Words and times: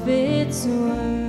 Off 0.00 0.08
its 0.08 0.64
wounds 0.64 1.19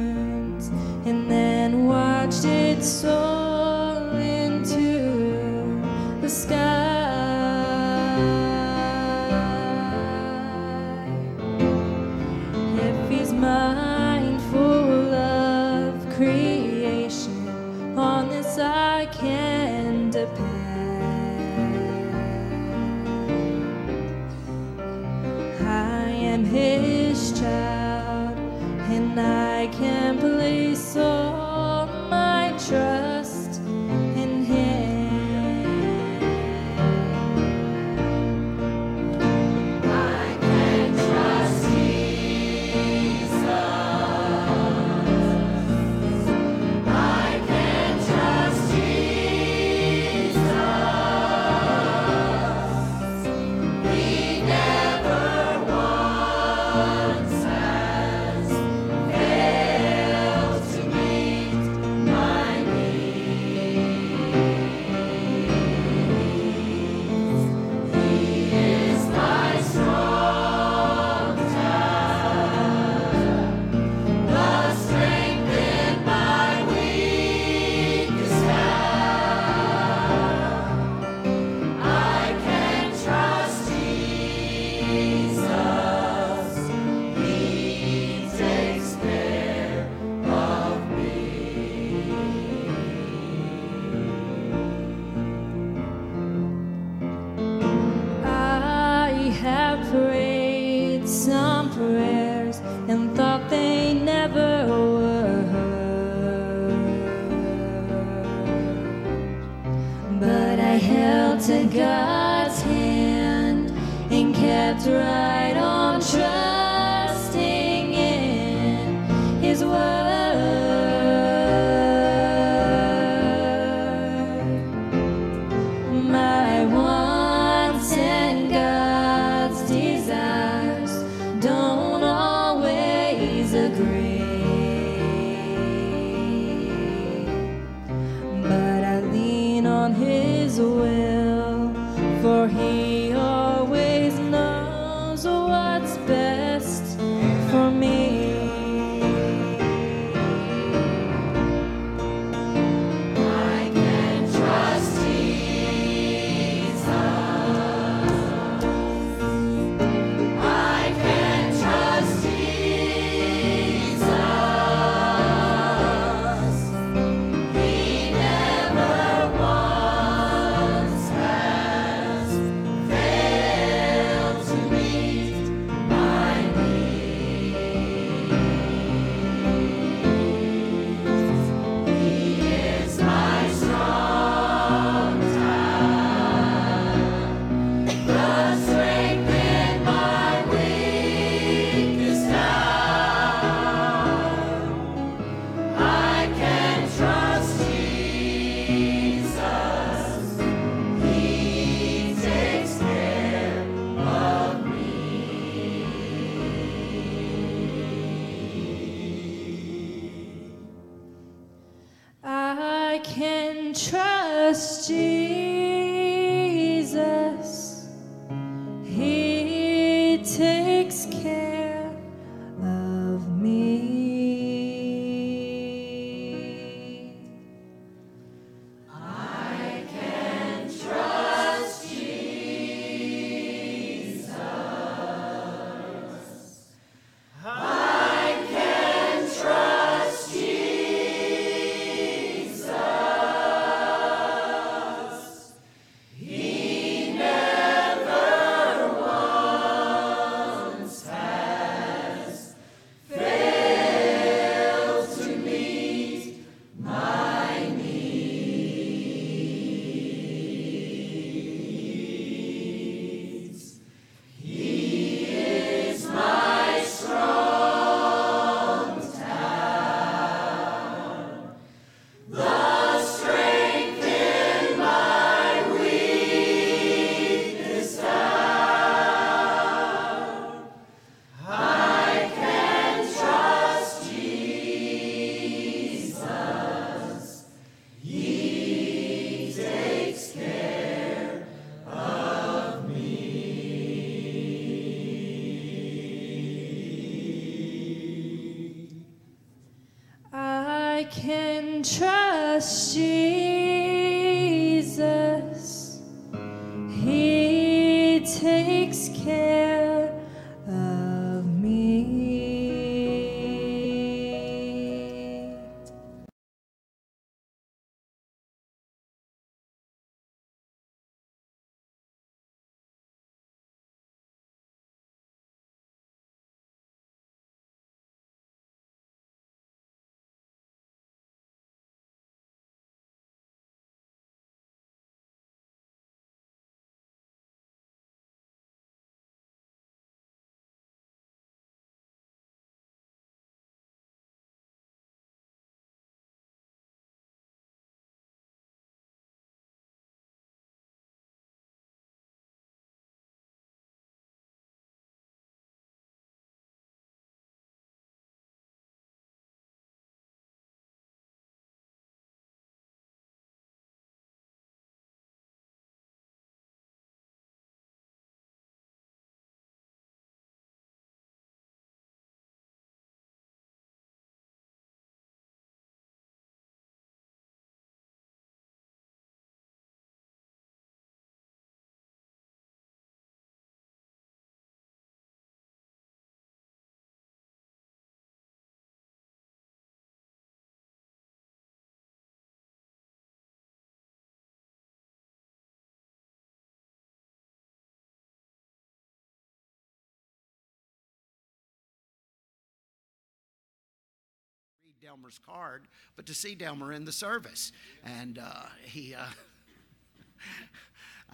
Delmer's 405.01 405.39
card, 405.48 405.88
but 406.15 406.27
to 406.27 406.33
see 406.33 406.53
Delmer 406.53 406.94
in 406.94 407.06
the 407.06 407.12
service. 407.12 407.71
And 408.06 408.38
uh, 408.38 408.65
he, 408.83 409.15
uh, 409.15 409.25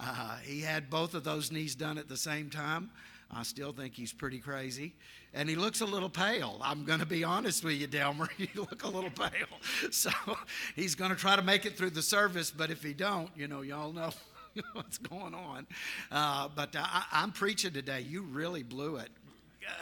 uh, 0.00 0.36
he 0.38 0.62
had 0.62 0.88
both 0.88 1.12
of 1.12 1.22
those 1.22 1.52
knees 1.52 1.74
done 1.74 1.98
at 1.98 2.08
the 2.08 2.16
same 2.16 2.48
time. 2.48 2.90
I 3.30 3.42
still 3.42 3.72
think 3.72 3.92
he's 3.92 4.12
pretty 4.12 4.38
crazy. 4.38 4.94
And 5.34 5.50
he 5.50 5.54
looks 5.54 5.82
a 5.82 5.84
little 5.84 6.08
pale. 6.08 6.58
I'm 6.62 6.84
going 6.84 7.00
to 7.00 7.06
be 7.06 7.24
honest 7.24 7.62
with 7.62 7.74
you, 7.74 7.86
Delmer. 7.86 8.28
You 8.38 8.48
look 8.56 8.84
a 8.84 8.88
little 8.88 9.10
pale. 9.10 9.30
So 9.90 10.10
he's 10.74 10.94
going 10.94 11.10
to 11.10 11.16
try 11.16 11.36
to 11.36 11.42
make 11.42 11.66
it 11.66 11.76
through 11.76 11.90
the 11.90 12.02
service, 12.02 12.50
but 12.50 12.70
if 12.70 12.82
he 12.82 12.94
don't, 12.94 13.28
you 13.36 13.48
know, 13.48 13.60
y'all 13.60 13.92
know 13.92 14.10
what's 14.72 14.96
going 14.96 15.34
on. 15.34 15.66
Uh, 16.10 16.48
but 16.56 16.74
I, 16.74 17.04
I'm 17.12 17.32
preaching 17.32 17.72
today. 17.72 18.00
You 18.00 18.22
really 18.22 18.62
blew 18.62 18.96
it. 18.96 19.10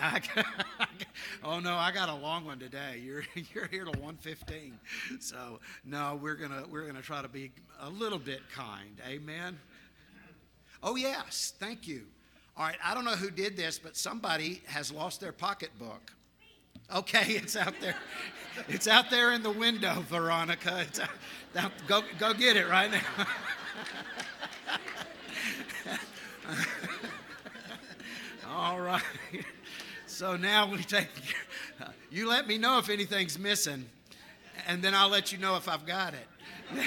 I, 0.01 0.21
oh 1.45 1.61
no, 1.61 1.75
I 1.75 1.93
got 1.93 2.09
a 2.09 2.15
long 2.15 2.45
one 2.45 2.59
today. 2.59 3.01
You're 3.05 3.25
you're 3.55 3.67
here 3.67 3.85
to 3.85 3.91
115. 3.93 4.79
So 5.21 5.61
no, 5.85 6.19
we're 6.21 6.35
gonna 6.35 6.65
we're 6.71 6.87
gonna 6.87 7.03
try 7.03 7.23
to 7.23 7.29
be 7.29 7.53
a 7.81 7.91
little 7.91 8.19
bit 8.19 8.41
kind. 8.55 9.01
Amen. 9.07 9.59
Oh 10.83 10.97
yes, 10.97 11.55
thank 11.59 11.87
you. 11.89 12.03
All 12.57 12.65
right, 12.65 12.77
I 12.83 12.95
don't 12.95 13.05
know 13.05 13.17
who 13.17 13.31
did 13.31 13.57
this, 13.57 13.79
but 13.79 13.97
somebody 13.97 14.63
has 14.67 14.91
lost 14.91 15.21
their 15.21 15.33
pocketbook. 15.33 16.13
Okay, 16.95 17.25
it's 17.33 17.57
out 17.57 17.75
there. 17.81 17.97
It's 18.69 18.89
out 18.89 19.11
there 19.11 19.33
in 19.33 19.43
the 19.43 19.51
window, 19.51 20.05
Veronica. 20.09 20.85
It's 20.87 21.01
out, 21.01 21.73
go 21.87 22.03
go 22.19 22.33
get 22.33 22.57
it 22.57 22.69
right 22.69 22.91
now. 22.91 23.27
All 28.49 28.81
right. 28.81 29.03
So 30.17 30.35
now 30.35 30.67
we 30.73 30.83
take, 30.83 31.09
you 32.11 32.27
let 32.27 32.49
me 32.49 32.57
know 32.57 32.79
if 32.79 32.89
anything's 32.89 33.39
missing, 33.39 33.85
and 34.67 34.81
then 34.81 34.95
I'll 34.95 35.11
let 35.11 35.31
you 35.31 35.37
know 35.37 35.57
if 35.57 35.69
I've 35.69 35.85
got 35.85 36.15
it. 36.15 36.27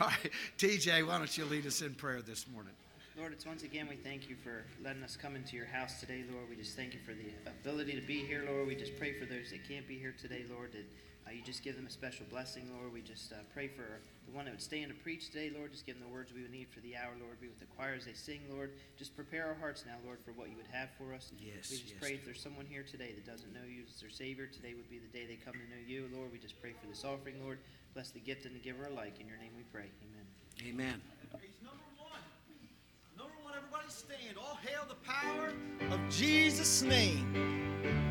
All 0.00 0.06
right, 0.06 0.32
TJ, 0.56 1.06
why 1.06 1.18
don't 1.18 1.36
you 1.36 1.44
lead 1.44 1.66
us 1.66 1.82
in 1.82 1.92
prayer 1.92 2.22
this 2.22 2.46
morning? 2.50 2.72
Lord, 3.18 3.34
it's 3.34 3.44
once 3.44 3.62
again 3.62 3.88
we 3.90 3.96
thank 3.96 4.26
you 4.26 4.36
for 4.42 4.64
letting 4.82 5.02
us 5.02 5.18
come 5.18 5.36
into 5.36 5.54
your 5.54 5.66
house 5.66 6.00
today, 6.00 6.24
Lord. 6.32 6.48
We 6.48 6.56
just 6.56 6.78
thank 6.78 6.94
you 6.94 7.00
for 7.04 7.12
the 7.12 7.28
ability 7.46 7.92
to 7.92 8.06
be 8.06 8.24
here, 8.24 8.42
Lord. 8.48 8.66
We 8.66 8.74
just 8.74 8.96
pray 8.98 9.12
for 9.20 9.26
those 9.26 9.50
that 9.50 9.68
can't 9.68 9.86
be 9.86 9.98
here 9.98 10.14
today, 10.18 10.46
Lord, 10.50 10.72
that 10.72 10.86
uh, 11.30 11.34
you 11.34 11.42
just 11.42 11.62
give 11.62 11.76
them 11.76 11.86
a 11.86 11.90
special 11.90 12.26
blessing, 12.30 12.66
Lord. 12.76 12.92
We 12.92 13.02
just 13.02 13.32
uh, 13.32 13.36
pray 13.54 13.68
for 13.68 14.02
the 14.26 14.32
one 14.32 14.44
that 14.46 14.50
would 14.52 14.62
stand 14.62 14.88
to 14.90 14.94
preach 14.98 15.30
today, 15.30 15.50
Lord. 15.54 15.70
Just 15.70 15.86
give 15.86 15.94
them 15.98 16.06
the 16.06 16.12
words 16.12 16.32
we 16.34 16.42
would 16.42 16.50
need 16.50 16.68
for 16.68 16.80
the 16.80 16.96
hour, 16.96 17.14
Lord. 17.22 17.40
Be 17.40 17.46
with 17.46 17.60
the 17.60 17.70
choir 17.76 17.94
as 17.94 18.04
they 18.04 18.14
sing, 18.14 18.40
Lord. 18.50 18.72
Just 18.98 19.14
prepare 19.14 19.46
our 19.46 19.54
hearts 19.54 19.84
now, 19.86 19.94
Lord, 20.04 20.18
for 20.24 20.32
what 20.32 20.50
you 20.50 20.56
would 20.56 20.70
have 20.72 20.88
for 20.98 21.14
us. 21.14 21.30
Yes, 21.38 21.70
We 21.70 21.78
just 21.78 21.94
yes. 21.94 22.00
pray 22.00 22.14
if 22.14 22.24
there's 22.24 22.42
someone 22.42 22.66
here 22.66 22.82
today 22.82 23.12
that 23.14 23.26
doesn't 23.26 23.52
know 23.54 23.66
you 23.68 23.82
as 23.86 24.00
their 24.00 24.10
Savior, 24.10 24.46
today 24.46 24.74
would 24.74 24.90
be 24.90 24.98
the 24.98 25.12
day 25.14 25.26
they 25.26 25.38
come 25.38 25.54
to 25.54 25.66
know 25.70 25.82
you, 25.86 26.10
Lord. 26.12 26.32
We 26.32 26.38
just 26.38 26.60
pray 26.60 26.74
for 26.74 26.86
this 26.88 27.04
offering, 27.04 27.38
Lord. 27.42 27.58
Bless 27.94 28.10
the 28.10 28.20
gift 28.20 28.46
and 28.46 28.54
the 28.54 28.60
giver 28.60 28.86
alike. 28.86 29.14
In 29.20 29.26
your 29.26 29.38
name 29.38 29.52
we 29.56 29.62
pray. 29.70 29.86
Amen. 30.02 30.26
Amen. 30.66 31.00
He's 31.38 31.50
number 31.62 31.86
one. 31.98 32.22
Number 33.16 33.38
one, 33.42 33.54
everybody 33.56 33.86
stand. 33.88 34.36
All 34.38 34.58
hail 34.66 34.82
the 34.88 34.98
power 35.06 35.54
of 35.94 36.00
Jesus' 36.10 36.82
name. 36.82 38.09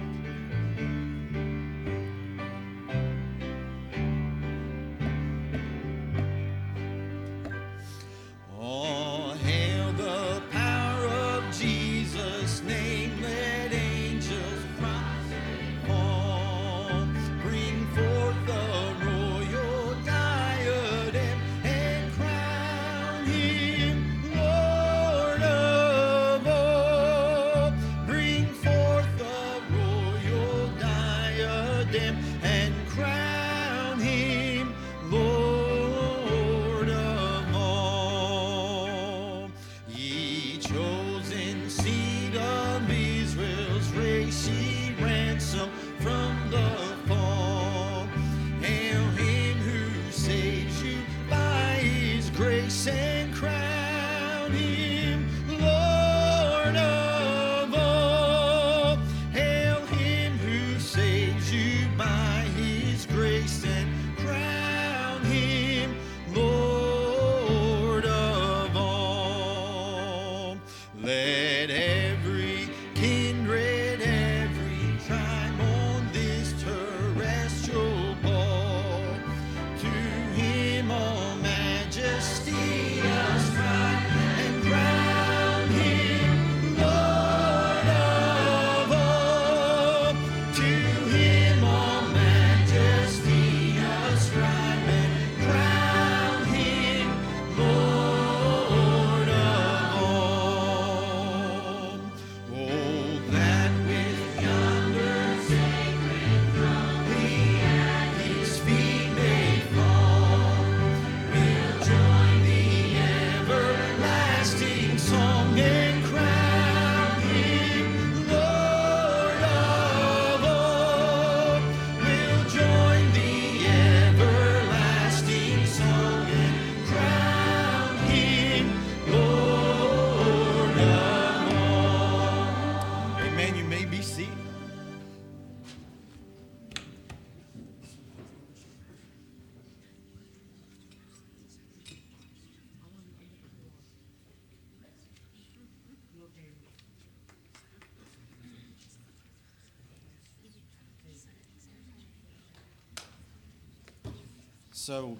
So, 154.89 155.15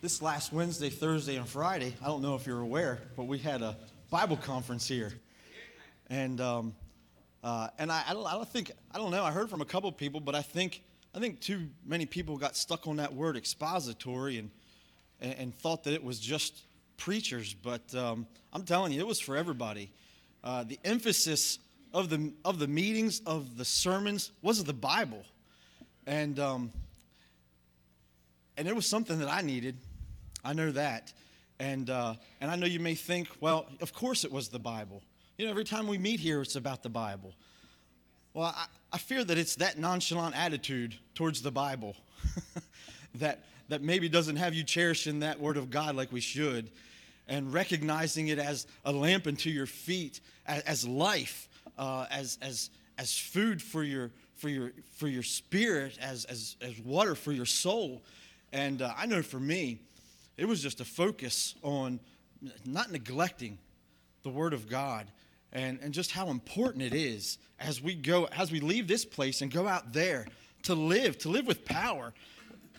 this 0.00 0.22
last 0.22 0.52
Wednesday, 0.52 0.88
Thursday, 0.88 1.34
and 1.34 1.44
Friday, 1.44 1.96
I 2.00 2.06
don't 2.06 2.22
know 2.22 2.36
if 2.36 2.46
you're 2.46 2.60
aware, 2.60 3.00
but 3.16 3.24
we 3.24 3.38
had 3.38 3.60
a 3.60 3.76
Bible 4.08 4.36
conference 4.36 4.86
here. 4.86 5.12
And, 6.08 6.40
um, 6.40 6.76
uh, 7.42 7.70
and 7.76 7.90
I, 7.90 8.04
I, 8.08 8.12
don't, 8.12 8.24
I 8.24 8.34
don't 8.34 8.48
think, 8.48 8.70
I 8.94 8.98
don't 8.98 9.10
know, 9.10 9.24
I 9.24 9.32
heard 9.32 9.50
from 9.50 9.62
a 9.62 9.64
couple 9.64 9.90
people, 9.90 10.20
but 10.20 10.36
I 10.36 10.42
think, 10.42 10.84
I 11.12 11.18
think 11.18 11.40
too 11.40 11.66
many 11.84 12.06
people 12.06 12.36
got 12.36 12.56
stuck 12.56 12.86
on 12.86 12.98
that 12.98 13.12
word 13.12 13.36
expository 13.36 14.38
and, 14.38 14.48
and, 15.20 15.34
and 15.40 15.54
thought 15.58 15.82
that 15.82 15.94
it 15.94 16.04
was 16.04 16.20
just 16.20 16.62
preachers. 16.96 17.52
But 17.52 17.92
um, 17.96 18.28
I'm 18.52 18.62
telling 18.62 18.92
you, 18.92 19.00
it 19.00 19.08
was 19.08 19.18
for 19.18 19.36
everybody. 19.36 19.90
Uh, 20.44 20.62
the 20.62 20.78
emphasis 20.84 21.58
of 21.92 22.10
the, 22.10 22.32
of 22.44 22.60
the 22.60 22.68
meetings, 22.68 23.22
of 23.26 23.56
the 23.56 23.64
sermons, 23.64 24.30
was 24.40 24.62
the 24.62 24.72
Bible. 24.72 25.24
And, 26.06 26.38
um, 26.38 26.70
and 28.60 28.68
it 28.68 28.76
was 28.76 28.84
something 28.84 29.18
that 29.20 29.30
I 29.30 29.40
needed. 29.40 29.78
I 30.44 30.52
know 30.52 30.70
that. 30.72 31.14
And, 31.58 31.88
uh, 31.88 32.12
and 32.42 32.50
I 32.50 32.56
know 32.56 32.66
you 32.66 32.78
may 32.78 32.94
think, 32.94 33.28
well, 33.40 33.64
of 33.80 33.94
course 33.94 34.22
it 34.22 34.30
was 34.30 34.48
the 34.48 34.58
Bible. 34.58 35.02
You 35.38 35.46
know, 35.46 35.50
every 35.50 35.64
time 35.64 35.86
we 35.86 35.96
meet 35.96 36.20
here, 36.20 36.42
it's 36.42 36.56
about 36.56 36.82
the 36.82 36.90
Bible. 36.90 37.32
Well, 38.34 38.54
I, 38.54 38.66
I 38.92 38.98
fear 38.98 39.24
that 39.24 39.38
it's 39.38 39.54
that 39.56 39.78
nonchalant 39.78 40.36
attitude 40.36 40.94
towards 41.14 41.40
the 41.40 41.50
Bible 41.50 41.96
that, 43.14 43.46
that 43.70 43.80
maybe 43.80 44.10
doesn't 44.10 44.36
have 44.36 44.52
you 44.52 44.62
cherishing 44.62 45.20
that 45.20 45.40
Word 45.40 45.56
of 45.56 45.70
God 45.70 45.96
like 45.96 46.12
we 46.12 46.20
should 46.20 46.70
and 47.28 47.54
recognizing 47.54 48.28
it 48.28 48.38
as 48.38 48.66
a 48.84 48.92
lamp 48.92 49.26
unto 49.26 49.48
your 49.48 49.64
feet, 49.64 50.20
as, 50.44 50.60
as 50.64 50.86
life, 50.86 51.48
uh, 51.78 52.04
as, 52.10 52.36
as, 52.42 52.68
as 52.98 53.16
food 53.16 53.62
for 53.62 53.82
your, 53.82 54.10
for 54.36 54.50
your, 54.50 54.72
for 54.96 55.08
your 55.08 55.22
spirit, 55.22 55.96
as, 56.02 56.26
as, 56.26 56.56
as 56.60 56.78
water 56.80 57.14
for 57.14 57.32
your 57.32 57.46
soul. 57.46 58.02
And 58.52 58.82
uh, 58.82 58.92
I 58.96 59.06
know 59.06 59.22
for 59.22 59.40
me, 59.40 59.80
it 60.36 60.46
was 60.46 60.62
just 60.62 60.80
a 60.80 60.84
focus 60.84 61.54
on 61.62 62.00
not 62.64 62.90
neglecting 62.90 63.58
the 64.22 64.30
Word 64.30 64.52
of 64.52 64.68
God 64.68 65.06
and, 65.52 65.78
and 65.82 65.92
just 65.92 66.10
how 66.10 66.28
important 66.28 66.82
it 66.82 66.94
is 66.94 67.38
as 67.58 67.82
we 67.82 67.94
go, 67.94 68.24
as 68.26 68.50
we 68.50 68.60
leave 68.60 68.88
this 68.88 69.04
place 69.04 69.42
and 69.42 69.50
go 69.50 69.68
out 69.68 69.92
there 69.92 70.26
to 70.62 70.74
live, 70.74 71.18
to 71.18 71.28
live 71.28 71.46
with 71.46 71.64
power, 71.64 72.12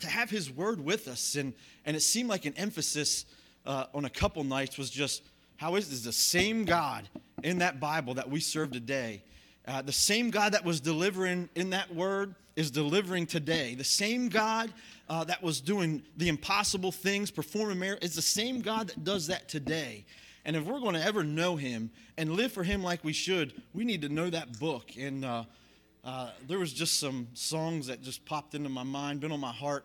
to 0.00 0.06
have 0.06 0.30
His 0.30 0.50
Word 0.50 0.84
with 0.84 1.08
us. 1.08 1.36
And, 1.36 1.52
and 1.84 1.96
it 1.96 2.00
seemed 2.00 2.28
like 2.28 2.44
an 2.44 2.54
emphasis 2.56 3.24
uh, 3.64 3.86
on 3.94 4.04
a 4.04 4.10
couple 4.10 4.42
nights 4.44 4.76
was 4.76 4.90
just 4.90 5.22
how 5.56 5.76
is 5.76 5.88
this 5.88 6.02
the 6.02 6.12
same 6.12 6.64
God 6.64 7.08
in 7.44 7.58
that 7.58 7.78
Bible 7.78 8.14
that 8.14 8.28
we 8.28 8.40
serve 8.40 8.72
today? 8.72 9.22
Uh, 9.66 9.82
the 9.82 9.92
same 9.92 10.30
God 10.30 10.52
that 10.52 10.64
was 10.64 10.80
delivering 10.80 11.48
in 11.54 11.70
that 11.70 11.94
word 11.94 12.34
is 12.56 12.70
delivering 12.70 13.26
today. 13.26 13.74
The 13.74 13.84
same 13.84 14.28
God 14.28 14.72
uh, 15.08 15.24
that 15.24 15.42
was 15.42 15.60
doing 15.60 16.02
the 16.16 16.28
impossible 16.28 16.92
things, 16.92 17.30
performing 17.30 17.78
miracles, 17.78 18.10
is 18.10 18.16
the 18.16 18.22
same 18.22 18.60
God 18.60 18.88
that 18.88 19.04
does 19.04 19.28
that 19.28 19.48
today. 19.48 20.04
And 20.44 20.56
if 20.56 20.64
we're 20.64 20.80
going 20.80 20.94
to 20.94 21.04
ever 21.04 21.22
know 21.22 21.56
Him 21.56 21.90
and 22.18 22.32
live 22.32 22.52
for 22.52 22.64
Him 22.64 22.82
like 22.82 23.04
we 23.04 23.12
should, 23.12 23.62
we 23.72 23.84
need 23.84 24.02
to 24.02 24.08
know 24.08 24.28
that 24.28 24.58
book. 24.58 24.90
And 24.98 25.24
uh, 25.24 25.44
uh, 26.04 26.30
there 26.48 26.58
was 26.58 26.72
just 26.72 26.98
some 26.98 27.28
songs 27.34 27.86
that 27.86 28.02
just 28.02 28.24
popped 28.24 28.54
into 28.54 28.68
my 28.68 28.82
mind, 28.82 29.20
been 29.20 29.32
on 29.32 29.40
my 29.40 29.52
heart 29.52 29.84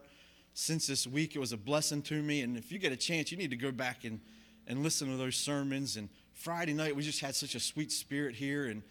since 0.54 0.88
this 0.88 1.06
week. 1.06 1.36
It 1.36 1.40
was 1.40 1.54
a 1.54 1.58
blessing 1.58 2.02
to 2.04 2.22
me. 2.24 2.42
And 2.42 2.58
if 2.58 2.72
you 2.72 2.80
get 2.80 2.92
a 2.92 2.98
chance, 2.98 3.32
you 3.32 3.38
need 3.38 3.52
to 3.52 3.58
go 3.58 3.72
back 3.72 4.04
and, 4.04 4.20
and 4.66 4.82
listen 4.82 5.10
to 5.10 5.18
those 5.18 5.36
sermons. 5.36 5.96
And 5.98 6.10
Friday 6.34 6.74
night, 6.74 6.96
we 6.96 7.04
just 7.04 7.22
had 7.22 7.36
such 7.36 7.54
a 7.54 7.60
sweet 7.60 7.92
spirit 7.92 8.36
here. 8.36 8.66
And 8.66 8.82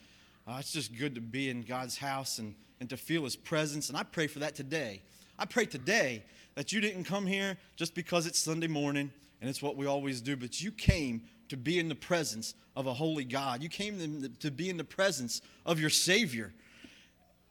uh, 0.47 0.57
it's 0.59 0.73
just 0.73 0.97
good 0.97 1.15
to 1.15 1.21
be 1.21 1.51
in 1.51 1.63
God's 1.63 1.99
house 1.99 2.39
and, 2.39 2.55
and 2.81 2.89
to 2.91 2.97
feel 2.97 3.25
His 3.25 3.37
presence. 3.37 3.89
And 3.89 3.99
I 3.99 4.03
pray 4.03 4.27
for 4.27 4.39
that 4.41 4.55
today. 4.55 5.03
I 5.39 5.45
pray 5.45 5.67
today 5.67 6.23
that 6.55 6.73
you 6.73 6.81
didn't 6.81 7.05
come 7.05 7.27
here 7.27 7.57
just 7.77 7.95
because 7.95 8.27
it's 8.27 8.39
Sunday 8.39 8.69
morning 8.69 9.11
and 9.41 9.51
it's 9.51 9.61
what 9.61 9.77
we 9.77 9.87
always 9.87 10.21
do, 10.21 10.37
but 10.37 10.63
you 10.63 10.71
came 10.71 11.23
to 11.49 11.57
be 11.57 11.79
in 11.79 11.89
the 11.89 11.95
presence 11.95 12.55
of 12.75 12.87
a 12.87 12.95
holy 12.95 13.25
God. 13.25 13.63
You 13.63 13.69
came 13.69 14.31
to 14.41 14.51
be 14.51 14.71
in 14.71 14.77
the 14.77 14.85
presence 14.85 15.43
of 15.65 15.79
your 15.79 15.91
Savior 15.91 16.53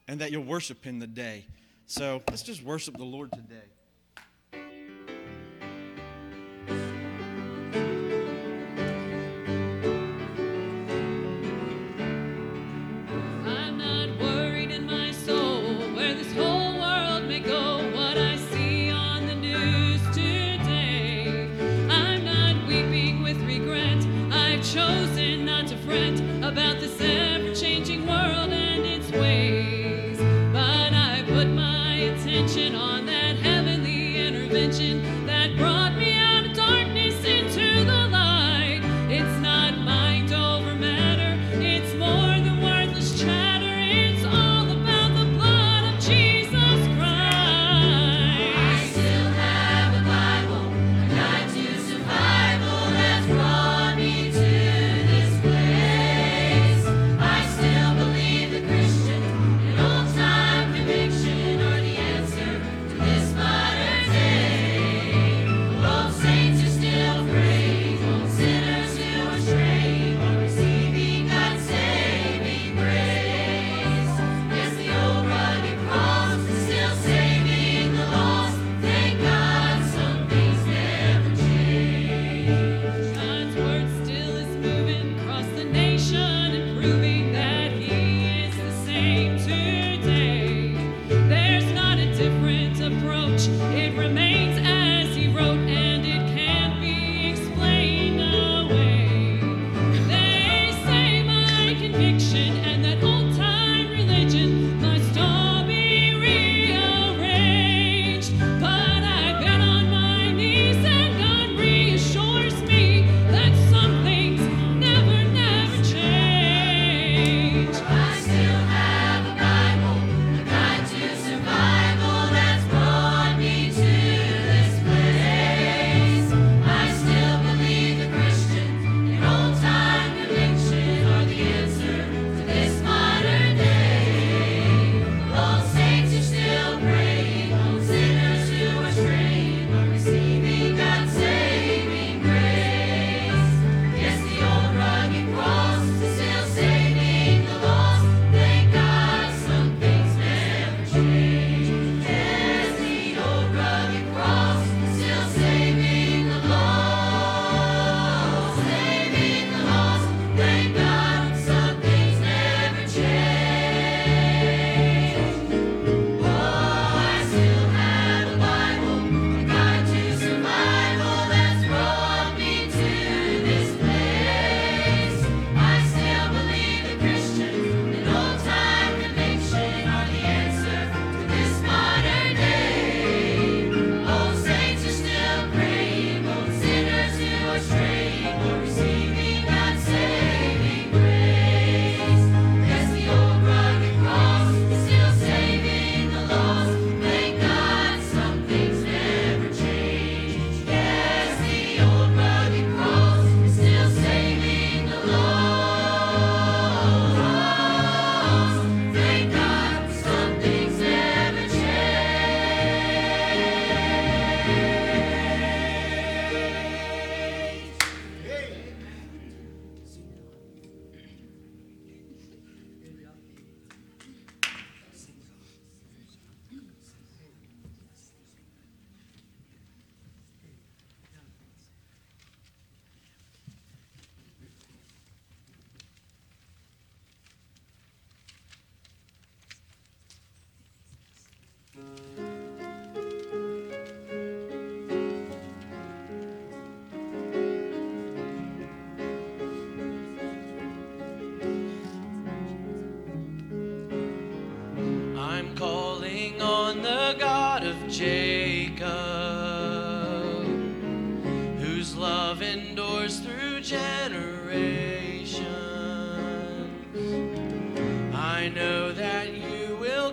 and 0.08 0.20
that 0.20 0.32
you'll 0.32 0.44
worship 0.44 0.84
Him 0.84 1.00
the 1.00 1.08
day. 1.08 1.46
So 1.86 2.22
let's 2.30 2.44
just 2.44 2.64
worship 2.64 2.98
the 2.98 3.04
Lord 3.04 3.32
today. 3.32 3.75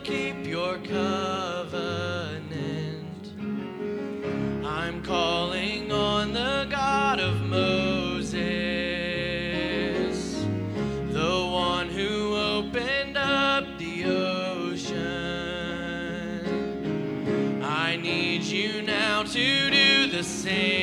Keep 0.03 0.47
your 0.47 0.79
covenant. 0.79 1.73
I'm 4.65 5.03
calling 5.03 5.93
on 5.93 6.33
the 6.33 6.67
God 6.69 7.21
of 7.21 7.41
Moses, 7.43 8.35
the 11.13 11.49
one 11.53 11.89
who 11.89 12.35
opened 12.37 13.17
up 13.17 13.65
the 13.79 14.05
ocean. 14.07 15.03
I 17.63 17.97
need 17.97 18.43
you 18.43 18.83
now 18.83 19.23
to 19.23 19.71
do 19.71 20.09
the 20.09 20.25
same 20.25 20.82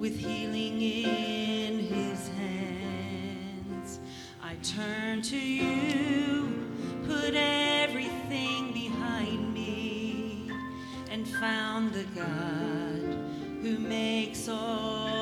with 0.00 0.18
healing 0.18 0.80
in 0.80 1.78
his 1.78 2.28
hands. 2.28 4.00
I 4.42 4.54
turn 4.62 5.20
to 5.20 5.36
you, 5.36 6.66
put 7.06 7.34
everything 7.34 8.72
behind 8.72 9.52
me, 9.52 10.50
and 11.10 11.28
found 11.28 11.92
the 11.92 12.04
God 12.18 13.18
who 13.62 13.78
makes 13.78 14.48
all. 14.48 15.19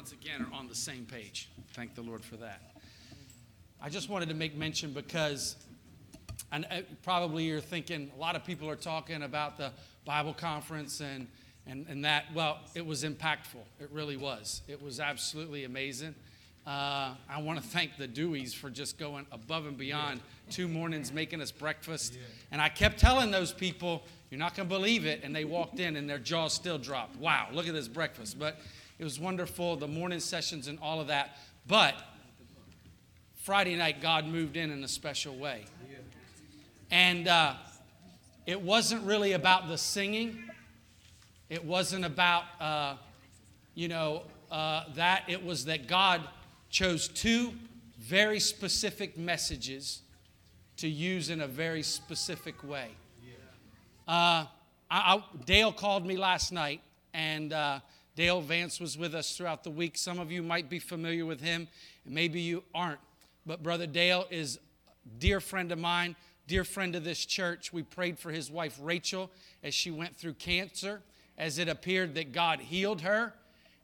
once 0.00 0.12
again 0.12 0.40
are 0.50 0.58
on 0.58 0.66
the 0.66 0.74
same 0.74 1.04
page. 1.04 1.50
Thank 1.74 1.94
the 1.94 2.00
Lord 2.00 2.24
for 2.24 2.36
that. 2.36 2.62
I 3.82 3.90
just 3.90 4.08
wanted 4.08 4.30
to 4.30 4.34
make 4.34 4.56
mention 4.56 4.94
because 4.94 5.56
and 6.52 6.64
uh, 6.70 6.80
probably 7.02 7.44
you're 7.44 7.60
thinking 7.60 8.10
a 8.16 8.18
lot 8.18 8.34
of 8.34 8.42
people 8.42 8.66
are 8.70 8.76
talking 8.76 9.24
about 9.24 9.58
the 9.58 9.72
Bible 10.06 10.32
conference 10.32 11.00
and, 11.02 11.26
and, 11.66 11.86
and 11.86 12.02
that. 12.06 12.24
Well, 12.34 12.60
it 12.74 12.86
was 12.86 13.04
impactful. 13.04 13.62
It 13.78 13.90
really 13.92 14.16
was. 14.16 14.62
It 14.68 14.80
was 14.80 15.00
absolutely 15.00 15.64
amazing. 15.64 16.14
Uh, 16.66 17.14
I 17.28 17.42
want 17.42 17.62
to 17.62 17.68
thank 17.68 17.98
the 17.98 18.08
Deweys 18.08 18.54
for 18.54 18.70
just 18.70 18.98
going 18.98 19.26
above 19.30 19.66
and 19.66 19.76
beyond 19.76 20.20
yeah. 20.20 20.52
two 20.52 20.66
mornings 20.66 21.12
making 21.12 21.42
us 21.42 21.52
breakfast. 21.52 22.14
Yeah. 22.14 22.20
And 22.52 22.62
I 22.62 22.70
kept 22.70 22.98
telling 22.98 23.30
those 23.30 23.52
people, 23.52 24.04
you're 24.30 24.38
not 24.38 24.56
going 24.56 24.66
to 24.66 24.74
believe 24.74 25.04
it. 25.04 25.24
And 25.24 25.36
they 25.36 25.44
walked 25.44 25.78
in 25.78 25.96
and 25.96 26.08
their 26.08 26.18
jaws 26.18 26.54
still 26.54 26.78
dropped. 26.78 27.16
Wow, 27.16 27.48
look 27.52 27.68
at 27.68 27.74
this 27.74 27.88
breakfast. 27.88 28.38
But 28.38 28.60
it 29.00 29.04
was 29.04 29.18
wonderful, 29.18 29.76
the 29.76 29.88
morning 29.88 30.20
sessions 30.20 30.68
and 30.68 30.78
all 30.82 31.00
of 31.00 31.06
that. 31.06 31.38
But 31.66 31.94
Friday 33.34 33.74
night, 33.74 34.02
God 34.02 34.26
moved 34.26 34.58
in 34.58 34.70
in 34.70 34.84
a 34.84 34.88
special 34.88 35.34
way. 35.36 35.64
And 36.90 37.26
uh, 37.26 37.54
it 38.44 38.60
wasn't 38.60 39.02
really 39.06 39.32
about 39.32 39.68
the 39.68 39.78
singing, 39.78 40.44
it 41.48 41.64
wasn't 41.64 42.04
about, 42.04 42.44
uh, 42.60 42.96
you 43.74 43.88
know, 43.88 44.24
uh, 44.50 44.84
that. 44.96 45.22
It 45.28 45.42
was 45.42 45.64
that 45.64 45.86
God 45.86 46.20
chose 46.68 47.08
two 47.08 47.54
very 47.98 48.38
specific 48.38 49.16
messages 49.16 50.02
to 50.76 50.86
use 50.90 51.30
in 51.30 51.40
a 51.40 51.46
very 51.46 51.82
specific 51.82 52.62
way. 52.62 52.88
Uh, 54.06 54.44
I, 54.44 54.46
I, 54.90 55.24
Dale 55.46 55.72
called 55.72 56.04
me 56.04 56.18
last 56.18 56.52
night, 56.52 56.82
and 57.14 57.54
uh, 57.54 57.80
Dale 58.16 58.40
Vance 58.40 58.80
was 58.80 58.98
with 58.98 59.14
us 59.14 59.36
throughout 59.36 59.64
the 59.64 59.70
week. 59.70 59.96
Some 59.96 60.18
of 60.18 60.30
you 60.30 60.42
might 60.42 60.68
be 60.68 60.78
familiar 60.78 61.24
with 61.24 61.40
him, 61.40 61.68
and 62.04 62.14
maybe 62.14 62.40
you 62.40 62.62
aren't. 62.74 63.00
But 63.46 63.62
Brother 63.62 63.86
Dale 63.86 64.26
is 64.30 64.56
a 64.56 65.18
dear 65.18 65.40
friend 65.40 65.72
of 65.72 65.78
mine, 65.78 66.16
dear 66.46 66.64
friend 66.64 66.94
of 66.96 67.04
this 67.04 67.24
church. 67.24 67.72
We 67.72 67.82
prayed 67.82 68.18
for 68.18 68.30
his 68.30 68.50
wife 68.50 68.78
Rachel 68.82 69.30
as 69.62 69.74
she 69.74 69.90
went 69.90 70.16
through 70.16 70.34
cancer, 70.34 71.00
as 71.38 71.58
it 71.58 71.68
appeared 71.68 72.14
that 72.16 72.32
God 72.32 72.60
healed 72.60 73.00
her, 73.02 73.32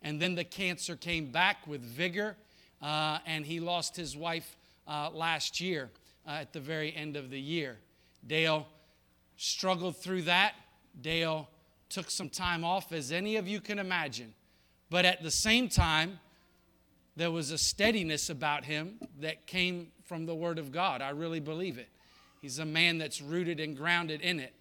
and 0.02 0.20
then 0.20 0.34
the 0.34 0.44
cancer 0.44 0.96
came 0.96 1.30
back 1.30 1.66
with 1.66 1.80
vigor, 1.80 2.36
uh, 2.82 3.18
and 3.26 3.46
he 3.46 3.60
lost 3.60 3.96
his 3.96 4.16
wife 4.16 4.56
uh, 4.86 5.10
last 5.12 5.60
year 5.60 5.90
uh, 6.26 6.32
at 6.32 6.52
the 6.52 6.60
very 6.60 6.94
end 6.94 7.16
of 7.16 7.30
the 7.30 7.40
year. 7.40 7.78
Dale 8.26 8.66
struggled 9.36 9.96
through 9.96 10.22
that. 10.22 10.54
Dale 11.00 11.48
took 11.88 12.10
some 12.10 12.28
time 12.28 12.64
off, 12.64 12.92
as 12.92 13.12
any 13.12 13.36
of 13.36 13.46
you 13.46 13.60
can 13.60 13.78
imagine. 13.78 14.34
But 14.90 15.04
at 15.04 15.22
the 15.22 15.30
same 15.30 15.68
time, 15.68 16.20
there 17.16 17.30
was 17.30 17.50
a 17.50 17.58
steadiness 17.58 18.28
about 18.30 18.64
him 18.64 18.98
that 19.20 19.46
came 19.46 19.88
from 20.04 20.26
the 20.26 20.34
Word 20.34 20.58
of 20.58 20.70
God. 20.70 21.02
I 21.02 21.10
really 21.10 21.40
believe 21.40 21.78
it. 21.78 21.88
He's 22.42 22.58
a 22.58 22.64
man 22.64 22.98
that's 22.98 23.20
rooted 23.20 23.58
and 23.58 23.76
grounded 23.76 24.20
in 24.20 24.38
it. 24.38 24.52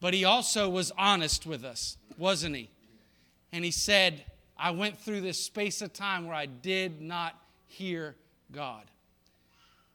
But 0.00 0.14
he 0.14 0.24
also 0.24 0.68
was 0.68 0.92
honest 0.96 1.46
with 1.46 1.64
us, 1.64 1.96
wasn't 2.16 2.56
he? 2.56 2.70
And 3.52 3.64
he 3.64 3.70
said, 3.70 4.24
I 4.56 4.70
went 4.70 4.98
through 4.98 5.20
this 5.20 5.38
space 5.38 5.82
of 5.82 5.92
time 5.92 6.26
where 6.26 6.36
I 6.36 6.46
did 6.46 7.00
not 7.00 7.34
hear 7.66 8.14
God. 8.52 8.84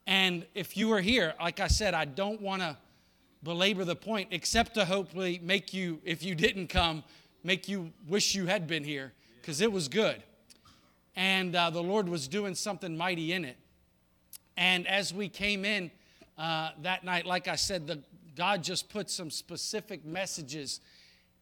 And 0.06 0.46
if 0.56 0.76
you 0.76 0.88
were 0.90 1.02
here, 1.02 1.34
like 1.40 1.60
I 1.60 1.68
said, 1.68 1.94
I 1.94 2.06
don't 2.06 2.42
want 2.42 2.62
to 2.62 2.76
belabor 3.44 3.86
the 3.86 3.96
point, 3.96 4.30
except 4.32 4.74
to 4.76 4.86
hopefully 4.86 5.40
make 5.42 5.74
you, 5.74 6.02
if 6.04 6.24
you 6.24 6.36
didn't 6.36 6.68
come, 6.68 7.04
make 7.44 7.68
you 7.68 7.92
wish 8.08 8.36
you 8.36 8.46
had 8.46 8.68
been 8.68 8.84
here, 8.84 9.14
because 9.42 9.62
it 9.62 9.72
was 9.72 9.88
good. 9.88 10.22
And 11.16 11.56
uh, 11.56 11.70
the 11.70 11.82
Lord 11.82 12.08
was 12.08 12.28
doing 12.28 12.56
something 12.56 12.96
mighty 12.96 13.34
in 13.34 13.46
it. 13.46 13.58
And 14.58 14.88
as 14.88 15.14
we 15.14 15.30
came 15.30 15.64
in 15.64 15.92
uh, 16.38 16.72
that 16.82 17.04
night, 17.04 17.26
like 17.26 17.48
I 17.48 17.56
said, 17.56 17.88
the, 17.88 18.02
God 18.36 18.64
just 18.64 18.90
put 18.90 19.10
some 19.10 19.32
specific 19.32 20.06
messages 20.06 20.82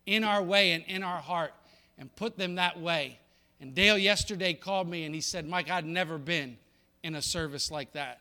in 0.06 0.24
our 0.24 0.42
way 0.42 0.72
and 0.72 0.84
in 0.86 1.04
our 1.04 1.20
heart 1.20 1.54
and 1.98 2.16
put 2.16 2.38
them 2.38 2.56
that 2.56 2.80
way. 2.80 3.20
And 3.60 3.74
Dale 3.74 3.98
yesterday 3.98 4.54
called 4.54 4.88
me 4.88 5.04
and 5.04 5.14
he 5.14 5.22
said, 5.22 5.48
Mike, 5.48 5.70
I'd 5.70 5.86
never 5.86 6.18
been 6.18 6.58
in 7.04 7.16
a 7.16 7.22
service 7.22 7.72
like 7.72 7.94
that. 7.94 8.20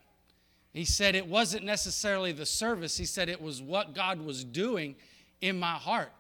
He 0.77 0.85
said 0.85 1.15
it 1.15 1.27
wasn't 1.27 1.65
necessarily 1.65 2.33
the 2.33 2.45
service, 2.45 2.99
he 2.99 3.07
said 3.07 3.31
it 3.31 3.41
was 3.41 3.63
what 3.63 3.95
God 3.95 4.21
was 4.21 4.45
doing 4.45 4.95
in 5.41 5.59
my 5.59 5.73
heart. 5.73 6.13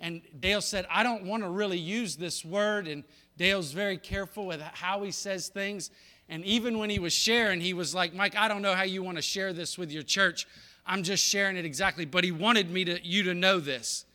And 0.00 0.22
Dale 0.40 0.62
said, 0.62 0.86
I 0.90 1.02
don't 1.02 1.24
want 1.24 1.42
to 1.42 1.50
really 1.50 1.76
use 1.76 2.16
this 2.16 2.42
word. 2.42 2.88
And 2.88 3.04
Dale's 3.36 3.72
very 3.72 3.98
careful 3.98 4.46
with 4.46 4.62
how 4.62 5.02
he 5.02 5.10
says 5.10 5.48
things. 5.48 5.90
And 6.30 6.42
even 6.46 6.78
when 6.78 6.88
he 6.88 6.98
was 6.98 7.12
sharing, 7.12 7.60
he 7.60 7.74
was 7.74 7.94
like, 7.94 8.14
Mike, 8.14 8.34
I 8.34 8.48
don't 8.48 8.62
know 8.62 8.74
how 8.74 8.84
you 8.84 9.02
want 9.02 9.18
to 9.18 9.22
share 9.22 9.52
this 9.52 9.76
with 9.76 9.92
your 9.92 10.04
church. 10.04 10.46
I'm 10.86 11.02
just 11.02 11.22
sharing 11.22 11.58
it 11.58 11.66
exactly. 11.66 12.06
But 12.06 12.24
he 12.24 12.32
wanted 12.32 12.70
me 12.70 12.86
to 12.86 13.06
you 13.06 13.24
to 13.24 13.34
know 13.34 13.60
this. 13.60 14.06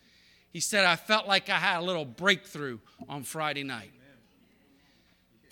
He 0.50 0.58
said, 0.58 0.84
I 0.84 0.96
felt 0.96 1.28
like 1.28 1.48
I 1.48 1.58
had 1.58 1.78
a 1.78 1.84
little 1.84 2.04
breakthrough 2.04 2.80
on 3.08 3.22
Friday 3.22 3.62
night. 3.62 3.92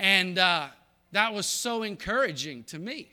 And 0.00 0.36
uh, 0.36 0.66
that 1.12 1.32
was 1.32 1.46
so 1.46 1.84
encouraging 1.84 2.64
to 2.64 2.80
me 2.80 3.11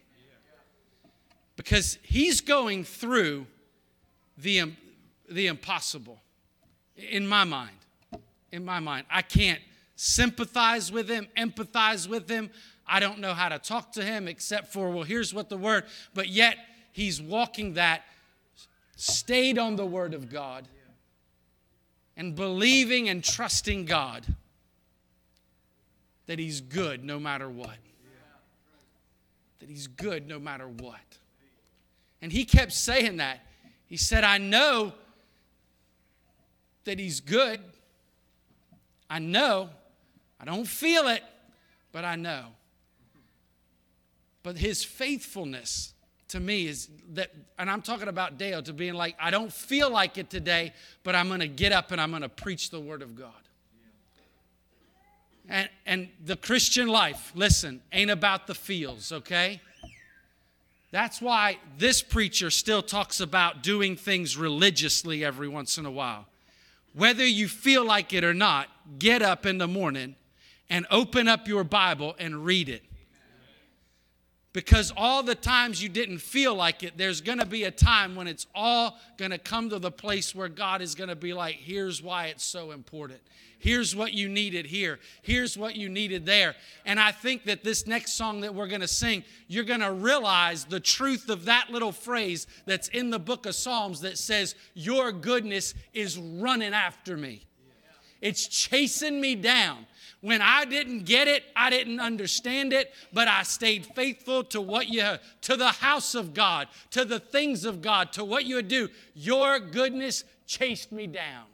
because 1.60 1.98
he's 2.04 2.40
going 2.40 2.86
through 2.86 3.46
the, 4.38 4.72
the 5.30 5.48
impossible 5.48 6.18
in 6.96 7.28
my 7.28 7.44
mind. 7.44 7.76
In 8.54 8.64
my 8.64 8.80
mind, 8.80 9.06
I 9.12 9.22
can't 9.24 9.60
sympathize 9.98 10.90
with 10.90 11.10
him, 11.10 11.28
empathize 11.36 12.08
with 12.08 12.30
him. 12.30 12.50
I 12.88 13.02
don't 13.02 13.20
know 13.20 13.34
how 13.34 13.50
to 13.50 13.60
talk 13.60 13.92
to 13.94 14.06
him 14.06 14.30
except 14.30 14.72
for, 14.72 14.90
well, 14.90 15.04
here's 15.04 15.34
what 15.34 15.50
the 15.50 15.58
word, 15.58 15.84
but 16.14 16.30
yet 16.30 16.56
he's 16.94 17.22
walking 17.22 17.74
that, 17.74 18.04
stayed 18.96 19.58
on 19.58 19.76
the 19.76 19.86
word 19.86 20.14
of 20.14 20.30
God, 20.30 20.66
and 22.16 22.38
believing 22.38 23.10
and 23.10 23.22
trusting 23.22 23.84
God 23.84 24.26
that 26.28 26.40
he's 26.40 26.62
good 26.62 27.04
no 27.04 27.20
matter 27.20 27.50
what. 27.50 27.76
That 29.60 29.68
he's 29.68 29.88
good 29.88 30.26
no 30.26 30.40
matter 30.40 30.70
what. 30.70 31.02
And 32.22 32.32
he 32.32 32.46
kept 32.46 32.72
saying 32.72 33.18
that. 33.18 33.40
He 33.86 33.98
said, 33.98 34.24
I 34.24 34.38
know 34.38 34.94
that 36.84 37.00
he's 37.00 37.20
good. 37.20 37.60
I 39.10 39.20
know. 39.20 39.70
I 40.40 40.46
don't 40.46 40.68
feel 40.68 41.08
it, 41.08 41.24
but 41.92 42.06
I 42.06 42.16
know. 42.16 42.46
But 44.44 44.58
his 44.58 44.84
faithfulness 44.84 45.94
to 46.30 46.40
me 46.40 46.68
is 46.68 46.90
that, 47.14 47.32
and 47.58 47.70
I'm 47.70 47.82
talking 47.82 48.08
about 48.08 48.38
Dale, 48.38 48.62
to 48.64 48.74
being 48.74 48.94
like, 48.94 49.16
I 49.20 49.32
don't 49.32 49.52
feel 49.52 49.90
like 49.90 50.18
it 50.18 50.30
today, 50.30 50.74
but 51.04 51.16
I'm 51.16 51.28
going 51.28 51.40
to 51.40 51.48
get 51.48 51.72
up 51.72 51.92
and 51.92 52.00
I'm 52.00 52.12
going 52.12 52.22
to 52.22 52.30
preach 52.30 52.70
the 52.70 52.80
word 52.80 53.02
of 53.02 53.16
God. 53.16 53.32
And, 55.50 55.68
and 55.88 56.10
the 56.24 56.36
Christian 56.36 56.88
life, 56.88 57.32
listen, 57.34 57.82
ain't 57.92 58.12
about 58.12 58.46
the 58.46 58.54
feels, 58.54 59.12
okay? 59.12 59.60
That's 60.92 61.22
why 61.22 61.60
this 61.78 62.02
preacher 62.02 62.50
still 62.50 62.82
talks 62.82 63.20
about 63.20 63.62
doing 63.62 63.96
things 63.96 64.38
religiously 64.38 65.24
every 65.24 65.48
once 65.48 65.78
in 65.78 65.86
a 65.86 65.92
while. 65.92 66.26
Whether 66.94 67.26
you 67.26 67.48
feel 67.48 67.86
like 67.86 68.12
it 68.14 68.24
or 68.24 68.34
not, 68.34 68.68
get 68.98 69.22
up 69.22 69.46
in 69.46 69.60
the 69.60 69.68
morning 69.68 70.16
and 70.70 70.88
open 70.90 71.28
up 71.28 71.48
your 71.48 71.64
Bible 71.64 72.16
and 72.18 72.44
read 72.44 72.70
it. 72.70 72.84
Because 74.52 74.92
all 74.98 75.22
the 75.22 75.36
times 75.36 75.82
you 75.82 75.90
didn't 75.90 76.18
feel 76.20 76.56
like 76.56 76.82
it, 76.82 76.98
there's 76.98 77.22
going 77.22 77.38
to 77.38 77.46
be 77.46 77.66
a 77.66 77.72
time 77.72 78.16
when 78.16 78.28
it's 78.28 78.48
all 78.56 78.98
going 79.18 79.30
to 79.30 79.38
come 79.38 79.70
to 79.70 79.78
the 79.78 79.92
place 79.92 80.34
where 80.34 80.48
God 80.48 80.82
is 80.82 80.96
going 80.96 81.10
to 81.10 81.16
be 81.16 81.34
like, 81.34 81.56
here's 81.56 82.02
why 82.02 82.28
it's 82.28 82.44
so 82.44 82.72
important. 82.72 83.22
Here's 83.60 83.96
what 83.96 84.14
you 84.14 84.28
needed 84.28 84.66
here. 84.66 85.00
Here's 85.22 85.58
what 85.58 85.76
you 85.76 85.90
needed 85.90 86.26
there. 86.26 86.56
And 86.86 87.00
I 87.00 87.12
think 87.12 87.44
that 87.44 87.64
this 87.64 87.86
next 87.86 88.14
song 88.14 88.42
that 88.42 88.56
we're 88.56 88.68
going 88.68 88.82
to 88.82 88.88
sing, 88.88 89.24
you're 89.48 89.66
going 89.66 89.82
to 89.82 89.92
realize 89.92 90.66
the 90.66 90.80
truth 90.80 91.30
of 91.30 91.46
that 91.46 91.70
little 91.70 91.92
phrase 91.92 92.48
that's 92.66 92.88
in 92.88 93.10
the 93.10 93.20
book 93.20 93.46
of 93.46 93.54
Psalms 93.54 94.02
that 94.02 94.18
says, 94.18 94.56
Your 94.74 95.12
goodness 95.12 95.74
is 95.94 96.18
running 96.18 96.74
after 96.74 97.18
me. 97.18 97.44
It's 98.22 98.48
chasing 98.48 99.20
me 99.20 99.36
down. 99.36 99.86
When 100.22 100.42
I 100.42 100.66
didn't 100.66 101.06
get 101.06 101.28
it, 101.28 101.46
I 101.56 101.70
didn't 101.70 102.00
understand 102.00 102.74
it, 102.74 102.94
but 103.14 103.28
I 103.28 103.44
stayed 103.44 103.86
faithful 103.86 104.44
to 104.46 104.60
what 104.60 104.90
you 104.90 105.04
to 105.42 105.56
the 105.56 105.70
house 105.70 106.14
of 106.14 106.34
God, 106.34 106.68
to 106.92 107.06
the 107.06 107.20
things 107.20 107.64
of 107.64 107.82
God, 107.82 108.12
to 108.14 108.26
what 108.26 108.46
you 108.46 108.56
would 108.56 108.68
do. 108.68 108.90
Your 109.14 109.60
goodness 109.60 110.26
chased 110.46 110.92
me 110.92 111.08
down. 111.08 111.46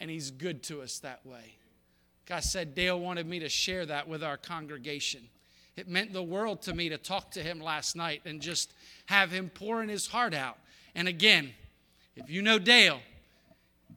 And 0.00 0.10
he's 0.10 0.30
good 0.30 0.62
to 0.64 0.82
us 0.82 0.98
that 0.98 1.24
way. 1.24 1.54
God 2.26 2.42
said 2.42 2.74
Dale 2.74 2.98
wanted 2.98 3.26
me 3.26 3.38
to 3.38 3.48
share 3.48 3.86
that 3.86 4.08
with 4.08 4.24
our 4.24 4.36
congregation. 4.36 5.22
It 5.76 5.88
meant 5.88 6.12
the 6.12 6.22
world 6.22 6.62
to 6.62 6.74
me 6.74 6.88
to 6.88 6.98
talk 6.98 7.30
to 7.32 7.42
him 7.42 7.60
last 7.60 7.94
night 7.94 8.22
and 8.24 8.40
just 8.40 8.72
have 9.06 9.30
him 9.30 9.48
pouring 9.48 9.88
his 9.88 10.08
heart 10.08 10.34
out. 10.34 10.58
And 10.94 11.06
again, 11.06 11.52
if 12.16 12.28
you 12.28 12.42
know 12.42 12.58
Dale, 12.58 13.00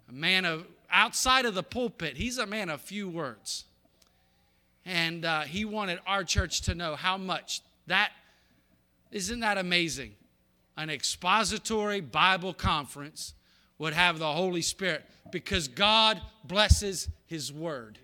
a 0.07 0.13
man 0.13 0.45
of 0.45 0.67
outside 0.91 1.45
of 1.45 1.55
the 1.55 1.63
pulpit, 1.63 2.17
he's 2.17 2.37
a 2.37 2.45
man 2.45 2.69
of 2.69 2.81
few 2.81 3.09
words. 3.09 3.65
And 4.85 5.25
uh, 5.25 5.41
he 5.41 5.65
wanted 5.65 5.99
our 6.07 6.23
church 6.23 6.61
to 6.61 6.75
know 6.75 6.95
how 6.95 7.17
much 7.17 7.61
that 7.87 8.11
isn't 9.11 9.39
that 9.39 9.57
amazing? 9.57 10.11
An 10.77 10.89
expository 10.89 11.99
Bible 11.99 12.53
conference 12.53 13.33
would 13.77 13.93
have 13.93 14.19
the 14.19 14.31
Holy 14.31 14.61
Spirit 14.61 15.03
because 15.31 15.67
God 15.67 16.21
blesses 16.43 17.09
His 17.27 17.51
Word. 17.51 17.97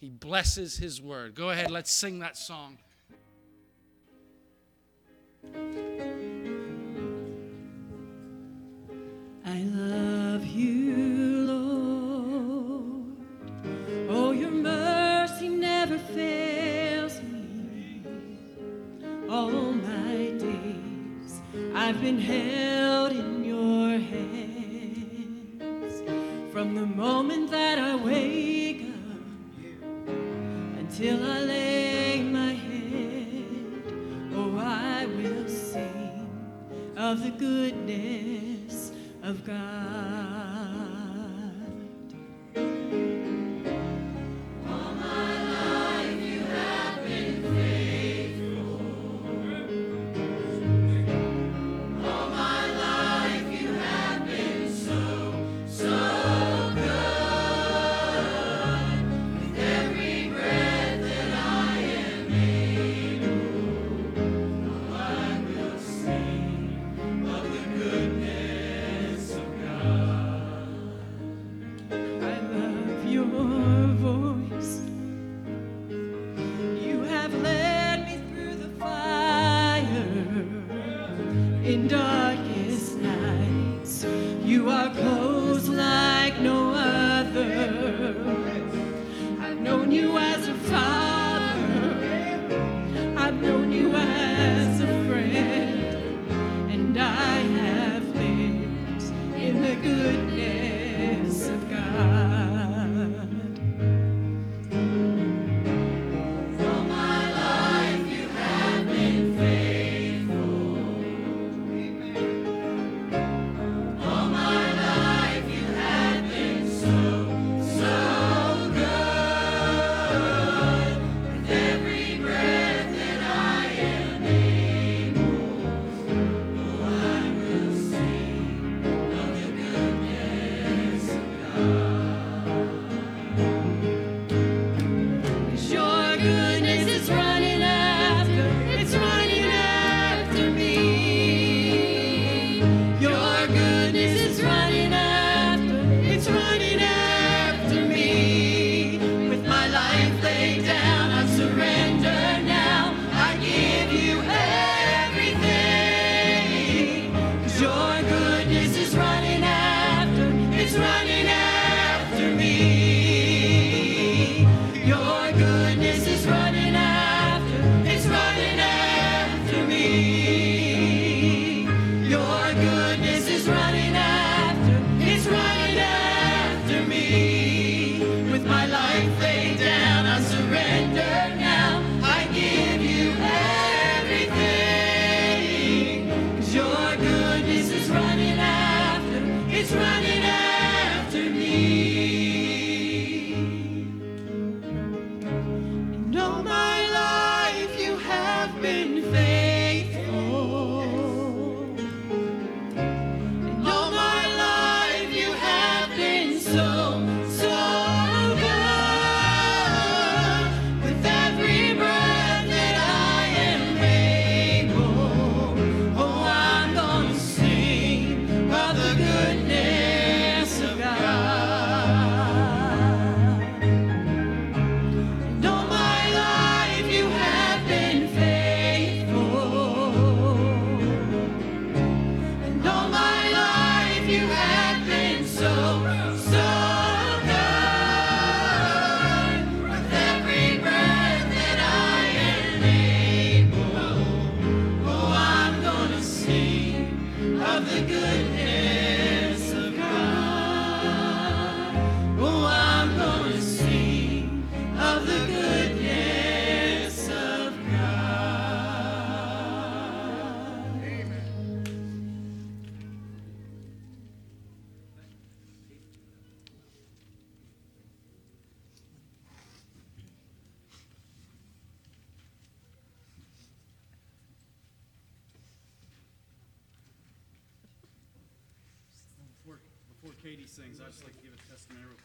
He 0.00 0.08
blesses 0.08 0.76
His 0.76 1.02
Word. 1.02 1.34
Go 1.34 1.50
ahead, 1.50 1.70
let's 1.70 1.92
sing 1.92 2.20
that 2.20 2.36
song. 2.36 2.78
I 9.44 9.58
love 9.64 10.46
you, 10.46 11.31
never 15.92 16.12
fails 16.14 17.20
me. 17.22 18.02
All 19.28 19.50
my 19.72 20.32
days 20.38 21.40
I've 21.74 22.00
been 22.00 22.18
held 22.18 23.12
in 23.12 23.44
your 23.44 23.98
hands. 23.98 25.02
From 26.52 26.74
the 26.74 26.86
moment 26.86 27.50
that 27.50 27.78
I 27.78 27.96
wake 27.96 28.82
up 28.82 30.08
until 30.78 31.24
I 31.24 31.40
lay 31.40 32.22
my 32.22 32.52
head, 32.52 33.82
oh, 34.34 34.56
I 34.58 35.06
will 35.06 35.48
sing 35.48 36.28
of 36.96 37.22
the 37.22 37.30
goodness 37.30 38.92
of 39.22 39.44
God. 39.44 40.51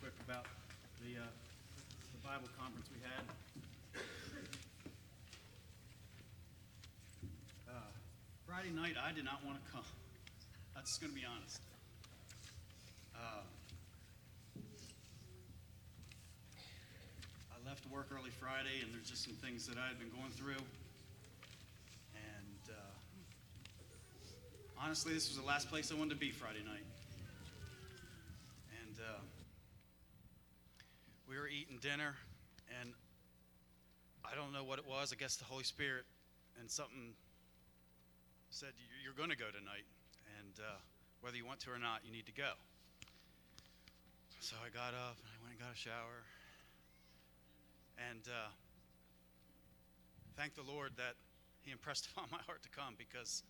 quick 0.02 0.14
about 0.28 0.46
the, 1.02 1.18
uh, 1.18 1.26
the 1.26 2.22
Bible 2.22 2.50
conference 2.60 2.88
we 2.94 3.02
had. 3.02 3.24
Uh, 7.68 7.90
Friday 8.46 8.70
night, 8.70 8.94
I 9.02 9.12
did 9.12 9.26
not 9.26 9.44
want 9.46 9.58
to 9.64 9.72
come. 9.72 9.86
I'm 10.76 10.84
just 10.84 11.02
going 11.02 11.14
to 11.14 11.20
be 11.20 11.26
honest. 11.26 11.62
Uh, 13.16 13.42
I 17.50 17.68
left 17.68 17.90
work 17.90 18.10
early 18.14 18.30
Friday, 18.30 18.84
and 18.84 18.94
there's 18.94 19.10
just 19.10 19.24
some 19.24 19.34
things 19.34 19.66
that 19.66 19.78
I 19.78 19.88
had 19.88 19.98
been 19.98 20.12
going 20.12 20.32
through. 20.32 20.62
And 22.14 22.70
uh, 22.70 22.94
honestly, 24.80 25.14
this 25.14 25.28
was 25.30 25.38
the 25.38 25.46
last 25.46 25.70
place 25.70 25.92
I 25.92 25.96
wanted 25.96 26.12
to 26.12 26.20
be 26.20 26.30
Friday 26.30 26.64
night. 26.66 26.86
And. 28.86 29.00
Uh, 29.00 29.18
we 31.38 31.42
were 31.42 31.50
eating 31.50 31.78
dinner, 31.78 32.16
and 32.82 32.94
I 34.26 34.34
don't 34.34 34.52
know 34.52 34.64
what 34.64 34.80
it 34.80 34.88
was. 34.90 35.14
I 35.14 35.16
guess 35.22 35.36
the 35.36 35.46
Holy 35.46 35.64
Spirit 35.64 36.06
and 36.60 36.66
something 36.66 37.14
said, 38.50 38.70
You're 39.04 39.14
going 39.14 39.30
to 39.30 39.38
go 39.38 39.46
tonight, 39.54 39.86
and 40.40 40.54
uh, 40.58 40.82
whether 41.22 41.38
you 41.38 41.46
want 41.46 41.60
to 41.60 41.70
or 41.70 41.78
not, 41.78 42.02
you 42.04 42.12
need 42.12 42.26
to 42.26 42.32
go. 42.32 42.58
So 44.40 44.56
I 44.66 44.74
got 44.74 44.98
up 44.98 45.18
and 45.22 45.30
I 45.30 45.38
went 45.44 45.54
and 45.54 45.62
got 45.62 45.74
a 45.74 45.78
shower. 45.78 46.26
And 48.10 48.22
uh, 48.26 48.50
thank 50.36 50.56
the 50.56 50.66
Lord 50.66 50.94
that 50.98 51.14
He 51.62 51.70
impressed 51.72 52.10
upon 52.18 52.30
my 52.32 52.42
heart 52.48 52.64
to 52.64 52.70
come 52.70 52.96
because 52.98 53.44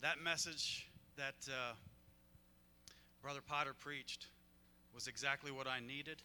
that 0.00 0.18
message 0.18 0.88
that 1.16 1.36
uh, 1.46 1.74
Brother 3.20 3.40
Potter 3.46 3.74
preached 3.78 4.28
was 4.94 5.08
exactly 5.08 5.52
what 5.52 5.66
I 5.66 5.80
needed 5.80 6.22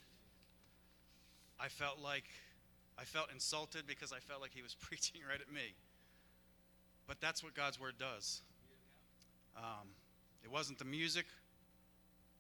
I 1.60 1.68
felt 1.68 2.00
like 2.04 2.26
I 3.00 3.04
felt 3.04 3.32
insulted 3.32 3.86
because 3.88 4.12
I 4.12 4.20
felt 4.20 4.42
like 4.42 4.52
he 4.54 4.62
was 4.62 4.76
preaching 4.80 5.22
right 5.30 5.40
at 5.40 5.52
me. 5.52 5.74
But 7.08 7.22
that's 7.22 7.44
what 7.44 7.54
God's 7.54 7.80
word 7.80 7.96
does. 7.98 8.42
Um, 9.56 9.88
it 10.44 10.52
wasn't 10.52 10.78
the 10.78 10.86
music 10.86 11.26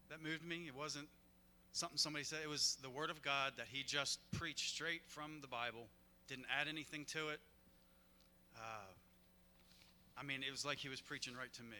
that 0.09 0.21
moved 0.21 0.45
me. 0.45 0.65
It 0.67 0.75
wasn't 0.75 1.07
something 1.71 1.97
somebody 1.97 2.23
said. 2.23 2.39
It 2.43 2.49
was 2.49 2.77
the 2.81 2.89
word 2.89 3.09
of 3.09 3.21
God 3.21 3.53
that 3.57 3.67
he 3.71 3.83
just 3.83 4.19
preached 4.31 4.69
straight 4.69 5.01
from 5.07 5.39
the 5.41 5.47
Bible. 5.47 5.87
Didn't 6.27 6.45
add 6.59 6.67
anything 6.67 7.05
to 7.13 7.29
it. 7.29 7.39
Uh, 8.55 8.91
I 10.19 10.23
mean, 10.23 10.43
it 10.45 10.51
was 10.51 10.65
like 10.65 10.77
he 10.77 10.89
was 10.89 10.99
preaching 10.99 11.33
right 11.35 11.51
to 11.53 11.63
me. 11.63 11.77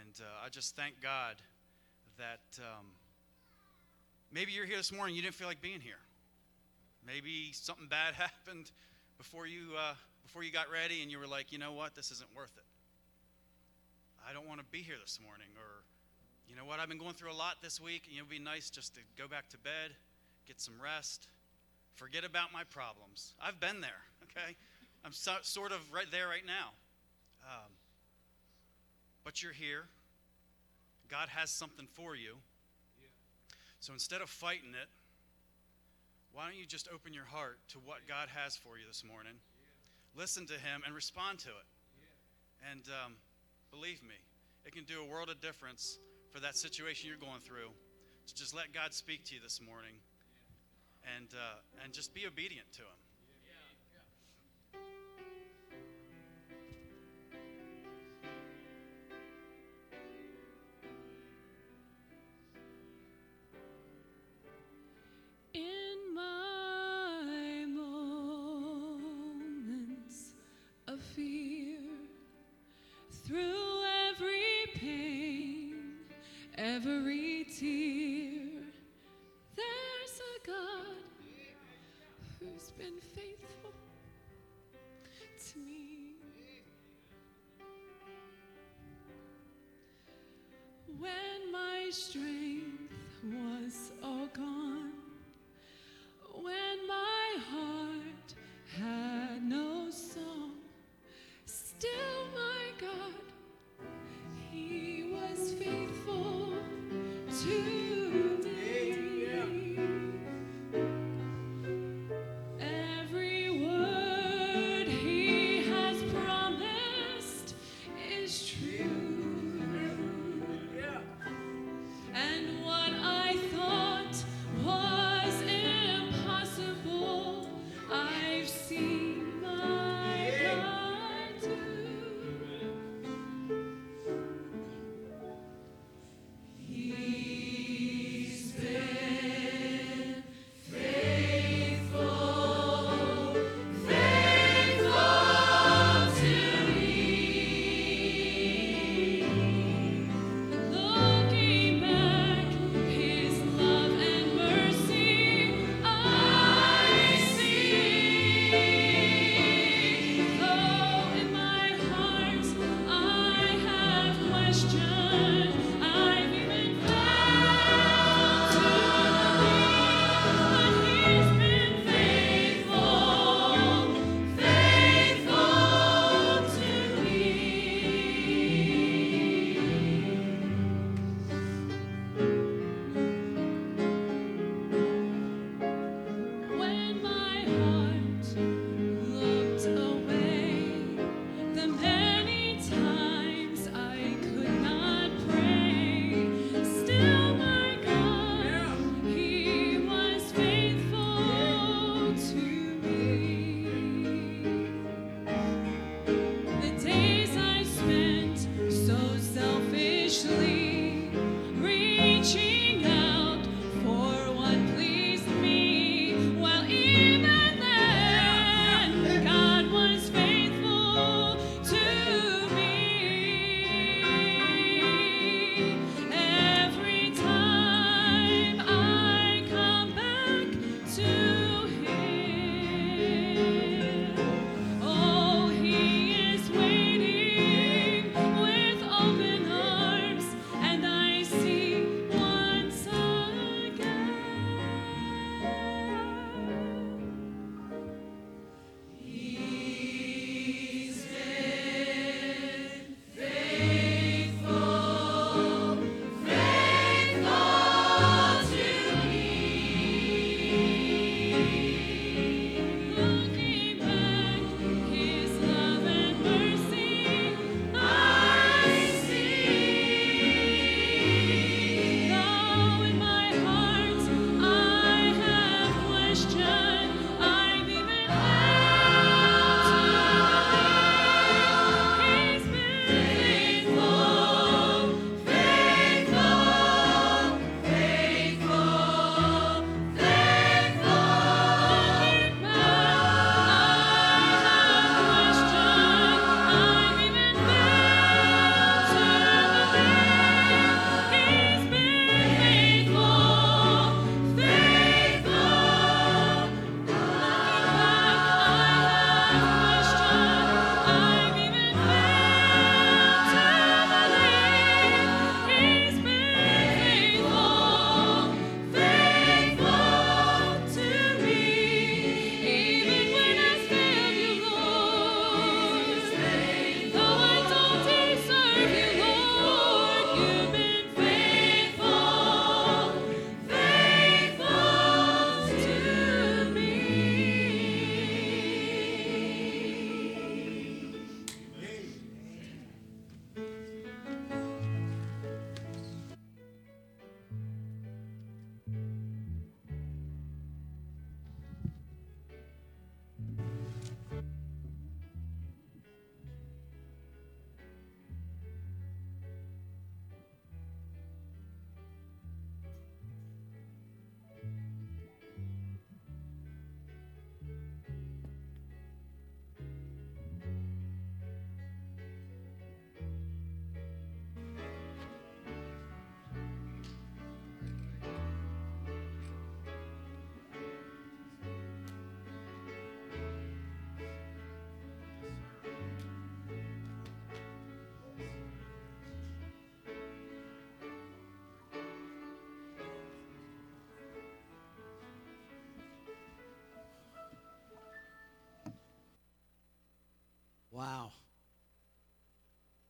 And 0.00 0.20
uh, 0.20 0.46
I 0.46 0.48
just 0.48 0.76
thank 0.76 1.00
God 1.02 1.36
that 2.18 2.60
um, 2.60 2.86
maybe 4.32 4.52
you're 4.52 4.66
here 4.66 4.76
this 4.76 4.92
morning, 4.92 5.14
you 5.14 5.22
didn't 5.22 5.34
feel 5.34 5.48
like 5.48 5.60
being 5.60 5.80
here. 5.80 5.98
Maybe 7.06 7.52
something 7.52 7.86
bad 7.86 8.14
happened 8.26 8.70
before 9.18 9.46
you, 9.46 9.76
uh, 9.78 9.94
before 10.24 10.42
you 10.42 10.52
got 10.52 10.70
ready 10.70 11.02
and 11.02 11.10
you 11.10 11.18
were 11.18 11.26
like, 11.26 11.52
you 11.52 11.58
know 11.58 11.72
what, 11.72 11.94
this 11.94 12.10
isn't 12.10 12.28
worth 12.34 12.56
it. 12.56 12.64
I 14.28 14.32
don't 14.32 14.48
want 14.48 14.60
to 14.60 14.66
be 14.66 14.78
here 14.78 14.96
this 15.00 15.18
morning. 15.22 15.48
Or, 15.56 15.84
you 16.48 16.56
know 16.56 16.64
what, 16.64 16.80
I've 16.80 16.88
been 16.88 16.98
going 16.98 17.14
through 17.14 17.32
a 17.32 17.36
lot 17.36 17.56
this 17.62 17.80
week 17.80 18.04
and 18.08 18.16
it 18.16 18.22
would 18.22 18.30
be 18.30 18.38
nice 18.38 18.70
just 18.70 18.94
to 18.94 19.00
go 19.18 19.28
back 19.28 19.48
to 19.50 19.58
bed, 19.58 19.92
get 20.46 20.60
some 20.60 20.74
rest, 20.82 21.28
forget 21.94 22.24
about 22.24 22.52
my 22.52 22.64
problems. 22.64 23.34
I've 23.40 23.60
been 23.60 23.80
there, 23.80 24.02
okay? 24.24 24.56
I'm 25.04 25.12
so, 25.12 25.34
sort 25.42 25.72
of 25.72 25.80
right 25.92 26.10
there 26.10 26.28
right 26.28 26.46
now. 26.46 26.70
Um, 27.44 27.70
but 29.24 29.42
you're 29.42 29.52
here. 29.52 29.84
God 31.08 31.28
has 31.28 31.50
something 31.50 31.86
for 31.92 32.16
you. 32.16 32.36
So 33.80 33.92
instead 33.92 34.22
of 34.22 34.30
fighting 34.30 34.70
it, 34.70 34.88
why 36.34 36.50
don't 36.50 36.58
you 36.58 36.66
just 36.66 36.88
open 36.92 37.14
your 37.14 37.24
heart 37.24 37.58
to 37.68 37.78
what 37.78 38.08
God 38.08 38.28
has 38.34 38.56
for 38.56 38.76
you 38.76 38.84
this 38.90 39.04
morning? 39.06 39.38
Listen 40.18 40.46
to 40.46 40.54
Him 40.54 40.82
and 40.84 40.92
respond 40.92 41.38
to 41.40 41.50
it. 41.50 41.68
And 42.70 42.82
um, 42.90 43.12
believe 43.70 44.02
me, 44.02 44.18
it 44.66 44.74
can 44.74 44.82
do 44.82 45.00
a 45.00 45.06
world 45.06 45.30
of 45.30 45.40
difference 45.40 45.98
for 46.32 46.40
that 46.40 46.56
situation 46.56 47.08
you're 47.08 47.22
going 47.22 47.40
through. 47.40 47.70
To 48.26 48.34
just 48.34 48.54
let 48.54 48.72
God 48.72 48.92
speak 48.92 49.24
to 49.26 49.34
you 49.34 49.40
this 49.40 49.60
morning, 49.60 49.94
and 51.16 51.28
uh, 51.34 51.60
and 51.84 51.92
just 51.92 52.14
be 52.14 52.26
obedient 52.26 52.72
to 52.72 52.80
Him. 52.80 53.03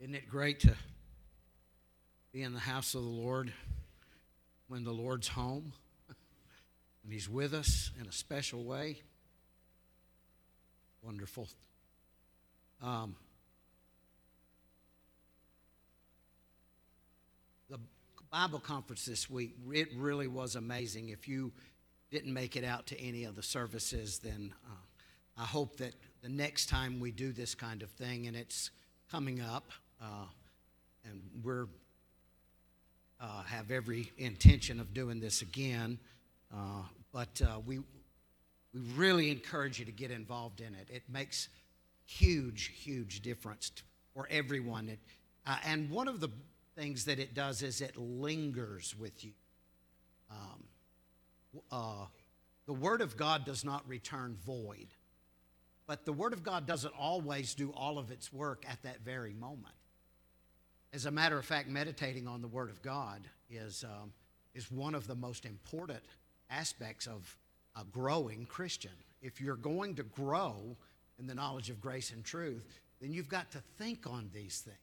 Isn't 0.05 0.17
it 0.17 0.29
great 0.29 0.61
to 0.61 0.75
be 2.31 2.43
in 2.43 2.53
the 2.53 2.61
house 2.61 2.95
of 2.95 3.03
the 3.03 3.09
Lord 3.09 3.55
when 4.69 4.85
the 4.85 4.93
Lord's 4.93 5.29
home 5.29 5.73
and 7.03 7.11
He's 7.11 7.27
with 7.27 7.55
us 7.55 7.91
in 7.99 8.07
a 8.07 8.13
special 8.13 8.65
way? 8.65 9.01
Wonderful. 11.01 11.49
Um, 12.83 13.17
the 17.71 17.79
Bible 18.31 18.59
conference 18.59 19.07
this 19.07 19.31
week, 19.31 19.55
it 19.73 19.89
really 19.97 20.29
was 20.29 20.55
amazing. 20.55 21.09
If 21.09 21.29
you 21.29 21.51
didn't 22.11 22.35
make 22.35 22.57
it 22.57 22.65
out 22.65 22.89
to 22.89 23.01
any 23.01 23.25
of 23.25 23.37
the 23.37 23.43
services, 23.43 24.19
then 24.19 24.53
uh, 24.67 25.41
I 25.43 25.47
hope 25.47 25.79
that 25.79 25.95
the 26.21 26.29
next 26.29 26.69
time 26.69 27.01
we 27.01 27.11
do 27.11 27.33
this 27.33 27.55
kind 27.55 27.83
of 27.83 27.89
thing, 27.89 28.27
and 28.27 28.37
it's 28.37 28.71
coming 29.11 29.41
up, 29.41 29.71
uh, 30.05 30.27
and 31.09 31.23
we're 31.43 31.67
uh, 33.21 33.43
have 33.45 33.71
every 33.71 34.11
intention 34.19 34.81
of 34.81 34.93
doing 34.93 35.21
this 35.21 35.41
again, 35.41 35.99
uh, 36.55 36.83
but 37.13 37.41
uh, 37.43 37.61
we 37.65 37.79
we 38.75 38.81
really 38.97 39.31
encourage 39.31 39.79
you 39.79 39.85
to 39.85 39.93
get 39.93 40.11
involved 40.11 40.61
in 40.61 40.75
it. 40.75 40.89
It 40.91 41.05
makes 41.09 41.49
huge, 42.05 42.73
huge 42.75 43.23
difference 43.23 43.71
for 44.13 44.27
everyone. 44.31 44.89
It, 44.89 44.99
uh, 45.47 45.57
and 45.65 45.89
one 45.91 46.09
of 46.09 46.21
the 46.21 46.29
things 46.75 47.05
that 47.05 47.21
it 47.21 47.35
does 47.35 47.63
is 47.63 47.81
it 47.81 47.97
lingers 47.97 48.95
with 48.99 49.25
you. 49.25 49.31
Um, 50.31 50.65
uh, 51.71 52.07
the 52.67 52.73
Word 52.73 53.01
of 53.01 53.17
God 53.17 53.45
does 53.45 53.65
not 53.65 53.89
return 53.89 54.37
void, 54.45 54.89
but 55.87 56.05
the 56.05 56.13
Word 56.13 56.33
of 56.33 56.43
God 56.43 56.67
doesn't 56.67 56.95
always 56.99 57.55
do 57.55 57.71
all 57.71 57.97
of 57.97 58.11
its 58.11 58.33
work 58.33 58.65
at 58.69 58.83
that 58.83 59.05
very 59.05 59.35
moment. 59.35 59.75
As 60.95 61.07
a 61.07 61.11
matter 61.11 61.37
of 61.37 61.45
fact, 61.45 61.69
meditating 61.69 62.29
on 62.29 62.41
the 62.41 62.47
Word 62.47 62.71
of 62.71 62.81
God 62.81 63.27
is, 63.51 63.83
um, 63.83 64.13
is 64.55 64.71
one 64.71 64.95
of 64.95 65.09
the 65.09 65.17
most 65.17 65.45
important 65.45 65.99
aspects 66.51 67.09
of 67.09 67.37
a 67.75 67.83
growing 67.83 68.47
Christian. 68.47 68.93
If 69.21 69.41
you're 69.41 69.57
going 69.57 69.97
to 69.97 70.05
grow 70.05 70.77
in 71.19 71.27
the 71.27 71.35
knowledge 71.35 71.69
of 71.69 71.81
grace 71.81 72.13
and 72.13 72.25
truth, 72.25 72.65
then 73.01 73.13
you've 73.13 73.29
got 73.29 73.51
to 73.51 73.59
think 73.77 74.07
on 74.07 74.31
these 74.33 74.61
things. 74.61 74.77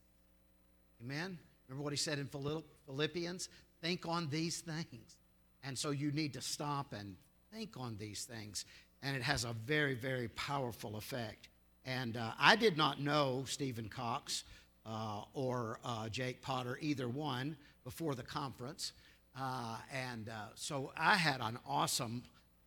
Amen? 1.02 1.38
Remember 1.70 1.82
what 1.82 1.94
he 1.94 1.98
said 1.98 2.20
in 2.20 2.28
Philippians? 2.28 3.48
Think 3.82 4.06
on 4.06 4.28
these 4.30 4.60
things. 4.60 5.16
And 5.64 5.80
so 5.80 5.92
you 5.92 6.12
need 6.12 6.34
to 6.34 6.42
stop 6.42 6.92
and 6.92 7.16
think 7.54 7.78
on 7.78 7.96
these 7.98 8.26
things. 8.26 8.66
And 9.02 9.16
it 9.16 9.24
has 9.24 9.46
a 9.46 9.54
very, 9.66 9.96
very 9.96 10.28
powerful 10.28 10.98
effect. 10.98 11.48
And 11.86 12.18
uh, 12.18 12.32
I 12.38 12.58
did 12.58 12.76
not 12.76 13.00
know 13.00 13.46
Stephen 13.48 13.88
Cox 13.88 14.44
uh, 14.86 15.22
or 15.34 15.80
uh, 15.86 16.10
Jake 16.10 16.42
Potter, 16.42 16.78
either 16.82 17.08
one, 17.08 17.56
before 17.84 18.16
the 18.16 18.24
conference. 18.24 18.94
Uh, 19.40 19.78
and 19.94 20.30
uh, 20.30 20.48
so 20.56 20.92
I 20.98 21.16
had 21.16 21.42
an 21.42 21.58
awesome 21.68 22.24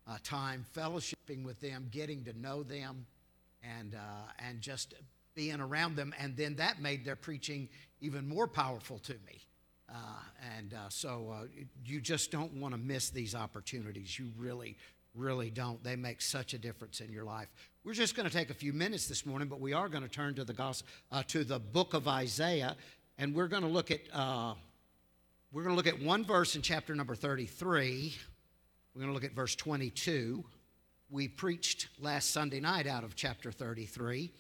uh, 0.09 0.17
time 0.23 0.65
fellowshipping 0.77 1.45
with 1.45 1.61
them, 1.61 1.89
getting 1.91 2.25
to 2.25 2.39
know 2.39 2.63
them, 2.63 3.07
and, 3.63 3.95
uh, 3.95 4.33
and 4.39 4.61
just 4.61 4.95
being 5.35 5.61
around 5.61 5.97
them. 5.97 6.15
And 6.19 6.37
then 6.37 6.57
that 6.57 6.81
made 6.81 7.05
their 7.05 7.17
preaching 7.17 7.69
even 8.01 8.29
more 8.29 8.47
powerful 8.47 8.99
to 9.01 9.13
me. 9.27 9.41
And 10.59 10.75
so 10.89 11.47
you 11.85 12.01
just 12.01 12.33
don't 12.33 12.53
want 12.55 12.75
to 12.75 12.79
miss 12.79 13.11
these 13.11 13.35
opportunities. 13.35 14.19
You 14.19 14.33
really, 14.37 14.77
really 15.15 15.51
don't. 15.51 15.83
They 15.85 15.95
make 15.95 16.21
such 16.21 16.55
a 16.55 16.59
difference 16.59 17.01
in 17.01 17.13
your 17.13 17.25
life. 17.25 17.49
We're 17.85 17.93
just 17.93 18.17
going 18.17 18.27
to 18.27 18.35
take 18.35 18.49
a 18.49 18.55
few 18.55 18.73
minutes 18.73 19.09
this 19.09 19.27
morning, 19.27 19.47
but 19.47 19.61
we 19.61 19.75
are 19.75 19.91
going 19.91 20.03
to 20.03 20.09
turn 20.09 20.35
to 20.37 20.45
the 20.45 20.55
gospel, 20.55 20.89
uh, 21.13 21.23
to 21.25 21.45
the 21.45 21.59
book 21.59 21.93
of 21.93 22.09
Isaiah, 22.09 22.77
and 23.19 23.35
we're 23.35 23.47
going 23.47 23.63
to 23.63 23.69
look 23.69 23.91
at 23.91 24.01
uh, 24.11 24.55
we're 25.53 25.65
going 25.65 25.75
to 25.75 25.77
look 25.77 25.87
at 25.87 26.01
one 26.01 26.25
verse 26.25 26.57
in 26.57 26.63
chapter 26.63 26.95
number 26.95 27.15
33. 27.15 28.15
We're 28.95 28.99
going 28.99 29.11
to 29.11 29.13
look 29.13 29.23
at 29.23 29.33
verse 29.33 29.55
22. 29.55 30.43
We 31.11 31.29
preached 31.29 31.89
last 32.01 32.31
Sunday 32.31 32.59
night 32.59 32.87
out 32.87 33.05
of 33.05 33.17
chapter 33.17 33.53
33. 33.53 34.33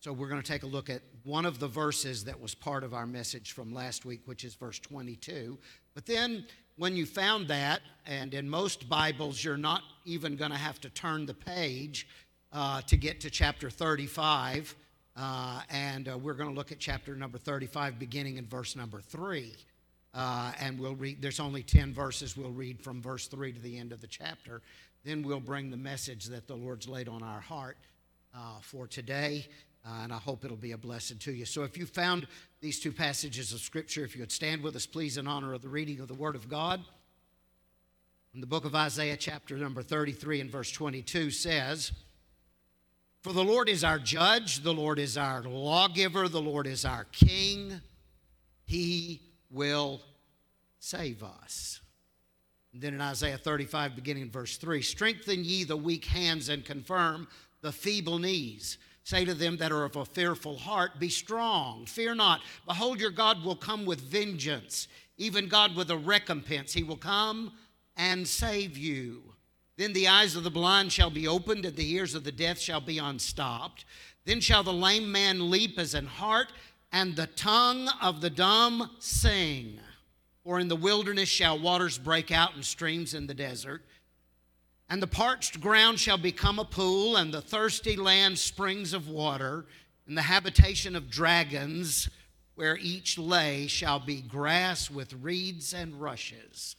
So 0.00 0.12
we're 0.12 0.28
going 0.28 0.42
to 0.42 0.46
take 0.46 0.64
a 0.64 0.66
look 0.66 0.90
at 0.90 1.00
one 1.24 1.46
of 1.46 1.58
the 1.58 1.68
verses 1.68 2.24
that 2.24 2.38
was 2.38 2.54
part 2.54 2.84
of 2.84 2.92
our 2.92 3.06
message 3.06 3.52
from 3.52 3.72
last 3.72 4.04
week, 4.04 4.20
which 4.26 4.44
is 4.44 4.54
verse 4.54 4.78
22. 4.78 5.58
But 5.94 6.04
then 6.04 6.44
when 6.76 6.96
you 6.96 7.06
found 7.06 7.48
that, 7.48 7.80
and 8.04 8.34
in 8.34 8.46
most 8.46 8.90
Bibles, 8.90 9.42
you're 9.42 9.56
not 9.56 9.84
even 10.04 10.36
going 10.36 10.50
to 10.50 10.58
have 10.58 10.82
to 10.82 10.90
turn 10.90 11.24
the 11.24 11.32
page 11.32 12.06
uh, 12.52 12.80
to 12.82 12.96
get 12.96 13.20
to 13.20 13.30
chapter 13.30 13.70
35. 13.70 14.74
Uh, 15.16 15.60
and 15.70 16.08
uh, 16.08 16.16
we're 16.16 16.34
going 16.34 16.48
to 16.48 16.54
look 16.54 16.72
at 16.72 16.78
chapter 16.78 17.14
number 17.14 17.38
35, 17.38 17.98
beginning 17.98 18.36
in 18.36 18.46
verse 18.46 18.76
number 18.76 19.00
3. 19.00 19.52
Uh, 20.12 20.52
and 20.60 20.78
we'll 20.78 20.94
read, 20.94 21.20
there's 21.20 21.40
only 21.40 21.62
10 21.62 21.92
verses. 21.92 22.36
We'll 22.36 22.50
read 22.50 22.80
from 22.80 23.00
verse 23.00 23.26
3 23.26 23.52
to 23.52 23.60
the 23.60 23.78
end 23.78 23.92
of 23.92 24.00
the 24.00 24.06
chapter. 24.06 24.62
Then 25.04 25.22
we'll 25.22 25.40
bring 25.40 25.70
the 25.70 25.76
message 25.76 26.26
that 26.26 26.46
the 26.46 26.56
Lord's 26.56 26.88
laid 26.88 27.08
on 27.08 27.22
our 27.22 27.40
heart 27.40 27.76
uh, 28.34 28.60
for 28.60 28.86
today. 28.86 29.46
Uh, 29.86 30.00
and 30.02 30.12
I 30.12 30.18
hope 30.18 30.44
it'll 30.44 30.56
be 30.56 30.72
a 30.72 30.78
blessing 30.78 31.16
to 31.18 31.32
you. 31.32 31.46
So, 31.46 31.62
if 31.62 31.78
you 31.78 31.86
found 31.86 32.26
these 32.60 32.78
two 32.78 32.92
passages 32.92 33.54
of 33.54 33.60
Scripture, 33.60 34.04
if 34.04 34.14
you 34.14 34.20
would 34.20 34.30
stand 34.30 34.62
with 34.62 34.76
us, 34.76 34.84
please, 34.84 35.16
in 35.16 35.26
honor 35.26 35.54
of 35.54 35.62
the 35.62 35.70
reading 35.70 36.00
of 36.00 36.08
the 36.08 36.14
Word 36.14 36.36
of 36.36 36.50
God. 36.50 36.82
In 38.34 38.42
the 38.42 38.46
book 38.46 38.66
of 38.66 38.74
Isaiah, 38.74 39.16
chapter 39.16 39.56
number 39.56 39.82
33 39.82 40.42
and 40.42 40.50
verse 40.50 40.70
22 40.70 41.30
says, 41.30 41.92
For 43.22 43.32
the 43.34 43.44
Lord 43.44 43.68
is 43.68 43.84
our 43.84 43.98
judge, 43.98 44.62
the 44.62 44.72
Lord 44.72 44.98
is 44.98 45.18
our 45.18 45.42
lawgiver, 45.42 46.28
the 46.28 46.40
Lord 46.40 46.66
is 46.66 46.86
our 46.86 47.04
king. 47.12 47.80
He 48.64 49.20
will 49.50 50.00
save 50.78 51.22
us. 51.22 51.80
And 52.72 52.80
then 52.80 52.94
in 52.94 53.00
Isaiah 53.00 53.36
35, 53.36 53.94
beginning 53.94 54.22
in 54.22 54.30
verse 54.30 54.56
3 54.56 54.80
Strengthen 54.80 55.44
ye 55.44 55.64
the 55.64 55.76
weak 55.76 56.06
hands 56.06 56.48
and 56.48 56.64
confirm 56.64 57.28
the 57.60 57.72
feeble 57.72 58.18
knees. 58.18 58.78
Say 59.02 59.24
to 59.24 59.34
them 59.34 59.56
that 59.58 59.72
are 59.72 59.84
of 59.84 59.96
a 59.96 60.04
fearful 60.04 60.56
heart, 60.56 60.98
Be 60.98 61.08
strong, 61.08 61.84
fear 61.84 62.14
not. 62.14 62.40
Behold, 62.66 63.00
your 63.00 63.10
God 63.10 63.44
will 63.44 63.56
come 63.56 63.84
with 63.84 64.00
vengeance, 64.00 64.88
even 65.18 65.48
God 65.48 65.76
with 65.76 65.90
a 65.90 65.96
recompense. 65.96 66.72
He 66.72 66.82
will 66.82 66.96
come 66.96 67.52
and 67.96 68.26
save 68.26 68.78
you. 68.78 69.22
Then 69.80 69.94
the 69.94 70.08
eyes 70.08 70.36
of 70.36 70.44
the 70.44 70.50
blind 70.50 70.92
shall 70.92 71.08
be 71.08 71.26
opened, 71.26 71.64
and 71.64 71.74
the 71.74 71.90
ears 71.92 72.14
of 72.14 72.22
the 72.22 72.30
deaf 72.30 72.58
shall 72.58 72.82
be 72.82 72.98
unstopped. 72.98 73.86
Then 74.26 74.42
shall 74.42 74.62
the 74.62 74.74
lame 74.74 75.10
man 75.10 75.50
leap 75.50 75.78
as 75.78 75.94
an 75.94 76.04
hart, 76.04 76.52
and 76.92 77.16
the 77.16 77.28
tongue 77.28 77.88
of 78.02 78.20
the 78.20 78.28
dumb 78.28 78.90
sing. 78.98 79.80
For 80.44 80.60
in 80.60 80.68
the 80.68 80.76
wilderness 80.76 81.30
shall 81.30 81.58
waters 81.58 81.96
break 81.96 82.30
out 82.30 82.54
and 82.54 82.62
streams 82.62 83.14
in 83.14 83.26
the 83.26 83.32
desert. 83.32 83.82
And 84.90 85.02
the 85.02 85.06
parched 85.06 85.62
ground 85.62 85.98
shall 85.98 86.18
become 86.18 86.58
a 86.58 86.64
pool, 86.66 87.16
and 87.16 87.32
the 87.32 87.40
thirsty 87.40 87.96
land 87.96 88.38
springs 88.38 88.92
of 88.92 89.08
water, 89.08 89.64
and 90.06 90.14
the 90.14 90.20
habitation 90.20 90.94
of 90.94 91.08
dragons, 91.08 92.10
where 92.54 92.76
each 92.76 93.16
lay, 93.16 93.66
shall 93.66 93.98
be 93.98 94.20
grass 94.20 94.90
with 94.90 95.14
reeds 95.14 95.72
and 95.72 95.98
rushes. 95.98 96.76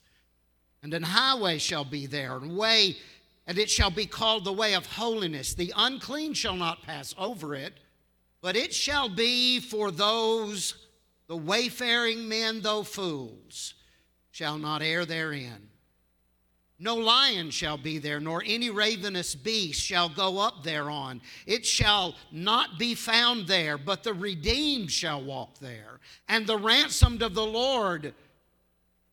And 0.84 0.93
an 0.93 1.03
highway 1.03 1.59
shall 1.59 1.86
be 1.86 2.07
there, 2.07 2.38
and 2.38 2.57
way, 2.57 2.97
and 3.45 3.57
it 3.57 3.69
shall 3.69 3.91
be 3.91 4.05
called 4.05 4.45
the 4.45 4.53
way 4.53 4.73
of 4.73 4.86
holiness. 4.86 5.53
The 5.53 5.73
unclean 5.75 6.34
shall 6.34 6.55
not 6.55 6.82
pass 6.82 7.13
over 7.17 7.53
it, 7.53 7.73
but 8.41 8.55
it 8.55 8.73
shall 8.73 9.07
be 9.07 9.59
for 9.59 9.91
those, 9.91 10.73
the 11.27 11.38
wayfaring 11.38 12.27
men, 12.27 12.61
though 12.61 12.84
fools, 12.84 13.75
shall 14.32 14.57
not 14.57 14.82
err 14.82 15.05
therein. 15.05 15.67
No 16.79 16.95
lion 16.95 17.51
shall 17.51 17.77
be 17.77 17.99
there, 17.99 18.19
nor 18.19 18.41
any 18.43 18.71
ravenous 18.71 19.36
beast 19.36 19.79
shall 19.79 20.09
go 20.09 20.39
up 20.39 20.63
thereon. 20.63 21.21
It 21.45 21.63
shall 21.63 22.15
not 22.32 22.79
be 22.79 22.95
found 22.95 23.45
there, 23.45 23.77
but 23.77 24.01
the 24.01 24.15
redeemed 24.15 24.91
shall 24.91 25.23
walk 25.23 25.59
there. 25.59 25.99
And 26.27 26.47
the 26.47 26.57
ransomed 26.57 27.21
of 27.21 27.36
the 27.36 27.45
Lord 27.45 28.15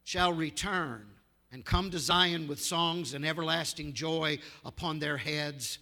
shall 0.05 0.33
return 0.33 1.05
and 1.51 1.65
come 1.65 1.91
to 1.91 1.99
Zion 1.99 2.47
with 2.47 2.61
songs 2.61 3.15
and 3.15 3.25
everlasting 3.25 3.93
joy 3.93 4.39
upon 4.65 4.99
their 4.99 5.17
heads. 5.17 5.79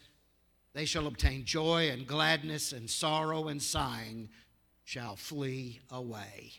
They 0.75 0.85
shall 0.85 1.07
obtain 1.07 1.45
joy 1.45 1.91
and 1.91 2.07
gladness, 2.07 2.73
and 2.73 2.89
sorrow 2.89 3.49
and 3.49 3.61
sighing 3.63 4.29
shall 4.85 5.17
flee 5.17 5.81
away. 5.91 6.53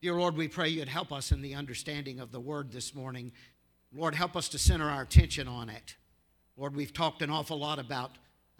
Dear 0.00 0.14
Lord, 0.14 0.36
we 0.36 0.48
pray 0.48 0.70
you'd 0.70 0.88
help 0.88 1.12
us 1.12 1.30
in 1.30 1.42
the 1.42 1.54
understanding 1.54 2.20
of 2.20 2.32
the 2.32 2.40
word 2.40 2.72
this 2.72 2.94
morning. 2.94 3.32
Lord, 3.94 4.14
help 4.14 4.34
us 4.34 4.48
to 4.48 4.58
center 4.58 4.88
our 4.88 5.02
attention 5.02 5.46
on 5.46 5.68
it. 5.68 5.96
Lord, 6.56 6.74
we've 6.74 6.92
talked 6.92 7.22
an 7.22 7.30
awful 7.30 7.58
lot 7.58 7.78
about, 7.78 8.12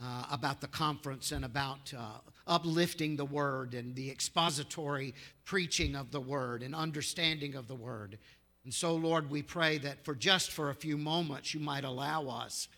uh, 0.02 0.24
about 0.30 0.60
the 0.60 0.66
conference 0.68 1.32
and 1.32 1.44
about 1.44 1.92
uh, 1.96 2.18
uplifting 2.46 3.16
the 3.16 3.24
word 3.24 3.74
and 3.74 3.94
the 3.94 4.10
expository 4.10 5.14
preaching 5.44 5.96
of 5.96 6.10
the 6.10 6.20
word 6.20 6.62
and 6.62 6.74
understanding 6.74 7.54
of 7.54 7.68
the 7.68 7.74
word. 7.74 8.18
And 8.64 8.74
so, 8.74 8.94
Lord, 8.94 9.30
we 9.30 9.42
pray 9.42 9.78
that 9.78 10.04
for 10.04 10.14
just 10.14 10.52
for 10.52 10.70
a 10.70 10.74
few 10.74 10.96
moments, 10.98 11.54
you 11.54 11.60
might 11.60 11.84
allow 11.84 12.28
us 12.28 12.68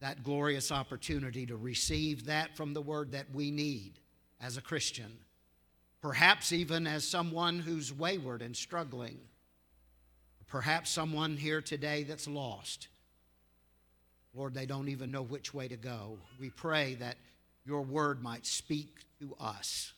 that 0.00 0.22
glorious 0.22 0.70
opportunity 0.70 1.46
to 1.46 1.56
receive 1.56 2.26
that 2.26 2.56
from 2.56 2.74
the 2.74 2.82
word 2.82 3.12
that 3.12 3.26
we 3.32 3.50
need 3.50 4.00
as 4.40 4.56
a 4.56 4.62
Christian, 4.62 5.18
perhaps 6.02 6.52
even 6.52 6.86
as 6.86 7.08
someone 7.08 7.58
who's 7.58 7.92
wayward 7.92 8.42
and 8.42 8.54
struggling, 8.54 9.18
perhaps 10.46 10.90
someone 10.90 11.36
here 11.36 11.62
today 11.62 12.02
that's 12.02 12.28
lost. 12.28 12.88
Lord, 14.34 14.52
they 14.52 14.66
don't 14.66 14.88
even 14.88 15.10
know 15.10 15.22
which 15.22 15.54
way 15.54 15.68
to 15.68 15.76
go. 15.76 16.18
We 16.38 16.50
pray 16.50 16.96
that 16.96 17.16
your 17.64 17.82
word 17.82 18.22
might 18.22 18.44
speak 18.44 18.98
to 19.20 19.34
us. 19.40 19.92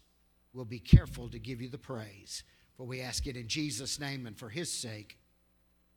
We'll 0.53 0.65
be 0.65 0.79
careful 0.79 1.29
to 1.31 1.39
give 1.39 1.61
you 1.61 1.69
the 1.69 1.79
praise, 1.79 2.45
for 2.77 2.85
we 2.85 3.01
ask 3.01 3.27
it 3.27 3.37
in 3.37 3.49
Jesus' 3.49 3.99
name 3.99 4.27
and 4.27 4.37
for 4.37 4.49
his 4.49 4.71
sake. 4.71 5.19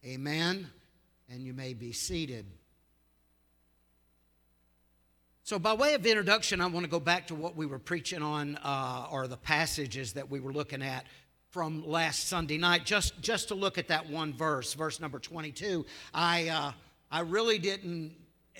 Amen. 0.05 0.67
And 1.29 1.43
you 1.43 1.53
may 1.53 1.73
be 1.73 1.91
seated. 1.91 2.45
So, 5.43 5.57
by 5.57 5.73
way 5.73 5.93
of 5.95 6.05
introduction, 6.05 6.61
I 6.61 6.67
want 6.67 6.85
to 6.85 6.89
go 6.89 6.99
back 6.99 7.27
to 7.27 7.35
what 7.35 7.55
we 7.55 7.65
were 7.65 7.79
preaching 7.79 8.21
on, 8.21 8.57
uh, 8.57 9.07
or 9.11 9.27
the 9.27 9.37
passages 9.37 10.13
that 10.13 10.29
we 10.29 10.39
were 10.39 10.53
looking 10.53 10.81
at 10.81 11.05
from 11.49 11.85
last 11.87 12.27
Sunday 12.27 12.57
night, 12.57 12.85
just, 12.85 13.19
just 13.21 13.47
to 13.47 13.55
look 13.55 13.79
at 13.79 13.87
that 13.87 14.07
one 14.07 14.31
verse, 14.31 14.73
verse 14.75 14.99
number 14.99 15.17
22. 15.17 15.85
I, 16.13 16.49
uh, 16.49 16.71
I 17.11 17.21
really 17.21 17.57
didn't 17.57 18.13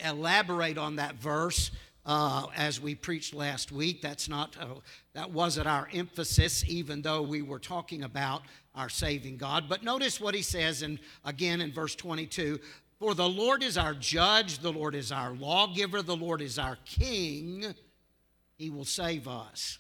elaborate 0.03 0.77
on 0.77 0.95
that 0.95 1.15
verse 1.15 1.69
uh, 2.05 2.47
as 2.55 2.79
we 2.81 2.95
preached 2.95 3.33
last 3.33 3.71
week. 3.71 4.01
That's 4.01 4.29
not, 4.29 4.55
uh, 4.59 4.65
that 5.13 5.31
wasn't 5.31 5.67
our 5.67 5.87
emphasis, 5.93 6.63
even 6.67 7.01
though 7.01 7.21
we 7.21 7.41
were 7.41 7.59
talking 7.59 8.03
about 8.03 8.43
our 8.75 8.89
saving 8.89 9.37
God. 9.37 9.65
But 9.67 9.83
notice 9.83 10.19
what 10.19 10.35
he 10.35 10.41
says, 10.41 10.81
and 10.81 10.99
again 11.25 11.61
in 11.61 11.71
verse 11.71 11.95
22 11.95 12.59
For 12.99 13.13
the 13.13 13.27
Lord 13.27 13.63
is 13.63 13.77
our 13.77 13.93
judge, 13.93 14.59
the 14.59 14.71
Lord 14.71 14.95
is 14.95 15.11
our 15.11 15.33
lawgiver, 15.33 16.01
the 16.01 16.15
Lord 16.15 16.41
is 16.41 16.57
our 16.57 16.77
king. 16.85 17.73
He 18.57 18.69
will 18.69 18.85
save 18.85 19.27
us. 19.27 19.77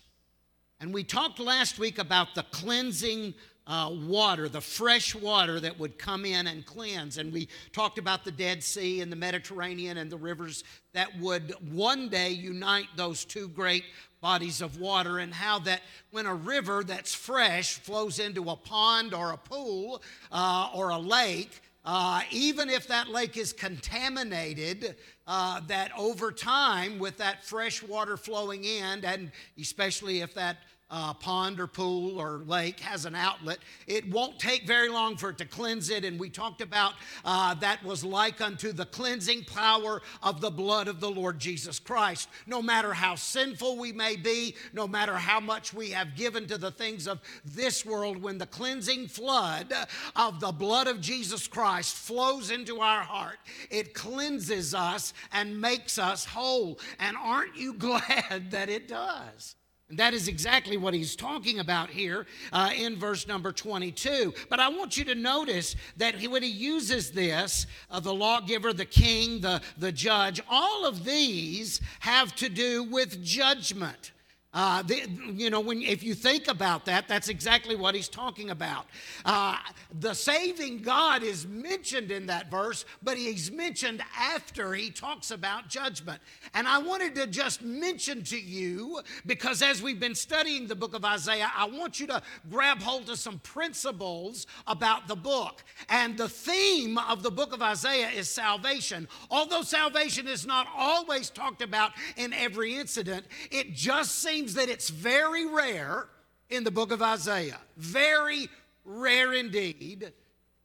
And 0.79 0.93
we 0.93 1.03
talked 1.03 1.39
last 1.39 1.77
week 1.77 1.99
about 1.99 2.35
the 2.35 2.43
cleansing 2.43 3.33
uh, 3.69 3.93
water, 4.07 4.49
the 4.49 4.59
fresh 4.59 5.13
water 5.13 5.59
that 5.59 5.79
would 5.79 5.99
come 5.99 6.25
in 6.25 6.47
and 6.47 6.65
cleanse. 6.65 7.19
And 7.19 7.31
we 7.31 7.47
talked 7.71 7.99
about 7.99 8.25
the 8.25 8.31
Dead 8.31 8.63
Sea 8.63 9.01
and 9.01 9.11
the 9.11 9.15
Mediterranean 9.15 9.97
and 9.97 10.11
the 10.11 10.17
rivers 10.17 10.63
that 10.93 11.17
would 11.19 11.53
one 11.71 12.09
day 12.09 12.31
unite 12.31 12.87
those 12.95 13.23
two 13.23 13.47
great 13.47 13.83
bodies 14.21 14.61
of 14.61 14.81
water, 14.81 15.19
and 15.19 15.33
how 15.33 15.59
that 15.59 15.81
when 16.11 16.25
a 16.25 16.35
river 16.35 16.83
that's 16.83 17.13
fresh 17.13 17.75
flows 17.75 18.19
into 18.19 18.49
a 18.49 18.55
pond 18.55 19.13
or 19.13 19.31
a 19.31 19.37
pool 19.37 20.01
uh, 20.31 20.69
or 20.73 20.89
a 20.89 20.97
lake, 20.97 21.61
uh, 21.85 22.21
even 22.29 22.69
if 22.69 22.85
that 22.87 23.07
lake 23.07 23.37
is 23.37 23.53
contaminated, 23.53 24.97
uh, 25.25 25.61
that 25.67 25.91
over 25.97 26.31
time, 26.31 26.99
with 26.99 27.15
that 27.17 27.45
fresh 27.45 27.81
water 27.81 28.17
flowing 28.17 28.65
in, 28.65 29.05
and 29.05 29.31
especially 29.57 30.19
if 30.19 30.33
that 30.33 30.57
uh, 30.91 31.13
pond 31.13 31.59
or 31.59 31.67
pool 31.67 32.19
or 32.19 32.41
lake 32.45 32.79
has 32.79 33.05
an 33.05 33.15
outlet, 33.15 33.59
it 33.87 34.09
won't 34.09 34.39
take 34.39 34.65
very 34.65 34.89
long 34.89 35.15
for 35.17 35.29
it 35.29 35.37
to 35.37 35.45
cleanse 35.45 35.89
it. 35.89 36.03
And 36.03 36.19
we 36.19 36.29
talked 36.29 36.61
about 36.61 36.93
uh, 37.23 37.53
that 37.55 37.83
was 37.83 38.03
like 38.03 38.41
unto 38.41 38.71
the 38.71 38.85
cleansing 38.85 39.45
power 39.45 40.01
of 40.23 40.41
the 40.41 40.49
blood 40.49 40.87
of 40.87 40.99
the 40.99 41.09
Lord 41.09 41.39
Jesus 41.39 41.79
Christ. 41.79 42.29
No 42.47 42.61
matter 42.61 42.93
how 42.93 43.15
sinful 43.15 43.77
we 43.77 43.91
may 43.91 44.15
be, 44.15 44.55
no 44.73 44.87
matter 44.87 45.15
how 45.15 45.39
much 45.39 45.73
we 45.73 45.91
have 45.91 46.15
given 46.15 46.47
to 46.47 46.57
the 46.57 46.71
things 46.71 47.07
of 47.07 47.19
this 47.45 47.85
world, 47.85 48.21
when 48.21 48.37
the 48.37 48.47
cleansing 48.47 49.07
flood 49.07 49.73
of 50.15 50.39
the 50.39 50.51
blood 50.51 50.87
of 50.87 51.01
Jesus 51.01 51.47
Christ 51.47 51.95
flows 51.95 52.49
into 52.51 52.79
our 52.79 53.01
heart, 53.01 53.39
it 53.69 53.93
cleanses 53.93 54.73
us 54.73 55.13
and 55.31 55.61
makes 55.61 55.99
us 55.99 56.25
whole. 56.25 56.79
And 56.99 57.15
aren't 57.17 57.55
you 57.55 57.73
glad 57.79 58.51
that 58.51 58.69
it 58.69 58.87
does? 58.87 59.55
And 59.89 59.97
that 59.97 60.13
is 60.13 60.27
exactly 60.27 60.77
what 60.77 60.93
he's 60.93 61.15
talking 61.15 61.59
about 61.59 61.89
here 61.89 62.27
uh, 62.53 62.69
in 62.75 62.95
verse 62.97 63.27
number 63.27 63.51
22. 63.51 64.33
But 64.47 64.59
I 64.59 64.69
want 64.69 64.97
you 64.97 65.03
to 65.05 65.15
notice 65.15 65.75
that 65.97 66.15
he, 66.15 66.27
when 66.27 66.43
he 66.43 66.49
uses 66.49 67.11
this, 67.11 67.65
uh, 67.89 67.99
the 67.99 68.13
lawgiver, 68.13 68.71
the 68.71 68.85
king, 68.85 69.41
the, 69.41 69.61
the 69.77 69.91
judge, 69.91 70.41
all 70.47 70.85
of 70.85 71.03
these 71.03 71.81
have 72.01 72.35
to 72.35 72.49
do 72.49 72.83
with 72.83 73.23
judgment. 73.23 74.11
Uh, 74.51 74.81
the, 74.81 75.07
you 75.35 75.51
know, 75.51 75.59
when, 75.59 75.79
if 75.83 76.01
you 76.01 76.15
think 76.15 76.47
about 76.47 76.83
that, 76.85 77.07
that's 77.07 77.29
exactly 77.29 77.75
what 77.75 77.93
he's 77.93 78.09
talking 78.09 78.49
about. 78.49 78.87
Uh, 79.23 79.55
the 79.99 80.11
saving 80.15 80.79
God 80.79 81.21
is 81.21 81.45
mentioned 81.45 82.09
in 82.11 82.25
that 82.25 82.49
verse, 82.49 82.83
but 83.03 83.15
he's 83.15 83.51
mentioned 83.51 84.01
after 84.17 84.73
he 84.73 84.89
talks 84.89 85.29
about 85.29 85.69
judgment. 85.69 86.19
And 86.55 86.67
I 86.67 86.79
wanted 86.79 87.13
to 87.15 87.27
just 87.27 87.61
mention 87.61 88.23
to 88.23 88.39
you, 88.39 89.01
because 89.27 89.61
as 89.61 89.83
we've 89.83 89.99
been 89.99 90.15
studying 90.15 90.65
the 90.65 90.75
book 90.75 90.95
of 90.95 91.05
Isaiah, 91.05 91.51
I 91.55 91.65
want 91.65 91.99
you 91.99 92.07
to 92.07 92.19
grab 92.49 92.81
hold 92.81 93.07
of 93.11 93.19
some 93.19 93.37
principles 93.39 94.47
about 94.65 95.07
the 95.07 95.15
book. 95.15 95.63
And 95.89 96.17
the 96.17 96.29
theme 96.29 96.97
of 96.97 97.21
the 97.21 97.29
book 97.31 97.53
of 97.53 97.61
Isaiah 97.61 98.09
is 98.09 98.27
salvation. 98.27 99.07
Although 99.29 99.61
salvation 99.61 100.27
is 100.27 100.47
not 100.47 100.65
always 100.75 101.29
talked 101.29 101.61
about 101.61 101.91
in 102.17 102.33
every 102.33 102.75
incident, 102.75 103.27
it 103.51 103.73
just 103.73 104.17
seems 104.17 104.38
that 104.47 104.69
it's 104.69 104.89
very 104.89 105.45
rare 105.45 106.07
in 106.49 106.63
the 106.63 106.71
book 106.71 106.91
of 106.91 107.01
Isaiah, 107.01 107.59
very 107.77 108.49
rare 108.83 109.33
indeed, 109.33 110.11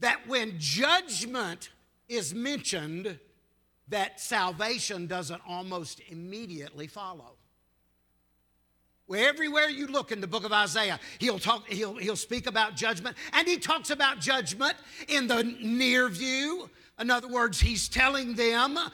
that 0.01 0.27
when 0.27 0.55
judgment 0.59 1.70
is 2.09 2.35
mentioned, 2.35 3.18
that 3.89 4.20
salvation 4.20 5.07
doesn't 5.07 5.43
almost 5.47 6.01
immediately 6.09 6.87
follow. 6.87 7.37
Where 9.07 9.29
everywhere 9.29 9.68
you 9.68 9.87
look 9.87 10.12
in 10.12 10.22
the 10.22 10.27
book 10.27 10.45
of 10.45 10.53
Isaiah, 10.53 10.99
he'll 11.18 11.39
talk, 11.39 11.68
he'll, 11.68 11.97
he'll 11.97 12.16
speak 12.16 12.47
about 12.47 12.75
judgment, 12.75 13.16
and 13.35 13.47
he 13.47 13.59
talks 13.59 13.91
about 13.91 14.20
judgment 14.20 14.75
in 15.09 15.27
the 15.27 15.43
near 15.43 16.09
view, 16.09 16.70
in 17.01 17.11
other 17.11 17.26
words, 17.26 17.59
he's 17.59 17.88
telling 17.88 18.34
them, 18.34 18.78
uh, 18.78 18.90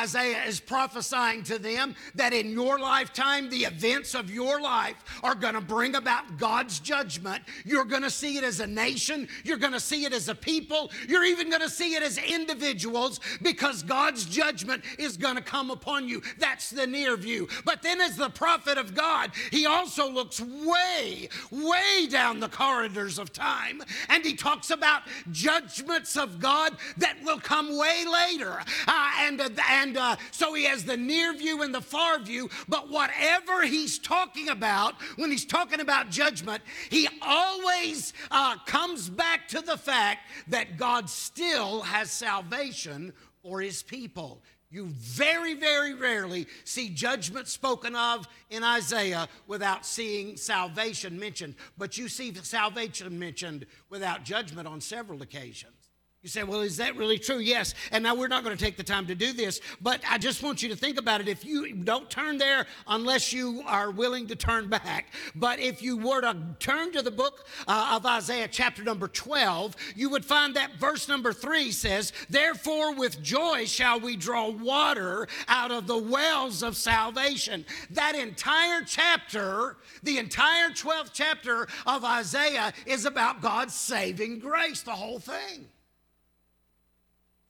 Isaiah 0.00 0.44
is 0.44 0.60
prophesying 0.60 1.42
to 1.44 1.58
them 1.58 1.96
that 2.14 2.32
in 2.32 2.50
your 2.50 2.78
lifetime, 2.78 3.50
the 3.50 3.64
events 3.64 4.14
of 4.14 4.30
your 4.30 4.60
life 4.60 4.94
are 5.24 5.34
going 5.34 5.54
to 5.54 5.60
bring 5.60 5.96
about 5.96 6.38
God's 6.38 6.78
judgment. 6.78 7.42
You're 7.64 7.84
going 7.84 8.02
to 8.02 8.10
see 8.10 8.36
it 8.36 8.44
as 8.44 8.60
a 8.60 8.68
nation, 8.68 9.26
you're 9.42 9.56
going 9.56 9.72
to 9.72 9.80
see 9.80 10.04
it 10.04 10.12
as 10.12 10.28
a 10.28 10.34
people, 10.34 10.92
you're 11.08 11.24
even 11.24 11.50
going 11.50 11.62
to 11.62 11.68
see 11.68 11.96
it 11.96 12.04
as 12.04 12.18
individuals 12.18 13.18
because 13.42 13.82
God's 13.82 14.26
judgment 14.26 14.84
is 14.96 15.16
going 15.16 15.34
to 15.34 15.42
come 15.42 15.72
upon 15.72 16.08
you. 16.08 16.22
That's 16.38 16.70
the 16.70 16.86
near 16.86 17.16
view. 17.16 17.48
But 17.64 17.82
then, 17.82 18.00
as 18.00 18.16
the 18.16 18.30
prophet 18.30 18.78
of 18.78 18.94
God, 18.94 19.32
he 19.50 19.66
also 19.66 20.08
looks 20.08 20.40
way, 20.40 21.28
way 21.50 22.06
down 22.08 22.38
the 22.38 22.48
corridors 22.48 23.18
of 23.18 23.32
time 23.32 23.82
and 24.08 24.24
he 24.24 24.34
talks 24.34 24.70
about 24.70 25.02
judgments 25.32 26.16
of 26.16 26.38
God 26.38 26.76
that 26.98 27.16
will 27.24 27.39
come 27.40 27.76
way 27.76 28.04
later. 28.10 28.60
Uh, 28.86 29.10
and 29.20 29.40
uh, 29.40 29.48
and 29.70 29.96
uh, 29.96 30.16
so 30.30 30.54
he 30.54 30.64
has 30.64 30.84
the 30.84 30.96
near 30.96 31.34
view 31.34 31.62
and 31.62 31.74
the 31.74 31.80
far 31.80 32.18
view. 32.18 32.48
But 32.68 32.90
whatever 32.90 33.62
he's 33.62 33.98
talking 33.98 34.48
about, 34.48 34.94
when 35.16 35.30
he's 35.30 35.44
talking 35.44 35.80
about 35.80 36.10
judgment, 36.10 36.62
he 36.88 37.08
always 37.22 38.12
uh, 38.30 38.56
comes 38.66 39.08
back 39.08 39.48
to 39.48 39.60
the 39.60 39.76
fact 39.76 40.20
that 40.48 40.76
God 40.76 41.08
still 41.08 41.82
has 41.82 42.10
salvation 42.10 43.12
for 43.42 43.60
his 43.60 43.82
people. 43.82 44.42
You 44.70 44.86
very, 44.86 45.54
very 45.54 45.94
rarely 45.94 46.46
see 46.64 46.90
judgment 46.90 47.48
spoken 47.48 47.96
of 47.96 48.28
in 48.50 48.62
Isaiah 48.62 49.28
without 49.48 49.84
seeing 49.84 50.36
salvation 50.36 51.18
mentioned. 51.18 51.56
But 51.76 51.98
you 51.98 52.08
see 52.08 52.32
salvation 52.34 53.18
mentioned 53.18 53.66
without 53.88 54.22
judgment 54.22 54.68
on 54.68 54.80
several 54.80 55.22
occasions. 55.22 55.79
You 56.22 56.28
say, 56.28 56.42
well, 56.42 56.60
is 56.60 56.76
that 56.76 56.96
really 56.96 57.18
true? 57.18 57.38
Yes. 57.38 57.72
And 57.92 58.04
now 58.04 58.14
we're 58.14 58.28
not 58.28 58.44
going 58.44 58.54
to 58.54 58.62
take 58.62 58.76
the 58.76 58.82
time 58.82 59.06
to 59.06 59.14
do 59.14 59.32
this, 59.32 59.58
but 59.80 60.02
I 60.06 60.18
just 60.18 60.42
want 60.42 60.62
you 60.62 60.68
to 60.68 60.76
think 60.76 60.98
about 60.98 61.22
it. 61.22 61.28
If 61.28 61.46
you 61.46 61.72
don't 61.72 62.10
turn 62.10 62.36
there 62.36 62.66
unless 62.86 63.32
you 63.32 63.62
are 63.64 63.90
willing 63.90 64.26
to 64.26 64.36
turn 64.36 64.68
back, 64.68 65.14
but 65.34 65.60
if 65.60 65.82
you 65.82 65.96
were 65.96 66.20
to 66.20 66.36
turn 66.58 66.92
to 66.92 67.00
the 67.00 67.10
book 67.10 67.46
uh, 67.66 67.92
of 67.94 68.04
Isaiah, 68.04 68.48
chapter 68.48 68.84
number 68.84 69.08
12, 69.08 69.74
you 69.96 70.10
would 70.10 70.22
find 70.22 70.54
that 70.56 70.74
verse 70.78 71.08
number 71.08 71.32
3 71.32 71.70
says, 71.70 72.12
Therefore, 72.28 72.94
with 72.94 73.22
joy 73.22 73.64
shall 73.64 73.98
we 73.98 74.14
draw 74.14 74.50
water 74.50 75.26
out 75.48 75.70
of 75.70 75.86
the 75.86 75.96
wells 75.96 76.62
of 76.62 76.76
salvation. 76.76 77.64
That 77.88 78.14
entire 78.14 78.82
chapter, 78.82 79.78
the 80.02 80.18
entire 80.18 80.68
12th 80.68 81.12
chapter 81.14 81.66
of 81.86 82.04
Isaiah, 82.04 82.74
is 82.84 83.06
about 83.06 83.40
God's 83.40 83.72
saving 83.72 84.40
grace, 84.40 84.82
the 84.82 84.90
whole 84.90 85.18
thing. 85.18 85.66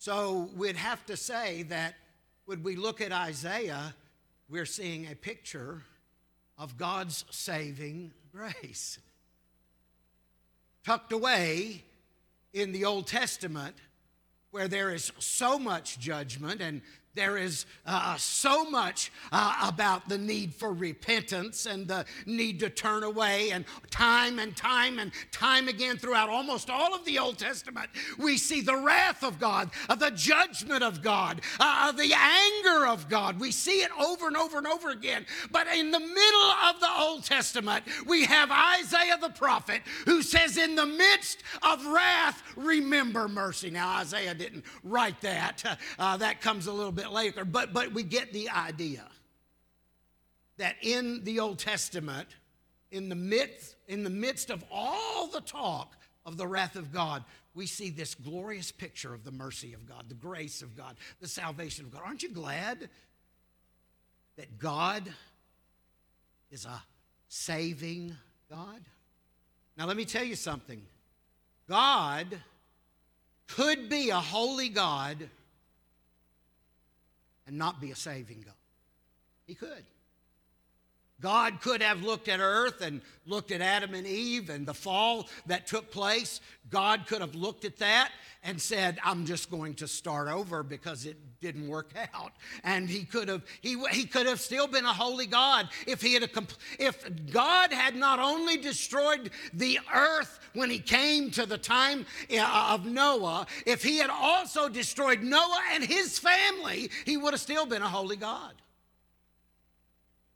So 0.00 0.48
we'd 0.56 0.78
have 0.78 1.04
to 1.06 1.16
say 1.16 1.64
that 1.64 1.94
when 2.46 2.62
we 2.62 2.74
look 2.74 3.02
at 3.02 3.12
Isaiah, 3.12 3.94
we're 4.48 4.64
seeing 4.64 5.06
a 5.06 5.14
picture 5.14 5.82
of 6.56 6.78
God's 6.78 7.26
saving 7.28 8.14
grace. 8.32 8.98
Tucked 10.86 11.12
away 11.12 11.84
in 12.54 12.72
the 12.72 12.86
Old 12.86 13.08
Testament, 13.08 13.76
where 14.52 14.68
there 14.68 14.88
is 14.88 15.12
so 15.18 15.58
much 15.58 15.98
judgment 15.98 16.62
and 16.62 16.80
There 17.14 17.36
is 17.36 17.66
uh, 17.86 18.16
so 18.16 18.70
much 18.70 19.10
uh, 19.32 19.56
about 19.64 20.08
the 20.08 20.16
need 20.16 20.54
for 20.54 20.72
repentance 20.72 21.66
and 21.66 21.88
the 21.88 22.04
need 22.24 22.60
to 22.60 22.70
turn 22.70 23.02
away, 23.02 23.50
and 23.50 23.64
time 23.90 24.38
and 24.38 24.56
time 24.56 25.00
and 25.00 25.10
time 25.32 25.66
again 25.66 25.96
throughout 25.96 26.28
almost 26.28 26.70
all 26.70 26.94
of 26.94 27.04
the 27.04 27.18
Old 27.18 27.36
Testament, 27.36 27.88
we 28.16 28.36
see 28.36 28.60
the 28.60 28.76
wrath 28.76 29.24
of 29.24 29.40
God, 29.40 29.70
uh, 29.88 29.96
the 29.96 30.12
judgment 30.12 30.84
of 30.84 31.02
God, 31.02 31.40
uh, 31.58 31.90
the 31.90 32.14
anger 32.14 32.86
of 32.86 33.08
God. 33.08 33.40
We 33.40 33.50
see 33.50 33.82
it 33.82 33.90
over 34.00 34.28
and 34.28 34.36
over 34.36 34.58
and 34.58 34.66
over 34.68 34.90
again. 34.90 35.26
But 35.50 35.66
in 35.66 35.90
the 35.90 35.98
middle 35.98 36.50
of 36.68 36.78
the 36.78 36.90
Old 36.96 37.24
Testament, 37.24 37.84
we 38.06 38.24
have 38.26 38.52
Isaiah 38.52 39.18
the 39.20 39.30
prophet 39.30 39.82
who 40.04 40.22
says, 40.22 40.56
In 40.56 40.76
the 40.76 40.86
midst 40.86 41.42
of 41.62 41.84
wrath, 41.86 42.40
remember 42.54 43.26
mercy. 43.26 43.70
Now, 43.70 43.96
Isaiah 43.96 44.34
didn't 44.34 44.64
write 44.84 45.20
that, 45.22 45.78
uh, 45.98 46.16
that 46.18 46.40
comes 46.40 46.68
a 46.68 46.72
little 46.72 46.92
bit 46.92 46.99
later, 47.08 47.44
but, 47.44 47.72
but 47.72 47.92
we 47.92 48.02
get 48.02 48.32
the 48.32 48.50
idea 48.50 49.04
that 50.58 50.76
in 50.82 51.24
the 51.24 51.40
Old 51.40 51.58
Testament, 51.58 52.28
in 52.90 53.08
the 53.08 53.14
midst, 53.14 53.76
in 53.88 54.04
the 54.04 54.10
midst 54.10 54.50
of 54.50 54.62
all 54.70 55.26
the 55.28 55.40
talk 55.40 55.96
of 56.26 56.36
the 56.36 56.46
wrath 56.46 56.76
of 56.76 56.92
God, 56.92 57.24
we 57.54 57.66
see 57.66 57.90
this 57.90 58.14
glorious 58.14 58.70
picture 58.70 59.14
of 59.14 59.24
the 59.24 59.32
mercy 59.32 59.72
of 59.72 59.86
God, 59.86 60.04
the 60.08 60.14
grace 60.14 60.62
of 60.62 60.76
God, 60.76 60.96
the 61.20 61.28
salvation 61.28 61.86
of 61.86 61.92
God. 61.92 62.02
Aren't 62.04 62.22
you 62.22 62.30
glad 62.30 62.88
that 64.36 64.58
God 64.58 65.10
is 66.50 66.64
a 66.64 66.82
saving 67.28 68.16
God? 68.50 68.80
Now, 69.76 69.86
let 69.86 69.96
me 69.96 70.04
tell 70.04 70.24
you 70.24 70.36
something. 70.36 70.82
God 71.68 72.38
could 73.46 73.88
be 73.88 74.10
a 74.10 74.16
holy 74.16 74.68
God 74.68 75.28
and 77.50 77.58
not 77.58 77.80
be 77.80 77.90
a 77.90 77.96
saving 77.96 78.42
God. 78.46 78.54
He 79.44 79.56
could. 79.56 79.84
God 81.20 81.60
could 81.60 81.82
have 81.82 82.02
looked 82.02 82.28
at 82.28 82.40
earth 82.40 82.80
and 82.80 83.00
looked 83.26 83.52
at 83.52 83.60
Adam 83.60 83.94
and 83.94 84.06
Eve 84.06 84.50
and 84.50 84.66
the 84.66 84.74
fall 84.74 85.28
that 85.46 85.66
took 85.66 85.90
place. 85.90 86.40
God 86.70 87.06
could 87.06 87.20
have 87.20 87.34
looked 87.34 87.64
at 87.64 87.78
that 87.78 88.10
and 88.42 88.60
said, 88.60 88.98
I'm 89.04 89.26
just 89.26 89.50
going 89.50 89.74
to 89.74 89.88
start 89.88 90.28
over 90.28 90.62
because 90.62 91.04
it 91.04 91.16
didn't 91.40 91.68
work 91.68 91.92
out. 92.14 92.32
And 92.64 92.88
he 92.88 93.04
could 93.04 93.28
have 93.28 93.42
he, 93.60 93.82
he 93.90 94.04
could 94.04 94.26
have 94.26 94.40
still 94.40 94.66
been 94.66 94.84
a 94.84 94.92
holy 94.92 95.26
God 95.26 95.68
if 95.86 96.00
he 96.00 96.14
had 96.14 96.22
a 96.22 96.28
if 96.78 97.04
God 97.30 97.72
had 97.72 97.96
not 97.96 98.18
only 98.18 98.56
destroyed 98.56 99.30
the 99.52 99.78
earth 99.94 100.40
when 100.54 100.70
he 100.70 100.78
came 100.78 101.30
to 101.32 101.44
the 101.44 101.58
time 101.58 102.06
uh, 102.32 102.68
of 102.72 102.86
Noah, 102.86 103.46
if 103.66 103.82
he 103.82 103.98
had 103.98 104.10
also 104.10 104.68
destroyed 104.68 105.22
Noah 105.22 105.60
and 105.72 105.84
his 105.84 106.18
family, 106.18 106.90
he 107.04 107.16
would 107.16 107.34
have 107.34 107.40
still 107.40 107.66
been 107.66 107.82
a 107.82 107.88
holy 107.88 108.16
God. 108.16 108.54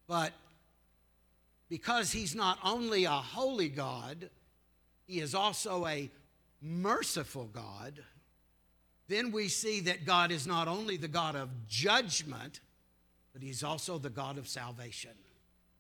But 0.07 0.33
because 1.69 2.13
he's 2.13 2.35
not 2.35 2.59
only 2.63 3.05
a 3.05 3.11
holy 3.11 3.69
God, 3.69 4.31
he 5.07 5.21
is 5.21 5.35
also 5.35 5.87
a 5.87 6.11
merciful 6.61 7.45
God, 7.53 8.03
then 9.09 9.33
we 9.33 9.49
see 9.49 9.81
that 9.81 10.07
God 10.07 10.31
is 10.31 10.47
not 10.47 10.67
only 10.69 10.97
the 10.97 11.09
God 11.09 11.37
of 11.37 11.51
judgment, 11.69 12.61
but 13.33 13.43
he's 13.43 13.63
also 13.63 13.99
the 13.99 14.11
God 14.11 14.39
of 14.39 14.49
salvation. 14.49 15.11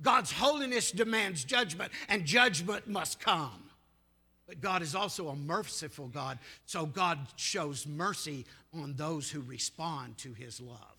God's 0.02 0.32
holiness 0.32 0.90
demands 0.90 1.44
judgment, 1.44 1.92
and 2.08 2.24
judgment 2.24 2.88
must 2.88 3.20
come. 3.20 3.70
But 4.46 4.60
God 4.60 4.82
is 4.82 4.94
also 4.94 5.28
a 5.28 5.36
merciful 5.36 6.08
God, 6.08 6.38
so 6.66 6.84
God 6.84 7.18
shows 7.36 7.86
mercy 7.86 8.44
on 8.74 8.94
those 8.94 9.30
who 9.30 9.40
respond 9.40 10.18
to 10.18 10.34
his 10.34 10.60
love. 10.60 10.93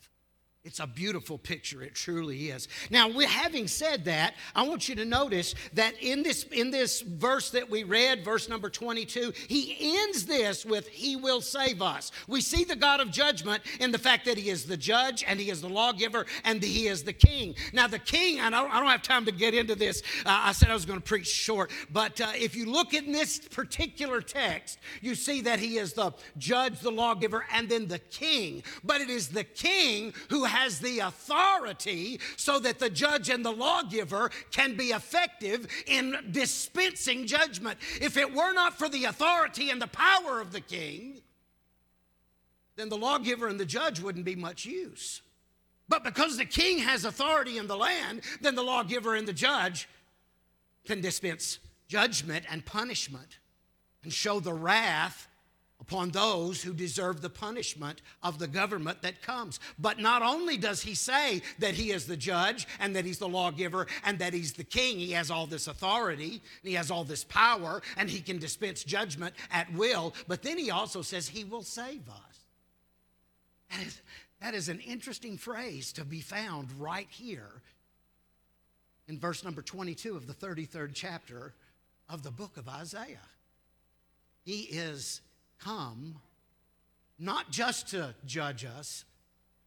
It's 0.66 0.80
a 0.80 0.88
beautiful 0.88 1.38
picture. 1.38 1.84
It 1.84 1.94
truly 1.94 2.50
is. 2.50 2.68
Now, 2.90 3.12
having 3.12 3.68
said 3.68 4.04
that, 4.06 4.34
I 4.56 4.64
want 4.64 4.90
you 4.90 4.96
to 4.96 5.06
notice 5.06 5.54
that 5.74 5.94
in 6.02 6.24
this, 6.24 6.44
in 6.46 6.72
this 6.72 7.02
verse 7.02 7.52
that 7.52 7.70
we 7.70 7.84
read, 7.84 8.26
verse 8.26 8.50
number 8.50 8.72
22, 8.72 9.32
he 9.48 9.96
ends 10.00 10.26
this 10.26 10.66
with, 10.66 10.88
He 10.88 11.16
will 11.16 11.42
save 11.42 11.84
us. 11.84 12.12
We 12.28 12.42
see 12.42 12.64
the 12.64 12.76
God 12.76 13.00
of 13.00 13.12
judgment 13.12 13.62
in 13.80 13.92
the 13.92 14.00
fact 14.00 14.26
that 14.26 14.40
He 14.40 14.50
is 14.50 14.66
the 14.66 14.76
judge 14.76 15.24
and 15.28 15.40
He 15.40 15.52
is 15.52 15.62
the 15.62 15.70
lawgiver 15.70 16.26
and 16.44 16.64
He 16.64 16.88
is 16.88 17.04
the 17.04 17.14
king. 17.14 17.54
Now, 17.72 17.86
the 17.86 18.00
king, 18.00 18.40
and 18.40 18.56
I 18.56 18.62
don't, 18.64 18.74
I 18.74 18.80
don't 18.80 18.90
have 18.90 19.04
time 19.04 19.26
to 19.26 19.32
get 19.32 19.54
into 19.54 19.76
this. 19.76 20.02
Uh, 20.26 20.42
I 20.46 20.52
said 20.52 20.72
I 20.72 20.74
was 20.74 20.86
going 20.86 21.00
to 21.00 21.06
preach 21.06 21.28
short, 21.28 21.70
but 21.92 22.20
uh, 22.20 22.32
if 22.34 22.56
you 22.56 22.66
look 22.66 22.96
in 22.96 23.12
this 23.12 23.38
particular 23.38 24.20
text, 24.20 24.80
you 25.02 25.14
see 25.14 25.42
that 25.42 25.60
He 25.60 25.78
is 25.78 25.94
the 25.94 26.12
judge, 26.40 26.80
the 26.80 26.92
lawgiver, 26.92 27.46
and 27.54 27.70
then 27.70 27.88
the 27.88 28.00
king. 28.00 28.64
But 28.84 29.02
it 29.02 29.12
is 29.12 29.28
the 29.28 29.44
king 29.44 30.14
who 30.30 30.44
has 30.56 30.80
the 30.80 31.00
authority 31.00 32.20
so 32.38 32.60
that 32.60 32.80
the 32.80 32.90
judge 32.90 33.30
and 33.30 33.44
the 33.44 33.52
lawgiver 33.52 34.32
can 34.52 34.76
be 34.76 34.86
effective 34.86 35.68
in 35.86 36.16
dispensing 36.32 37.28
judgment. 37.28 37.78
If 38.00 38.16
it 38.16 38.34
were 38.34 38.54
not 38.54 38.78
for 38.78 38.88
the 38.88 39.06
authority 39.06 39.70
and 39.70 39.82
the 39.82 39.88
power 39.88 40.40
of 40.40 40.54
the 40.54 40.62
king, 40.62 41.22
then 42.78 42.90
the 42.90 42.98
lawgiver 42.98 43.48
and 43.48 43.60
the 43.60 43.66
judge 43.66 44.00
wouldn't 44.00 44.26
be 44.26 44.36
much 44.36 44.66
use. 44.66 45.22
But 45.88 46.04
because 46.04 46.38
the 46.38 46.46
king 46.46 46.80
has 46.80 47.06
authority 47.06 47.58
in 47.58 47.68
the 47.68 47.78
land, 47.78 48.22
then 48.42 48.56
the 48.56 48.64
lawgiver 48.64 49.16
and 49.16 49.28
the 49.28 49.34
judge 49.34 49.88
can 50.86 51.02
dispense 51.02 51.60
judgment 51.88 52.46
and 52.50 52.66
punishment 52.66 53.40
and 54.04 54.12
show 54.12 54.40
the 54.40 54.54
wrath 54.54 55.28
upon 55.88 56.10
those 56.10 56.64
who 56.64 56.74
deserve 56.74 57.22
the 57.22 57.30
punishment 57.30 58.02
of 58.24 58.40
the 58.40 58.48
government 58.48 59.02
that 59.04 59.22
comes. 59.22 59.60
But 59.78 60.00
not 60.00 60.24
only 60.24 60.58
does 60.58 60.82
he 60.82 60.96
say 60.96 61.42
that 61.60 61.76
he 61.76 61.92
is 61.92 62.08
the 62.08 62.18
judge 62.18 62.68
and 62.80 62.96
that 62.96 63.06
he's 63.06 63.20
the 63.20 63.28
lawgiver 63.28 63.86
and 64.04 64.18
that 64.20 64.34
he's 64.34 64.54
the 64.54 64.64
king, 64.64 64.98
he 64.98 65.12
has 65.12 65.30
all 65.30 65.46
this 65.46 65.68
authority 65.68 66.42
and 66.62 66.70
he 66.70 66.74
has 66.74 66.90
all 66.90 67.04
this 67.04 67.24
power 67.24 67.84
and 67.98 68.10
he 68.10 68.20
can 68.20 68.40
dispense 68.40 68.84
judgment 68.84 69.36
at 69.52 69.72
will, 69.74 70.14
but 70.28 70.42
then 70.42 70.58
he 70.58 70.72
also 70.72 71.04
says 71.04 71.28
he 71.28 71.44
will 71.44 71.64
save 71.64 72.10
us. 72.10 72.40
That 73.70 73.86
is, 73.86 74.02
that 74.42 74.54
is 74.56 74.70
an 74.70 74.80
interesting 74.80 75.38
phrase 75.38 75.94
to 75.94 76.06
be 76.06 76.22
found 76.22 76.70
right 76.80 77.08
here 77.10 77.62
in 79.08 79.20
verse 79.20 79.44
number 79.44 79.62
22 79.62 80.16
of 80.16 80.26
the 80.26 80.34
33rd 80.34 80.92
chapter 80.96 81.54
of 82.10 82.24
the 82.24 82.32
book 82.32 82.58
of 82.58 82.68
Isaiah. 82.68 83.18
He 84.44 84.62
is 84.62 85.22
come 85.66 86.16
not 87.18 87.50
just 87.50 87.90
to 87.90 88.14
judge 88.26 88.66
us, 88.66 89.06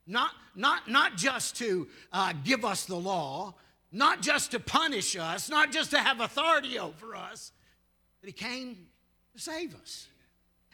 not, 0.07 0.31
not, 0.55 0.89
not 0.89 1.17
just 1.17 1.57
to 1.57 1.89
uh, 2.13 2.33
give 2.45 2.65
us 2.65 2.85
the 2.85 2.97
law, 2.97 3.55
not 3.91 4.23
just 4.23 4.53
to 4.53 4.61
punish 4.61 5.17
us, 5.17 5.49
not 5.49 5.73
just 5.73 5.91
to 5.91 5.99
have 5.99 6.21
authority 6.21 6.79
over 6.79 7.17
us, 7.17 7.53
but 8.21 8.29
he 8.29 8.33
came 8.33 8.87
to 9.35 9.41
save 9.41 9.75
us. 9.75 10.07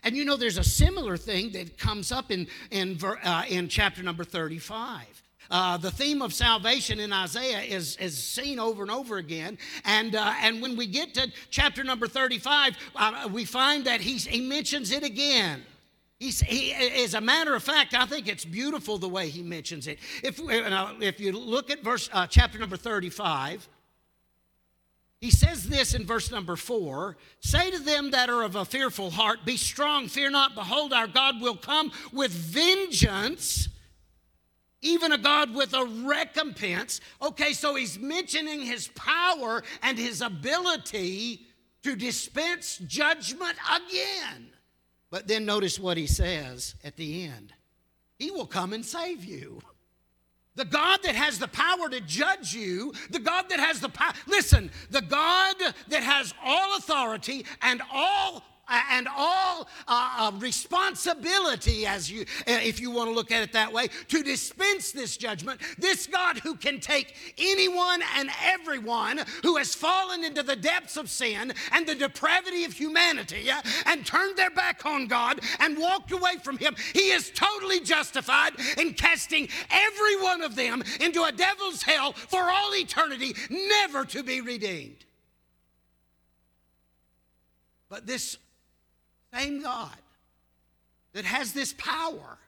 And 0.03 0.17
you 0.17 0.25
know, 0.25 0.37
there's 0.37 0.59
a 0.59 0.65
similar 0.65 1.17
thing 1.17 1.53
that 1.53 1.79
comes 1.79 2.13
up 2.13 2.31
in, 2.31 2.47
in, 2.71 2.99
uh, 3.03 3.45
in 3.49 3.69
chapter 3.69 4.03
number 4.03 4.25
35. 4.25 5.23
Uh, 5.51 5.77
the 5.77 5.91
theme 5.91 6.23
of 6.23 6.33
salvation 6.33 7.01
in 7.01 7.13
Isaiah 7.13 7.61
is, 7.61 7.97
is 7.97 8.23
seen 8.23 8.59
over 8.59 8.83
and 8.83 8.91
over 8.91 9.19
again. 9.19 9.59
And, 9.85 10.15
uh, 10.15 10.35
and 10.41 10.63
when 10.63 10.77
we 10.77 10.87
get 10.87 11.15
to 11.15 11.31
chapter 11.51 11.85
number 11.85 12.07
35, 12.07 12.77
uh, 12.97 13.29
we 13.33 13.45
find 13.45 13.85
that 13.85 14.01
he's, 14.01 14.27
he 14.27 14.41
mentions 14.41 14.91
it 14.91 15.03
again. 15.03 15.63
He's, 16.19 16.41
he, 16.41 16.73
as 16.73 17.15
a 17.15 17.21
matter 17.21 17.55
of 17.55 17.63
fact, 17.63 17.95
I 17.95 18.07
think 18.07 18.29
it's 18.29 18.45
beautiful 18.45 18.99
the 18.99 19.09
way 19.09 19.29
he 19.29 19.43
mentions 19.43 19.87
it. 19.87 19.99
If, 20.23 20.41
uh, 20.41 20.95
if 21.01 21.21
you 21.21 21.33
look 21.33 21.71
at 21.71 21.83
verse, 21.83 22.09
uh, 22.13 22.27
chapter 22.27 22.59
number 22.59 22.77
35, 22.77 23.69
he 25.21 25.31
says 25.31 25.65
this 25.65 25.95
in 25.95 26.05
verse 26.05 26.31
number 26.31 26.55
four 26.55 27.17
Say 27.41 27.71
to 27.71 27.79
them 27.79 28.11
that 28.11 28.29
are 28.29 28.43
of 28.43 28.57
a 28.57 28.65
fearful 28.65 29.11
heart, 29.11 29.45
Be 29.45 29.57
strong, 29.57 30.07
fear 30.07 30.31
not. 30.31 30.55
Behold, 30.55 30.93
our 30.93 31.07
God 31.07 31.41
will 31.41 31.57
come 31.57 31.93
with 32.13 32.31
vengeance 32.31 33.69
even 34.85 35.13
a 35.13 35.19
God 35.19 35.55
with 35.55 35.75
a 35.75 35.85
recompense. 35.85 37.01
Okay, 37.21 37.53
so 37.53 37.75
he's 37.75 37.99
mentioning 37.99 38.61
his 38.61 38.89
power 38.89 39.65
and 39.83 39.99
his 39.99 40.21
ability 40.21 41.47
to 41.83 41.97
dispense 41.97 42.79
judgment 42.87 43.57
again. 43.75 44.49
But 45.11 45.27
then 45.27 45.45
notice 45.45 45.79
what 45.79 45.97
he 45.97 46.07
says 46.07 46.75
at 46.85 46.97
the 46.97 47.25
end 47.25 47.53
He 48.19 48.31
will 48.31 48.47
come 48.47 48.73
and 48.73 48.85
save 48.85 49.25
you. 49.25 49.61
The 50.57 50.65
God 50.65 51.01
that 51.03 51.17
has 51.17 51.39
the 51.41 51.49
power 51.49 51.89
to 51.89 52.01
judge 52.01 52.55
you, 52.55 52.93
the 53.11 53.19
God 53.19 53.47
that 53.49 53.59
has 53.59 53.81
the 53.81 53.89
power, 53.89 54.13
listen, 54.29 54.71
the 54.91 55.03
God 55.03 55.57
that 55.89 56.03
has 56.03 56.33
all 56.45 56.77
authority 56.77 57.45
and 57.61 57.83
all 57.93 58.45
and 58.69 59.09
all 59.15 59.69
uh, 59.87 60.11
uh, 60.19 60.33
responsibility, 60.39 61.87
as 61.87 62.11
you, 62.11 62.23
uh, 62.23 62.59
if 62.63 62.81
you 62.81 62.91
want 62.91 63.09
to 63.09 63.15
look 63.15 63.31
at 63.31 63.43
it 63.43 63.53
that 63.53 63.73
way, 63.73 63.89
to 64.09 64.23
dispense 64.23 64.93
this 64.93 65.17
judgment. 65.17 65.61
This 65.79 66.07
God 66.07 66.39
who 66.39 66.57
can 66.57 66.81
take 66.81 67.15
anyone 67.39 68.03
and 68.17 68.31
everyone 68.43 69.21
who 69.43 69.57
has 69.57 69.75
fallen 69.75 70.25
into 70.25 70.43
the 70.43 70.57
depths 70.57 70.97
of 70.97 71.11
sin 71.11 71.53
and 71.73 71.87
the 71.87 71.95
depravity 71.95 72.65
of 72.65 72.73
humanity 72.73 73.51
uh, 73.51 73.61
and 73.87 74.07
turned 74.07 74.37
their 74.37 74.51
back 74.51 74.87
on 74.87 75.07
God 75.07 75.41
and 75.61 75.79
walked 75.79 76.13
away 76.13 76.37
from 76.43 76.59
Him, 76.59 76.75
He 76.93 77.11
is 77.11 77.31
totally 77.31 77.81
justified 77.81 78.53
in 78.79 78.95
casting 78.95 79.49
every 79.71 80.23
one 80.23 80.43
of 80.43 80.57
them 80.57 80.83
into 81.01 81.25
a 81.25 81.33
devil's 81.33 81.83
hell 81.83 82.13
for 82.13 82.43
all 82.51 82.75
eternity, 82.75 83.35
never 83.51 84.05
to 84.07 84.23
be 84.23 84.41
redeemed. 84.41 85.05
But 87.89 88.07
this 88.07 88.39
same 89.35 89.63
God 89.63 89.97
that 91.15 91.25
has 91.25 91.53
this 91.53 91.73
power, 91.73 92.39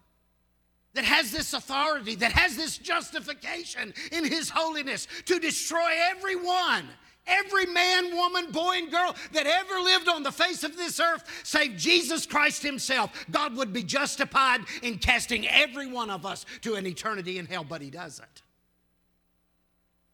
that 0.95 1.05
has 1.05 1.33
this 1.33 1.53
authority, 1.55 2.17
that 2.17 2.33
has 2.33 2.57
this 2.57 2.77
justification 2.79 3.95
in 4.13 4.25
His 4.25 4.51
holiness 4.51 5.09
to 5.27 5.39
destroy 5.39 5.91
everyone, 6.11 6.85
every 7.27 7.67
man, 7.67 8.15
woman, 8.15 8.51
boy, 8.51 8.79
and 8.79 8.91
girl 8.91 9.15
that 9.33 9.47
ever 9.47 9.81
lived 9.81 10.09
on 10.09 10.23
the 10.23 10.33
face 10.33 10.65
of 10.65 10.77
this 10.77 11.01
earth, 11.01 11.25
save 11.45 11.77
Jesus 11.77 12.27
Christ 12.27 12.63
Himself, 12.63 13.27
God 13.31 13.57
would 13.57 13.73
be 13.73 13.83
justified 13.83 14.61
in 14.83 14.99
casting 14.99 15.47
every 15.49 15.87
one 15.87 16.11
of 16.11 16.27
us 16.27 16.45
to 16.63 16.75
an 16.75 16.87
eternity 16.87 17.39
in 17.39 17.47
hell, 17.47 17.65
but 17.65 17.81
He 17.81 17.91
doesn't. 17.91 18.43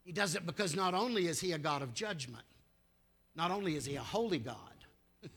He 0.05 0.13
does 0.13 0.35
it 0.35 0.45
because 0.45 0.77
not 0.77 0.95
only 0.95 1.27
is 1.27 1.41
He 1.41 1.53
a 1.53 1.59
God 1.59 1.81
of 1.81 1.95
judgment, 1.95 2.45
not 3.35 3.51
only 3.51 3.77
is 3.77 3.87
He 3.87 3.97
a 3.97 4.03
holy 4.03 4.39
God, 4.39 4.57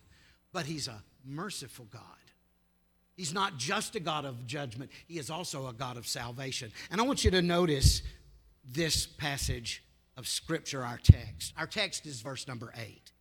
but 0.52 0.66
He's 0.66 0.88
a 0.88 1.02
merciful 1.26 1.88
God. 1.92 2.02
He's 3.16 3.34
not 3.34 3.58
just 3.58 3.96
a 3.96 4.00
God 4.00 4.26
of 4.26 4.46
judgment, 4.46 4.92
He 5.08 5.18
is 5.18 5.30
also 5.30 5.68
a 5.68 5.74
God 5.74 5.98
of 5.98 6.08
salvation. 6.08 6.72
And 6.92 7.00
I 7.00 7.04
want 7.04 7.24
you 7.24 7.32
to 7.32 7.42
notice 7.42 8.02
this 8.70 9.06
passage 9.06 9.84
of 10.18 10.28
Scripture, 10.28 10.84
our 10.84 11.00
text. 11.02 11.54
Our 11.58 11.68
text 11.68 12.06
is 12.06 12.22
verse 12.22 12.48
number 12.48 12.74
eight. 12.78 13.12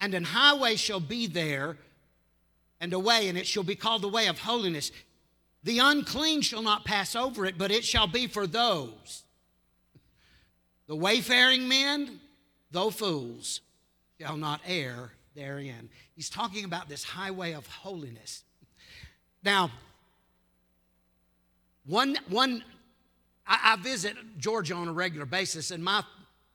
And 0.00 0.14
an 0.14 0.24
highway 0.24 0.76
shall 0.76 1.00
be 1.00 1.26
there, 1.26 1.78
and 2.80 2.92
a 2.92 2.98
way, 2.98 3.28
and 3.28 3.38
it 3.38 3.46
shall 3.46 3.62
be 3.62 3.74
called 3.74 4.02
the 4.02 4.08
way 4.08 4.26
of 4.26 4.38
holiness. 4.38 4.92
The 5.64 5.78
unclean 5.78 6.42
shall 6.42 6.62
not 6.62 6.84
pass 6.84 7.16
over 7.16 7.46
it, 7.46 7.56
but 7.56 7.70
it 7.70 7.84
shall 7.84 8.06
be 8.06 8.26
for 8.26 8.46
those. 8.46 9.22
The 10.86 10.96
wayfaring 10.96 11.66
men, 11.66 12.20
though 12.70 12.90
fools, 12.90 13.60
shall 14.20 14.36
not 14.36 14.60
err 14.66 15.12
therein. 15.34 15.88
He's 16.16 16.30
talking 16.30 16.64
about 16.64 16.88
this 16.88 17.04
highway 17.04 17.52
of 17.52 17.66
holiness. 17.66 18.42
Now, 19.44 19.70
one, 21.84 22.18
one 22.28 22.64
I, 23.46 23.74
I 23.74 23.76
visit 23.76 24.16
Georgia 24.38 24.74
on 24.74 24.88
a 24.88 24.92
regular 24.92 25.26
basis, 25.26 25.70
and 25.70 25.84
my 25.84 26.02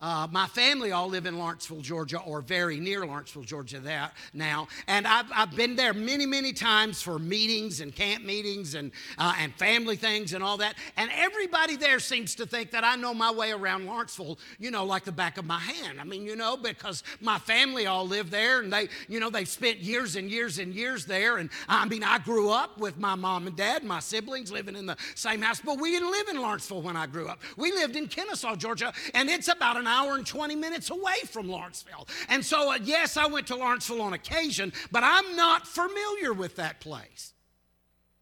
uh, 0.02 0.28
my 0.32 0.47
family 0.47 0.91
all 0.91 1.08
live 1.08 1.26
in 1.26 1.38
Lawrenceville, 1.38 1.82
Georgia, 1.82 2.20
or 2.20 2.41
very 2.41 2.80
near 2.80 3.06
Lawrenceville, 3.06 3.43
Georgia 3.43 3.80
there 3.80 4.12
now. 4.34 4.68
And 4.88 5.06
I've, 5.06 5.28
I've 5.34 5.56
been 5.56 5.76
there 5.76 5.93
many, 5.93 6.26
many 6.26 6.54
times 6.54 7.02
for 7.02 7.20
meetings 7.20 7.82
and 7.82 7.95
camp 7.95 8.24
meetings 8.24 8.76
and, 8.76 8.91
uh, 9.18 9.36
and 9.39 9.54
family 9.56 9.95
things 9.95 10.34
and 10.34 10.43
all 10.43 10.58
that. 10.58 10.76
And 10.97 11.12
everybody 11.14 11.76
there 11.76 11.99
seems 11.99 12.36
to 12.36 12.45
think 12.45 12.72
that 12.72 12.84
I 12.84 12.95
know 12.95 13.14
my 13.14 13.32
way 13.32 13.52
around 13.52 13.86
Lawrenceville, 13.86 14.39
you 14.60 14.72
know, 14.72 14.86
like 14.86 15.04
the 15.04 15.12
back 15.12 15.38
of 15.38 15.45
my 15.45 15.60
hand. 15.60 16.02
I 16.02 16.04
mean, 16.04 16.26
you 16.26 16.36
know, 16.36 16.58
because 16.58 17.04
my 17.20 17.38
family 17.38 17.86
all 17.86 18.08
live 18.08 18.32
there 18.32 18.62
and 18.62 18.74
they, 18.74 18.89
you 19.08 19.20
know, 19.20 19.30
they've 19.30 19.47
spent 19.47 19.80
years 19.80 20.16
and 20.16 20.30
years 20.30 20.58
and 20.58 20.74
years 20.74 21.06
there. 21.06 21.38
And 21.38 21.49
I 21.68 21.86
mean, 21.86 22.04
I 22.04 22.18
grew 22.18 22.49
up 22.49 22.80
with 22.80 22.97
my 22.97 23.16
mom 23.16 23.47
and 23.47 23.56
dad, 23.56 23.84
my 23.84 23.99
siblings 23.99 24.52
living 24.52 24.76
in 24.76 24.86
the 24.86 24.97
same 25.16 25.41
house, 25.41 25.62
but 25.64 25.80
we 25.80 25.91
didn't 25.91 26.12
live 26.12 26.28
in 26.30 26.41
Lawrenceville 26.41 26.82
when 26.82 26.95
I 26.95 27.06
grew 27.06 27.28
up. 27.28 27.41
We 27.56 27.72
lived 27.72 27.95
in 27.95 28.08
Kennesaw, 28.08 28.56
Georgia, 28.56 28.93
and 29.14 29.30
it's 29.30 29.47
about 29.47 29.78
an 29.78 29.88
hour 29.92 30.16
and 30.16 30.26
20 30.26 30.56
minutes 30.56 30.89
away 30.89 31.20
from 31.26 31.50
Lawrenceville. 31.50 32.08
And 32.30 32.44
so, 32.44 32.72
uh, 32.72 32.78
yes, 32.82 33.18
I 33.18 33.28
went 33.28 33.48
to 33.48 33.56
Lawrenceville 33.56 34.02
on 34.02 34.14
occasion, 34.14 34.72
but 34.92 35.04
I'm 35.04 35.36
not 35.36 35.68
familiar 35.68 36.34
with 36.34 36.56
that 36.56 36.80
place. 36.80 37.34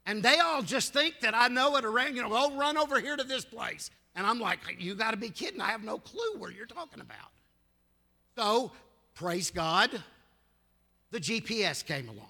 And 0.06 0.22
they 0.22 0.38
all 0.38 0.62
just 0.62 0.92
think 0.92 1.20
that 1.20 1.34
I 1.34 1.48
know 1.48 1.76
it 1.76 1.84
around, 1.84 2.16
you 2.16 2.22
know, 2.22 2.30
oh, 2.32 2.56
run 2.56 2.76
over 2.76 2.98
here 3.00 3.16
to 3.16 3.24
this 3.24 3.44
place. 3.44 3.90
And 4.16 4.26
I'm 4.26 4.40
like, 4.40 4.58
you 4.78 4.94
got 4.94 5.12
to 5.12 5.16
be 5.16 5.30
kidding. 5.30 5.60
I 5.60 5.68
have 5.68 5.84
no 5.84 5.98
clue 5.98 6.38
where 6.38 6.50
you're 6.50 6.66
talking 6.66 7.00
about. 7.00 7.30
So, 8.36 8.72
praise 9.14 9.50
God, 9.50 9.90
the 11.10 11.20
GPS 11.20 11.84
came 11.84 12.08
along. 12.08 12.29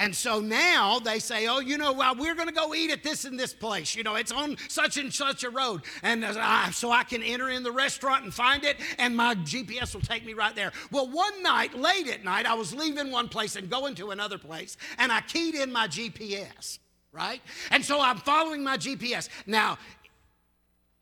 And 0.00 0.16
so 0.16 0.40
now 0.40 0.98
they 0.98 1.18
say, 1.18 1.46
oh, 1.46 1.60
you 1.60 1.76
know, 1.76 1.92
well, 1.92 2.14
we're 2.16 2.34
going 2.34 2.48
to 2.48 2.54
go 2.54 2.74
eat 2.74 2.90
at 2.90 3.02
this 3.02 3.26
and 3.26 3.38
this 3.38 3.52
place. 3.52 3.94
You 3.94 4.02
know, 4.02 4.16
it's 4.16 4.32
on 4.32 4.56
such 4.66 4.96
and 4.96 5.12
such 5.12 5.44
a 5.44 5.50
road. 5.50 5.82
And 6.02 6.24
uh, 6.24 6.70
so 6.70 6.90
I 6.90 7.04
can 7.04 7.22
enter 7.22 7.50
in 7.50 7.62
the 7.62 7.70
restaurant 7.70 8.24
and 8.24 8.32
find 8.32 8.64
it, 8.64 8.78
and 8.96 9.14
my 9.14 9.34
GPS 9.34 9.92
will 9.92 10.00
take 10.00 10.24
me 10.24 10.32
right 10.32 10.56
there. 10.56 10.72
Well, 10.90 11.06
one 11.10 11.42
night, 11.42 11.78
late 11.78 12.08
at 12.08 12.24
night, 12.24 12.46
I 12.46 12.54
was 12.54 12.74
leaving 12.74 13.10
one 13.10 13.28
place 13.28 13.56
and 13.56 13.68
going 13.68 13.94
to 13.96 14.10
another 14.10 14.38
place, 14.38 14.78
and 14.96 15.12
I 15.12 15.20
keyed 15.20 15.54
in 15.54 15.70
my 15.70 15.86
GPS, 15.86 16.78
right? 17.12 17.42
And 17.70 17.84
so 17.84 18.00
I'm 18.00 18.16
following 18.16 18.64
my 18.64 18.78
GPS. 18.78 19.28
Now, 19.46 19.76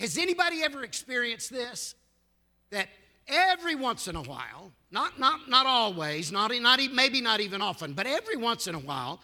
has 0.01 0.18
anybody 0.18 0.64
ever 0.64 0.82
experienced 0.82 1.53
this? 1.53 1.94
That 2.70 2.88
every 3.28 3.76
once 3.76 4.09
in 4.09 4.16
a 4.16 4.22
while, 4.22 4.72
not, 4.91 5.18
not, 5.18 5.49
not 5.49 5.66
always, 5.66 6.32
not, 6.32 6.51
not, 6.61 6.80
maybe 6.93 7.20
not 7.20 7.41
even 7.41 7.61
often, 7.61 7.93
but 7.93 8.07
every 8.07 8.36
once 8.36 8.66
in 8.66 8.74
a 8.74 8.78
while, 8.78 9.20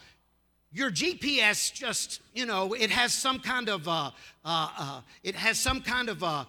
your 0.73 0.91
GPS 0.91 1.73
just, 1.73 2.21
you 2.35 2.47
know, 2.47 2.75
it 2.75 2.91
has 2.91 3.15
some 3.15 3.39
kind 3.39 3.69
of, 3.69 3.89
uh, 3.89 4.11
uh, 4.45 4.69
uh, 4.79 5.01
it 5.23 5.35
has 5.37 5.59
some 5.59 5.81
kind 5.81 6.09
of 6.09 6.23
a 6.23 6.47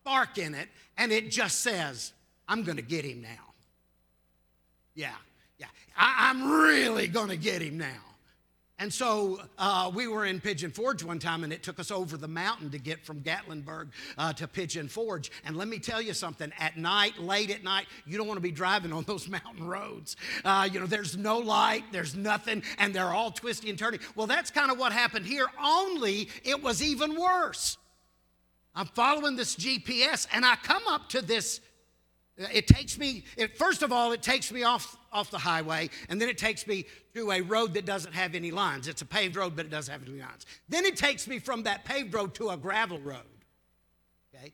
spark 0.00 0.36
in 0.36 0.54
it, 0.54 0.68
and 0.98 1.12
it 1.12 1.30
just 1.30 1.60
says, 1.60 2.12
I'm 2.48 2.62
going 2.62 2.76
to 2.76 2.82
get 2.82 3.04
him 3.04 3.22
now. 3.22 3.28
Yeah, 4.94 5.14
yeah. 5.58 5.66
I, 5.96 6.28
I'm 6.28 6.50
really 6.50 7.06
going 7.06 7.28
to 7.28 7.36
get 7.36 7.62
him 7.62 7.78
now. 7.78 8.07
And 8.80 8.92
so 8.92 9.40
uh, 9.58 9.90
we 9.92 10.06
were 10.06 10.24
in 10.24 10.40
Pigeon 10.40 10.70
Forge 10.70 11.02
one 11.02 11.18
time, 11.18 11.42
and 11.42 11.52
it 11.52 11.64
took 11.64 11.80
us 11.80 11.90
over 11.90 12.16
the 12.16 12.28
mountain 12.28 12.70
to 12.70 12.78
get 12.78 13.04
from 13.04 13.20
Gatlinburg 13.20 13.88
uh, 14.16 14.32
to 14.34 14.46
Pigeon 14.46 14.86
Forge. 14.86 15.32
And 15.44 15.56
let 15.56 15.66
me 15.66 15.80
tell 15.80 16.00
you 16.00 16.14
something 16.14 16.52
at 16.60 16.76
night, 16.76 17.18
late 17.18 17.50
at 17.50 17.64
night, 17.64 17.86
you 18.06 18.16
don't 18.16 18.28
want 18.28 18.38
to 18.38 18.42
be 18.42 18.52
driving 18.52 18.92
on 18.92 19.02
those 19.06 19.28
mountain 19.28 19.66
roads. 19.66 20.16
Uh, 20.44 20.68
you 20.70 20.78
know, 20.78 20.86
there's 20.86 21.16
no 21.16 21.38
light, 21.38 21.84
there's 21.90 22.14
nothing, 22.14 22.62
and 22.78 22.94
they're 22.94 23.12
all 23.12 23.32
twisty 23.32 23.68
and 23.68 23.78
turny. 23.78 24.00
Well, 24.14 24.28
that's 24.28 24.50
kind 24.50 24.70
of 24.70 24.78
what 24.78 24.92
happened 24.92 25.26
here, 25.26 25.46
only 25.62 26.28
it 26.44 26.62
was 26.62 26.80
even 26.80 27.18
worse. 27.18 27.78
I'm 28.76 28.86
following 28.86 29.34
this 29.34 29.56
GPS, 29.56 30.28
and 30.32 30.44
I 30.44 30.54
come 30.54 30.82
up 30.86 31.08
to 31.08 31.20
this 31.20 31.60
it 32.38 32.68
takes 32.68 32.98
me, 32.98 33.24
it, 33.36 33.58
first 33.58 33.82
of 33.82 33.92
all, 33.92 34.12
it 34.12 34.22
takes 34.22 34.52
me 34.52 34.62
off, 34.62 34.96
off 35.12 35.30
the 35.30 35.38
highway, 35.38 35.90
and 36.08 36.20
then 36.20 36.28
it 36.28 36.38
takes 36.38 36.66
me 36.66 36.86
to 37.14 37.32
a 37.32 37.40
road 37.40 37.74
that 37.74 37.84
doesn't 37.84 38.12
have 38.12 38.34
any 38.34 38.52
lines. 38.52 38.86
It's 38.86 39.02
a 39.02 39.06
paved 39.06 39.36
road, 39.36 39.56
but 39.56 39.66
it 39.66 39.70
doesn't 39.70 39.92
have 39.92 40.06
any 40.06 40.20
lines. 40.20 40.46
Then 40.68 40.84
it 40.84 40.96
takes 40.96 41.26
me 41.26 41.40
from 41.40 41.64
that 41.64 41.84
paved 41.84 42.14
road 42.14 42.34
to 42.34 42.50
a 42.50 42.56
gravel 42.56 43.00
road. 43.00 43.18
Okay? 44.32 44.52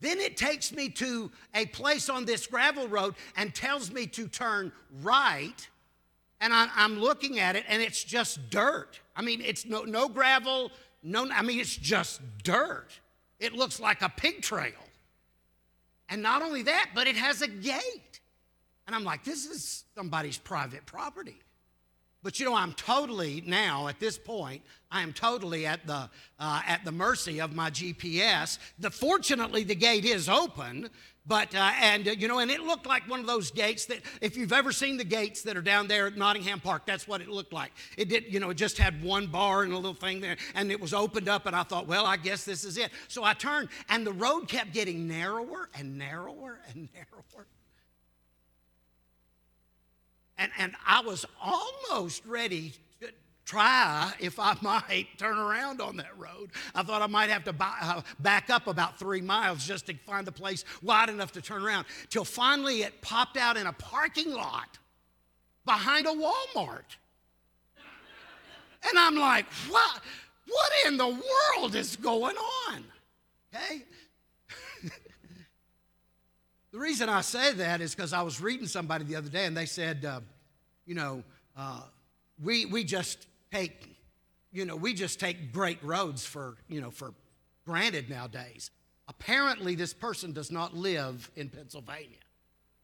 Then 0.00 0.18
it 0.18 0.38
takes 0.38 0.72
me 0.72 0.88
to 0.90 1.30
a 1.54 1.66
place 1.66 2.08
on 2.08 2.24
this 2.24 2.46
gravel 2.46 2.88
road 2.88 3.14
and 3.36 3.54
tells 3.54 3.92
me 3.92 4.06
to 4.06 4.26
turn 4.26 4.72
right. 5.02 5.68
And 6.40 6.54
I, 6.54 6.68
I'm 6.74 6.98
looking 6.98 7.38
at 7.38 7.54
it, 7.54 7.64
and 7.68 7.82
it's 7.82 8.02
just 8.02 8.48
dirt. 8.48 8.98
I 9.14 9.20
mean, 9.20 9.42
it's 9.42 9.66
no, 9.66 9.82
no 9.82 10.08
gravel, 10.08 10.72
no, 11.02 11.28
I 11.30 11.42
mean, 11.42 11.60
it's 11.60 11.76
just 11.76 12.22
dirt. 12.42 12.88
It 13.38 13.52
looks 13.52 13.78
like 13.78 14.00
a 14.00 14.08
pig 14.08 14.40
trail. 14.40 14.72
And 16.10 16.22
not 16.22 16.42
only 16.42 16.62
that, 16.62 16.90
but 16.94 17.06
it 17.06 17.16
has 17.16 17.40
a 17.40 17.48
gate. 17.48 18.20
And 18.86 18.96
I'm 18.96 19.04
like, 19.04 19.24
this 19.24 19.46
is 19.46 19.84
somebody's 19.94 20.38
private 20.38 20.84
property. 20.84 21.38
But 22.22 22.38
you 22.38 22.44
know, 22.44 22.54
I'm 22.54 22.74
totally 22.74 23.42
now 23.46 23.88
at 23.88 23.98
this 23.98 24.18
point, 24.18 24.62
I 24.90 25.00
am 25.02 25.12
totally 25.12 25.64
at 25.64 25.86
the 25.86 26.10
uh, 26.38 26.62
at 26.66 26.84
the 26.84 26.92
mercy 26.92 27.40
of 27.40 27.54
my 27.54 27.70
GPS. 27.70 28.58
The 28.78 28.90
fortunately, 28.90 29.64
the 29.64 29.74
gate 29.74 30.04
is 30.04 30.28
open, 30.28 30.90
but 31.26 31.54
uh, 31.54 31.72
and 31.80 32.08
uh, 32.08 32.12
you 32.12 32.28
know, 32.28 32.38
and 32.38 32.50
it 32.50 32.60
looked 32.60 32.86
like 32.86 33.08
one 33.08 33.20
of 33.20 33.26
those 33.26 33.50
gates 33.50 33.86
that 33.86 33.98
if 34.20 34.36
you've 34.36 34.52
ever 34.52 34.72
seen 34.72 34.96
the 34.96 35.04
gates 35.04 35.42
that 35.42 35.56
are 35.56 35.62
down 35.62 35.86
there 35.86 36.06
at 36.06 36.16
Nottingham 36.16 36.60
Park, 36.60 36.86
that's 36.86 37.06
what 37.06 37.20
it 37.20 37.28
looked 37.28 37.52
like. 37.52 37.72
It 37.96 38.08
did, 38.08 38.32
you 38.32 38.40
know, 38.40 38.50
it 38.50 38.56
just 38.56 38.78
had 38.78 39.02
one 39.02 39.26
bar 39.26 39.62
and 39.62 39.72
a 39.72 39.76
little 39.76 39.94
thing 39.94 40.20
there, 40.20 40.36
and 40.54 40.72
it 40.72 40.80
was 40.80 40.94
opened 40.94 41.28
up, 41.28 41.46
and 41.46 41.54
I 41.54 41.62
thought, 41.62 41.86
well, 41.86 42.06
I 42.06 42.16
guess 42.16 42.44
this 42.44 42.64
is 42.64 42.78
it. 42.78 42.90
So 43.08 43.22
I 43.22 43.34
turned, 43.34 43.68
and 43.88 44.06
the 44.06 44.12
road 44.12 44.48
kept 44.48 44.72
getting 44.72 45.06
narrower 45.06 45.68
and 45.78 45.98
narrower 45.98 46.58
and 46.72 46.88
narrower. 46.94 47.46
And, 50.38 50.50
and 50.58 50.74
I 50.86 51.02
was 51.02 51.26
almost 51.40 52.24
ready 52.24 52.72
try, 53.50 54.12
if 54.20 54.38
I 54.38 54.56
might, 54.60 55.06
turn 55.18 55.36
around 55.36 55.80
on 55.80 55.96
that 55.96 56.16
road. 56.16 56.50
I 56.72 56.84
thought 56.84 57.02
I 57.02 57.08
might 57.08 57.30
have 57.30 57.42
to 57.44 57.52
buy, 57.52 57.74
uh, 57.82 58.02
back 58.20 58.48
up 58.48 58.68
about 58.68 58.96
three 58.96 59.20
miles 59.20 59.66
just 59.66 59.86
to 59.86 59.94
find 60.06 60.24
the 60.24 60.32
place 60.32 60.64
wide 60.82 61.08
enough 61.08 61.32
to 61.32 61.42
turn 61.42 61.64
around. 61.64 61.86
Till 62.10 62.24
finally 62.24 62.82
it 62.82 63.02
popped 63.02 63.36
out 63.36 63.56
in 63.56 63.66
a 63.66 63.72
parking 63.72 64.32
lot. 64.32 64.78
behind 65.66 66.06
a 66.06 66.10
Walmart. 66.10 66.96
And 68.88 68.98
I'm 68.98 69.16
like, 69.16 69.44
what? 69.68 70.00
What 70.46 70.70
in 70.86 70.96
the 70.96 71.06
world 71.06 71.74
is 71.74 71.96
going 71.96 72.36
on? 72.36 72.84
Okay? 73.54 73.84
the 76.72 76.78
reason 76.78 77.08
I 77.08 77.20
say 77.20 77.52
that 77.52 77.80
is 77.80 77.94
because 77.94 78.12
I 78.12 78.22
was 78.22 78.40
reading 78.40 78.66
somebody 78.66 79.04
the 79.04 79.16
other 79.16 79.28
day 79.28 79.44
and 79.44 79.56
they 79.56 79.66
said, 79.66 80.04
uh, 80.04 80.20
you 80.86 80.94
know, 80.94 81.22
uh, 81.56 81.82
we, 82.42 82.64
we 82.64 82.82
just 82.82 83.26
take, 83.52 83.96
you 84.52 84.64
know, 84.64 84.76
we 84.76 84.94
just 84.94 85.20
take 85.20 85.52
great 85.52 85.82
roads 85.82 86.24
for, 86.24 86.56
you 86.68 86.80
know, 86.80 86.90
for 86.90 87.14
granted 87.66 88.08
nowadays. 88.08 88.70
Apparently, 89.08 89.74
this 89.74 89.92
person 89.92 90.32
does 90.32 90.50
not 90.50 90.74
live 90.74 91.30
in 91.36 91.48
Pennsylvania. 91.48 92.16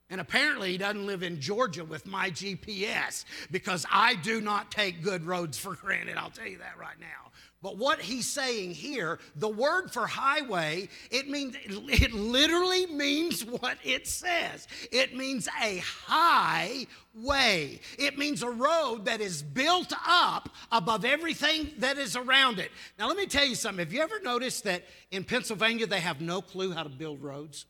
And 0.08 0.20
apparently, 0.20 0.72
he 0.72 0.78
doesn't 0.78 1.06
live 1.06 1.22
in 1.22 1.40
Georgia 1.40 1.84
with 1.84 2.06
my 2.06 2.30
GPS 2.30 3.24
because 3.50 3.84
I 3.90 4.14
do 4.14 4.40
not 4.40 4.70
take 4.70 5.02
good 5.02 5.24
roads 5.24 5.58
for 5.58 5.74
granted. 5.74 6.16
I'll 6.16 6.30
tell 6.30 6.46
you 6.46 6.58
that 6.58 6.78
right 6.78 6.98
now. 7.00 7.25
But 7.66 7.78
what 7.78 8.00
he's 8.00 8.28
saying 8.28 8.74
here, 8.74 9.18
the 9.34 9.48
word 9.48 9.90
for 9.90 10.06
highway, 10.06 10.88
it 11.10 11.28
means 11.28 11.56
it 11.66 12.12
literally 12.12 12.86
means 12.86 13.44
what 13.44 13.76
it 13.82 14.06
says. 14.06 14.68
It 14.92 15.16
means 15.16 15.48
a 15.60 15.78
high 15.78 16.86
way. 17.12 17.80
It 17.98 18.18
means 18.18 18.44
a 18.44 18.50
road 18.50 19.06
that 19.06 19.20
is 19.20 19.42
built 19.42 19.92
up 20.06 20.48
above 20.70 21.04
everything 21.04 21.72
that 21.78 21.98
is 21.98 22.14
around 22.14 22.60
it. 22.60 22.70
Now 23.00 23.08
let 23.08 23.16
me 23.16 23.26
tell 23.26 23.44
you 23.44 23.56
something. 23.56 23.84
Have 23.84 23.92
you 23.92 24.00
ever 24.00 24.20
noticed 24.20 24.62
that 24.62 24.84
in 25.10 25.24
Pennsylvania 25.24 25.88
they 25.88 25.98
have 25.98 26.20
no 26.20 26.42
clue 26.42 26.70
how 26.70 26.84
to 26.84 26.88
build 26.88 27.20
roads? 27.20 27.66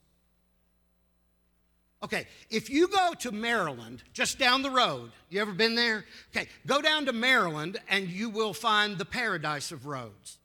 Okay, 2.03 2.27
if 2.51 2.69
you 2.69 2.89
go 2.89 3.15
to 3.21 3.33
Maryland, 3.33 4.03
just 4.13 4.39
down 4.39 4.63
the 4.63 4.71
road, 4.71 5.13
you 5.31 5.41
ever 5.41 5.53
been 5.53 5.75
there? 5.75 6.05
Okay, 6.35 6.49
go 6.67 6.83
down 6.83 7.07
to 7.07 7.13
Maryland 7.13 7.79
and 7.89 8.09
you 8.09 8.29
will 8.29 8.53
find 8.53 8.99
the 8.99 9.05
paradise 9.05 9.73
of 9.73 9.87
roads. 9.87 10.39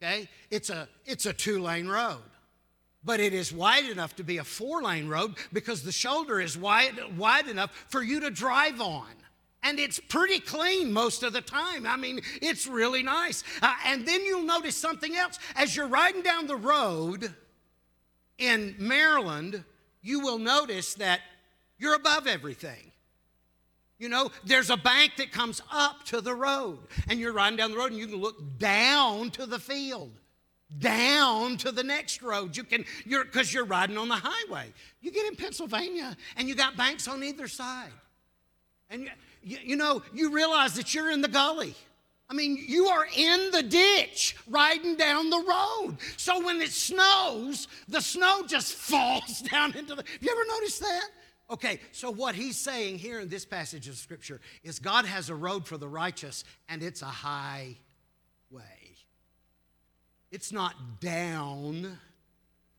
Okay? 0.00 0.28
It's 0.50 0.70
a 0.70 0.88
it's 1.04 1.26
a 1.26 1.32
two-lane 1.32 1.88
road. 1.88 2.22
But 3.04 3.20
it 3.20 3.32
is 3.32 3.52
wide 3.52 3.84
enough 3.84 4.16
to 4.16 4.24
be 4.24 4.38
a 4.38 4.44
four-lane 4.44 5.08
road 5.08 5.34
because 5.52 5.82
the 5.82 5.92
shoulder 5.92 6.40
is 6.40 6.56
wide 6.56 6.98
wide 7.16 7.48
enough 7.48 7.72
for 7.88 8.02
you 8.02 8.20
to 8.20 8.30
drive 8.30 8.80
on. 8.80 9.06
And 9.62 9.80
it's 9.80 9.98
pretty 9.98 10.38
clean 10.38 10.92
most 10.92 11.24
of 11.24 11.32
the 11.32 11.40
time. 11.40 11.86
I 11.86 11.96
mean, 11.96 12.20
it's 12.40 12.68
really 12.68 13.02
nice. 13.02 13.42
Uh, 13.60 13.74
and 13.86 14.06
then 14.06 14.24
you'll 14.24 14.42
notice 14.42 14.76
something 14.76 15.16
else. 15.16 15.40
As 15.56 15.74
you're 15.74 15.88
riding 15.88 16.22
down 16.22 16.46
the 16.46 16.56
road 16.56 17.34
in 18.38 18.76
Maryland, 18.78 19.64
you 20.06 20.20
will 20.20 20.38
notice 20.38 20.94
that 20.94 21.20
you're 21.78 21.94
above 21.94 22.26
everything. 22.26 22.92
You 23.98 24.08
know, 24.08 24.30
there's 24.44 24.70
a 24.70 24.76
bank 24.76 25.12
that 25.16 25.32
comes 25.32 25.60
up 25.72 26.04
to 26.06 26.20
the 26.20 26.34
road, 26.34 26.78
and 27.08 27.18
you're 27.18 27.32
riding 27.32 27.56
down 27.56 27.72
the 27.72 27.76
road, 27.76 27.90
and 27.90 27.98
you 27.98 28.06
can 28.06 28.20
look 28.20 28.58
down 28.58 29.30
to 29.32 29.46
the 29.46 29.58
field, 29.58 30.12
down 30.78 31.56
to 31.58 31.72
the 31.72 31.82
next 31.82 32.22
road. 32.22 32.56
You 32.56 32.62
can, 32.62 32.84
you're 33.04 33.24
because 33.24 33.52
you're 33.52 33.64
riding 33.64 33.96
on 33.98 34.08
the 34.08 34.20
highway. 34.22 34.72
You 35.00 35.10
get 35.10 35.26
in 35.26 35.34
Pennsylvania, 35.34 36.16
and 36.36 36.48
you 36.48 36.54
got 36.54 36.76
banks 36.76 37.08
on 37.08 37.24
either 37.24 37.48
side, 37.48 37.92
and 38.90 39.02
you, 39.02 39.10
you, 39.42 39.58
you 39.62 39.76
know, 39.76 40.02
you 40.14 40.30
realize 40.30 40.74
that 40.74 40.94
you're 40.94 41.10
in 41.10 41.20
the 41.20 41.28
gully. 41.28 41.74
I 42.28 42.34
mean, 42.34 42.58
you 42.66 42.86
are 42.86 43.06
in 43.16 43.50
the 43.52 43.62
ditch 43.62 44.36
riding 44.48 44.96
down 44.96 45.30
the 45.30 45.38
road. 45.38 45.96
So 46.16 46.44
when 46.44 46.60
it 46.60 46.70
snows, 46.70 47.68
the 47.88 48.00
snow 48.00 48.42
just 48.46 48.74
falls 48.74 49.42
down 49.42 49.76
into 49.76 49.94
the. 49.94 50.02
Have 50.02 50.22
you 50.22 50.30
ever 50.30 50.44
noticed 50.48 50.80
that? 50.80 51.08
Okay, 51.48 51.78
so 51.92 52.10
what 52.10 52.34
he's 52.34 52.56
saying 52.56 52.98
here 52.98 53.20
in 53.20 53.28
this 53.28 53.44
passage 53.44 53.86
of 53.86 53.94
scripture 53.94 54.40
is 54.64 54.80
God 54.80 55.04
has 55.04 55.30
a 55.30 55.34
road 55.34 55.64
for 55.64 55.76
the 55.76 55.86
righteous, 55.86 56.42
and 56.68 56.82
it's 56.82 57.02
a 57.02 57.06
high 57.06 57.76
way. 58.50 58.96
It's 60.32 60.50
not 60.50 60.74
down. 60.98 61.98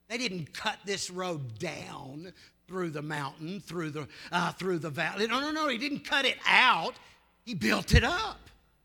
They 0.09 0.17
didn't 0.17 0.53
cut 0.53 0.77
this 0.85 1.09
road 1.09 1.57
down 1.57 2.33
through 2.67 2.89
the 2.89 3.01
mountain, 3.01 3.61
through 3.61 3.91
the 3.91 4.07
uh, 4.33 4.51
through 4.51 4.79
the 4.79 4.89
valley. 4.89 5.27
No, 5.27 5.39
no, 5.39 5.51
no. 5.51 5.69
He 5.69 5.77
didn't 5.77 6.03
cut 6.03 6.25
it 6.25 6.37
out. 6.45 6.95
He 7.45 7.53
built 7.53 7.93
it 7.93 8.03
up. 8.03 8.39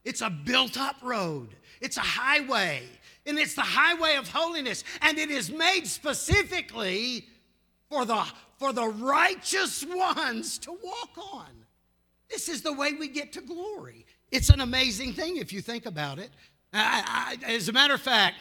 It's 0.04 0.20
a 0.20 0.30
built 0.30 0.78
up 0.78 0.96
road, 1.02 1.48
it's 1.80 1.96
a 1.96 2.00
highway, 2.00 2.82
and 3.26 3.38
it's 3.38 3.54
the 3.54 3.62
highway 3.62 4.16
of 4.16 4.28
holiness. 4.28 4.84
And 5.00 5.18
it 5.18 5.30
is 5.30 5.50
made 5.50 5.86
specifically 5.86 7.26
for 7.88 8.04
the, 8.04 8.24
for 8.58 8.72
the 8.72 8.86
righteous 8.86 9.84
ones 9.86 10.58
to 10.58 10.72
walk 10.72 11.18
on. 11.32 11.46
This 12.28 12.48
is 12.48 12.62
the 12.62 12.72
way 12.72 12.94
we 12.94 13.08
get 13.08 13.32
to 13.34 13.40
glory. 13.40 14.06
It's 14.30 14.48
an 14.48 14.60
amazing 14.60 15.12
thing 15.12 15.36
if 15.36 15.52
you 15.52 15.60
think 15.60 15.86
about 15.86 16.18
it. 16.18 16.30
I, 16.72 17.36
I, 17.46 17.52
as 17.52 17.68
a 17.68 17.72
matter 17.72 17.94
of 17.94 18.00
fact, 18.00 18.36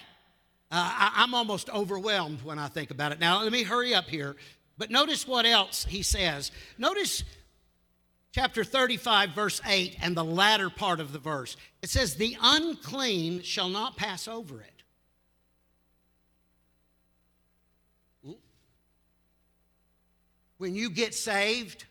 uh, 0.72 0.76
I, 0.76 1.12
I'm 1.18 1.34
almost 1.34 1.70
overwhelmed 1.70 2.42
when 2.44 2.58
I 2.58 2.70
think 2.70 2.92
about 2.92 3.12
it. 3.12 3.20
Now, 3.20 3.44
let 3.44 3.52
me 3.52 3.64
hurry 3.64 3.94
up 3.94 4.06
here. 4.06 4.38
But 4.78 4.90
notice 4.90 5.28
what 5.28 5.46
else 5.46 5.84
he 5.84 6.02
says. 6.02 6.52
Notice 6.78 7.26
chapter 8.32 8.64
35, 8.64 9.32
verse 9.32 9.62
8, 9.66 9.98
and 10.02 10.16
the 10.16 10.24
latter 10.24 10.70
part 10.70 11.00
of 11.00 11.14
the 11.14 11.20
verse. 11.20 11.58
It 11.82 11.90
says, 11.90 12.16
The 12.16 12.38
unclean 12.42 13.42
shall 13.44 13.70
not 13.70 13.98
pass 13.98 14.28
over 14.28 14.62
it. 14.62 14.72
When 20.58 20.76
you 20.76 20.92
get 20.92 21.16
saved, 21.16 21.86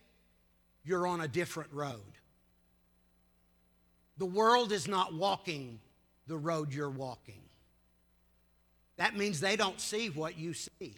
you're 0.84 1.04
on 1.04 1.20
a 1.20 1.26
different 1.26 1.72
road. 1.72 1.98
The 4.18 4.26
world 4.26 4.70
is 4.70 4.86
not 4.86 5.12
walking 5.12 5.80
the 6.28 6.36
road 6.36 6.72
you're 6.72 6.88
walking. 6.88 7.42
That 8.96 9.16
means 9.16 9.40
they 9.40 9.56
don't 9.56 9.80
see 9.80 10.08
what 10.10 10.38
you 10.38 10.54
see. 10.54 10.94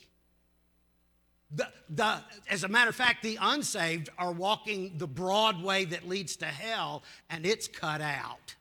The, 1.55 1.69
the, 1.91 2.19
as 2.49 2.65
a 2.65 2.69
matter 2.69 2.89
of 2.89 2.97
fact, 2.97 3.23
the 3.23 3.39
unsaved 3.41 4.09
are 4.17 4.33
walking 4.33 4.95
the 4.97 5.07
broad 5.07 5.63
way 5.63 5.85
that 5.85 6.09
leads 6.09 6.37
to 6.37 6.47
hell, 6.47 7.03
and 7.29 7.45
it's 7.45 7.69
cut 7.69 8.01
out 8.01 8.55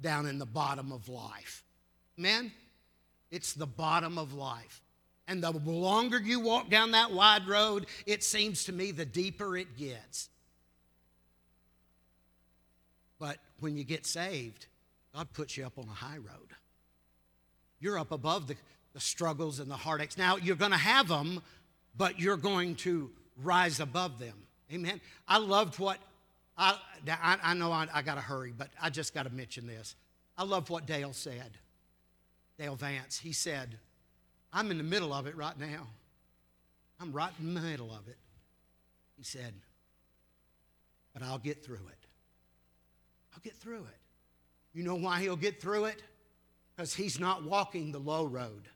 down 0.00 0.26
in 0.26 0.38
the 0.38 0.46
bottom 0.46 0.92
of 0.92 1.08
life. 1.08 1.64
Amen? 2.18 2.52
It's 3.30 3.52
the 3.52 3.66
bottom 3.66 4.18
of 4.18 4.34
life. 4.34 4.82
And 5.26 5.42
the 5.42 5.50
longer 5.50 6.18
you 6.18 6.40
walk 6.40 6.70
down 6.70 6.92
that 6.92 7.12
wide 7.12 7.46
road, 7.46 7.86
it 8.06 8.24
seems 8.24 8.64
to 8.64 8.72
me 8.72 8.92
the 8.92 9.04
deeper 9.04 9.56
it 9.56 9.76
gets. 9.76 10.30
But 13.18 13.38
when 13.60 13.76
you 13.76 13.84
get 13.84 14.06
saved, 14.06 14.66
God 15.14 15.32
puts 15.32 15.56
you 15.56 15.66
up 15.66 15.78
on 15.78 15.84
a 15.84 15.92
high 15.92 16.16
road. 16.16 16.54
You're 17.80 17.98
up 17.98 18.10
above 18.10 18.46
the, 18.46 18.56
the 18.94 19.00
struggles 19.00 19.58
and 19.58 19.70
the 19.70 19.76
heartaches. 19.76 20.16
Now, 20.16 20.36
you're 20.36 20.56
going 20.56 20.70
to 20.70 20.78
have 20.78 21.08
them, 21.08 21.42
but 21.98 22.18
you're 22.18 22.36
going 22.36 22.76
to 22.76 23.10
rise 23.42 23.80
above 23.80 24.18
them. 24.18 24.34
Amen. 24.72 25.00
I 25.26 25.38
loved 25.38 25.78
what, 25.78 25.98
I, 26.56 26.78
I, 27.06 27.38
I 27.42 27.54
know 27.54 27.72
I, 27.72 27.88
I 27.92 28.02
got 28.02 28.14
to 28.14 28.20
hurry, 28.20 28.52
but 28.56 28.68
I 28.80 28.90
just 28.90 29.12
got 29.12 29.24
to 29.24 29.30
mention 29.30 29.66
this. 29.66 29.96
I 30.36 30.44
love 30.44 30.70
what 30.70 30.86
Dale 30.86 31.12
said. 31.12 31.58
Dale 32.58 32.76
Vance, 32.76 33.18
he 33.18 33.32
said, 33.32 33.78
I'm 34.52 34.70
in 34.70 34.78
the 34.78 34.84
middle 34.84 35.12
of 35.12 35.26
it 35.26 35.36
right 35.36 35.58
now. 35.58 35.86
I'm 37.00 37.12
right 37.12 37.32
in 37.38 37.54
the 37.54 37.60
middle 37.60 37.90
of 37.90 38.08
it. 38.08 38.16
He 39.16 39.24
said, 39.24 39.52
but 41.12 41.22
I'll 41.22 41.38
get 41.38 41.64
through 41.64 41.76
it. 41.76 42.06
I'll 43.34 43.40
get 43.42 43.54
through 43.54 43.80
it. 43.80 43.98
You 44.72 44.84
know 44.84 44.94
why 44.94 45.20
he'll 45.20 45.36
get 45.36 45.60
through 45.60 45.86
it? 45.86 46.02
Because 46.76 46.94
he's 46.94 47.18
not 47.18 47.42
walking 47.42 47.90
the 47.90 47.98
low 47.98 48.24
road. 48.24 48.68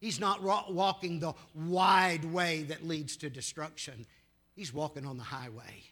He's 0.00 0.20
not 0.20 0.42
walking 0.42 1.18
the 1.18 1.34
wide 1.54 2.24
way 2.24 2.62
that 2.64 2.86
leads 2.86 3.16
to 3.18 3.30
destruction. 3.30 4.06
He's 4.54 4.72
walking 4.72 5.04
on 5.04 5.16
the 5.16 5.24
highway. 5.24 5.82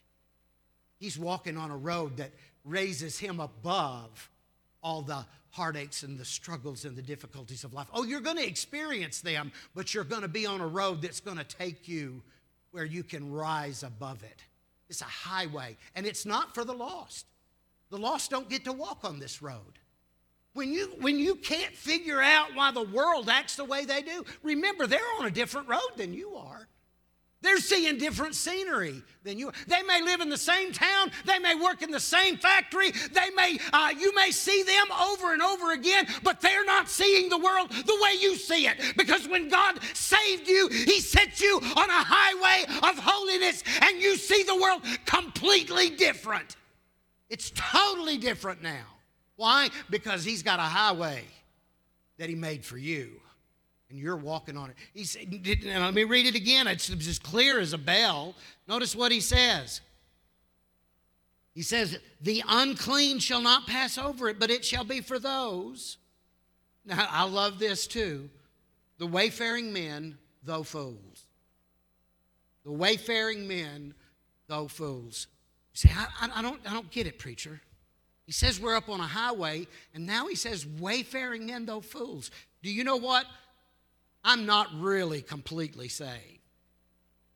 He's 0.98 1.18
walking 1.18 1.56
on 1.56 1.70
a 1.70 1.76
road 1.76 2.16
that 2.18 2.30
raises 2.64 3.18
him 3.18 3.40
above 3.40 4.30
all 4.82 5.02
the 5.02 5.26
heartaches 5.50 6.02
and 6.02 6.18
the 6.18 6.24
struggles 6.24 6.84
and 6.84 6.96
the 6.96 7.02
difficulties 7.02 7.64
of 7.64 7.74
life. 7.74 7.88
Oh, 7.92 8.04
you're 8.04 8.20
going 8.20 8.36
to 8.36 8.46
experience 8.46 9.20
them, 9.20 9.50
but 9.74 9.92
you're 9.94 10.04
going 10.04 10.22
to 10.22 10.28
be 10.28 10.46
on 10.46 10.60
a 10.60 10.66
road 10.66 11.02
that's 11.02 11.20
going 11.20 11.38
to 11.38 11.44
take 11.44 11.88
you 11.88 12.22
where 12.70 12.84
you 12.84 13.02
can 13.02 13.32
rise 13.32 13.82
above 13.82 14.22
it. 14.22 14.42
It's 14.88 15.00
a 15.00 15.04
highway, 15.04 15.76
and 15.96 16.06
it's 16.06 16.26
not 16.26 16.54
for 16.54 16.64
the 16.64 16.72
lost. 16.72 17.26
The 17.90 17.98
lost 17.98 18.30
don't 18.30 18.48
get 18.48 18.64
to 18.64 18.72
walk 18.72 19.00
on 19.04 19.18
this 19.18 19.42
road. 19.42 19.78
When 20.56 20.72
you, 20.72 20.86
when 21.00 21.18
you 21.18 21.34
can't 21.34 21.74
figure 21.74 22.22
out 22.22 22.54
why 22.54 22.70
the 22.70 22.82
world 22.82 23.28
acts 23.28 23.56
the 23.56 23.64
way 23.64 23.84
they 23.84 24.00
do, 24.00 24.24
remember 24.42 24.86
they're 24.86 25.00
on 25.18 25.26
a 25.26 25.30
different 25.30 25.68
road 25.68 25.90
than 25.98 26.14
you 26.14 26.34
are. 26.34 26.66
They're 27.42 27.58
seeing 27.58 27.98
different 27.98 28.34
scenery 28.34 29.02
than 29.22 29.38
you. 29.38 29.52
They 29.68 29.82
may 29.82 30.00
live 30.00 30.22
in 30.22 30.30
the 30.30 30.38
same 30.38 30.72
town. 30.72 31.12
They 31.26 31.38
may 31.38 31.54
work 31.56 31.82
in 31.82 31.90
the 31.90 32.00
same 32.00 32.38
factory. 32.38 32.90
They 32.90 33.28
may, 33.36 33.58
uh, 33.70 33.92
you 33.98 34.14
may 34.14 34.30
see 34.30 34.62
them 34.62 34.86
over 34.98 35.34
and 35.34 35.42
over 35.42 35.72
again, 35.72 36.06
but 36.22 36.40
they're 36.40 36.64
not 36.64 36.88
seeing 36.88 37.28
the 37.28 37.36
world 37.36 37.70
the 37.70 37.98
way 38.02 38.18
you 38.18 38.36
see 38.36 38.66
it. 38.66 38.96
Because 38.96 39.28
when 39.28 39.50
God 39.50 39.78
saved 39.92 40.48
you, 40.48 40.68
He 40.68 41.00
set 41.00 41.38
you 41.38 41.58
on 41.58 41.90
a 41.90 42.02
highway 42.02 42.64
of 42.88 42.98
holiness, 42.98 43.62
and 43.82 44.00
you 44.00 44.16
see 44.16 44.42
the 44.42 44.56
world 44.56 44.80
completely 45.04 45.90
different. 45.90 46.56
It's 47.28 47.52
totally 47.54 48.16
different 48.16 48.62
now. 48.62 48.95
Why? 49.36 49.70
Because 49.90 50.24
He's 50.24 50.42
got 50.42 50.58
a 50.58 50.62
highway 50.62 51.24
that 52.18 52.28
He 52.28 52.34
made 52.34 52.64
for 52.64 52.78
you 52.78 53.20
and 53.88 53.98
you're 53.98 54.16
walking 54.16 54.56
on 54.56 54.70
it. 54.70 54.76
He 54.92 55.04
said, 55.04 55.28
let 55.64 55.94
me 55.94 56.04
read 56.04 56.26
it 56.26 56.34
again. 56.34 56.66
It's 56.66 56.90
as 56.90 57.18
clear 57.18 57.60
as 57.60 57.72
a 57.72 57.78
bell. 57.78 58.34
Notice 58.66 58.96
what 58.96 59.12
he 59.12 59.20
says. 59.20 59.80
He 61.54 61.62
says, 61.62 61.98
The 62.20 62.42
unclean 62.46 63.18
shall 63.18 63.40
not 63.40 63.66
pass 63.66 63.96
over 63.96 64.28
it, 64.28 64.38
but 64.38 64.50
it 64.50 64.64
shall 64.64 64.84
be 64.84 65.00
for 65.00 65.18
those. 65.18 65.98
Now, 66.84 67.06
I 67.10 67.24
love 67.24 67.58
this 67.58 67.86
too. 67.86 68.28
The 68.98 69.06
wayfaring 69.06 69.72
men, 69.72 70.18
though 70.42 70.62
fools. 70.62 71.26
The 72.64 72.72
wayfaring 72.72 73.46
men, 73.46 73.94
though 74.48 74.68
fools. 74.68 75.28
You 75.72 75.88
say, 75.88 75.94
I, 75.96 76.28
I, 76.34 76.42
don't, 76.42 76.60
I 76.68 76.72
don't 76.72 76.90
get 76.90 77.06
it, 77.06 77.18
preacher. 77.18 77.60
He 78.26 78.32
says 78.32 78.60
we're 78.60 78.76
up 78.76 78.88
on 78.88 79.00
a 79.00 79.06
highway, 79.06 79.68
and 79.94 80.04
now 80.04 80.26
he 80.26 80.34
says, 80.34 80.66
wayfaring 80.66 81.46
men, 81.46 81.64
though 81.64 81.80
fools. 81.80 82.30
Do 82.62 82.70
you 82.70 82.82
know 82.82 82.96
what? 82.96 83.24
I'm 84.24 84.44
not 84.46 84.68
really 84.74 85.22
completely 85.22 85.88
saved. 85.88 86.40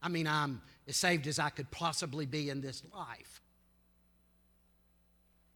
I 0.02 0.08
mean, 0.08 0.26
I'm 0.26 0.60
as 0.88 0.96
saved 0.96 1.28
as 1.28 1.38
I 1.38 1.50
could 1.50 1.70
possibly 1.70 2.26
be 2.26 2.50
in 2.50 2.60
this 2.60 2.82
life. 2.92 3.40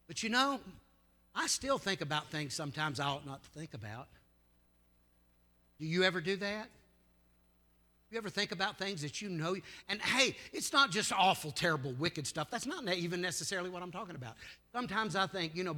But 0.07 0.23
you 0.23 0.29
know, 0.29 0.61
I 1.35 1.47
still 1.47 1.77
think 1.77 1.99
about 1.99 2.31
things 2.31 2.53
sometimes 2.53 3.01
I 3.01 3.07
ought 3.07 3.25
not 3.25 3.43
to 3.43 3.49
think 3.49 3.73
about. 3.73 4.07
Do 5.79 5.85
you 5.85 6.03
ever 6.03 6.21
do 6.21 6.37
that? 6.37 6.69
You 8.11 8.17
ever 8.17 8.29
think 8.29 8.51
about 8.51 8.77
things 8.77 9.01
that 9.01 9.21
you 9.21 9.29
know? 9.29 9.55
And 9.89 10.01
hey, 10.01 10.35
it's 10.53 10.71
not 10.71 10.91
just 10.91 11.11
awful, 11.11 11.51
terrible, 11.51 11.93
wicked 11.93 12.27
stuff. 12.27 12.49
That's 12.49 12.65
not 12.65 12.87
even 12.93 13.19
necessarily 13.19 13.69
what 13.69 13.81
I'm 13.81 13.91
talking 13.91 14.15
about. 14.15 14.35
Sometimes 14.71 15.15
I 15.15 15.27
think, 15.27 15.55
you 15.55 15.63
know, 15.63 15.75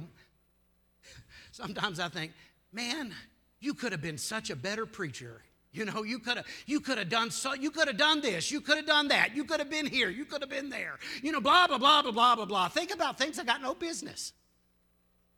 sometimes 1.52 1.98
I 1.98 2.08
think, 2.08 2.32
man, 2.72 3.14
you 3.60 3.74
could 3.74 3.92
have 3.92 4.02
been 4.02 4.18
such 4.18 4.50
a 4.50 4.56
better 4.56 4.86
preacher 4.86 5.42
you 5.72 5.84
know, 5.84 6.02
you 6.02 6.18
could 6.18 6.38
have 6.38 6.46
you 6.66 6.80
could 6.80 6.98
have 6.98 7.08
done 7.08 7.30
so 7.30 7.52
you 7.52 7.70
could 7.70 7.88
have 7.88 7.98
done 7.98 8.20
this, 8.20 8.50
you 8.50 8.60
could 8.60 8.76
have 8.76 8.86
done 8.86 9.08
that, 9.08 9.36
you 9.36 9.44
could 9.44 9.60
have 9.60 9.70
been 9.70 9.86
here, 9.86 10.08
you 10.08 10.24
could 10.24 10.40
have 10.40 10.50
been 10.50 10.70
there. 10.70 10.98
You 11.22 11.30
know, 11.30 11.40
blah 11.40 11.66
blah 11.66 11.78
blah 11.78 12.02
blah 12.02 12.12
blah 12.12 12.36
blah 12.36 12.44
blah. 12.46 12.68
Think 12.68 12.92
about 12.92 13.18
things 13.18 13.38
I 13.38 13.44
got 13.44 13.60
no 13.60 13.74
business. 13.74 14.32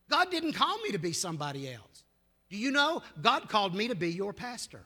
God 0.09 0.31
didn't 0.31 0.53
call 0.53 0.79
me 0.79 0.93
to 0.93 0.99
be 0.99 1.13
somebody 1.13 1.73
else. 1.73 2.05
Do 2.49 2.57
you 2.57 2.71
know 2.71 3.03
God 3.21 3.49
called 3.49 3.75
me 3.75 3.89
to 3.89 3.95
be 3.95 4.11
your 4.11 4.33
pastor? 4.33 4.85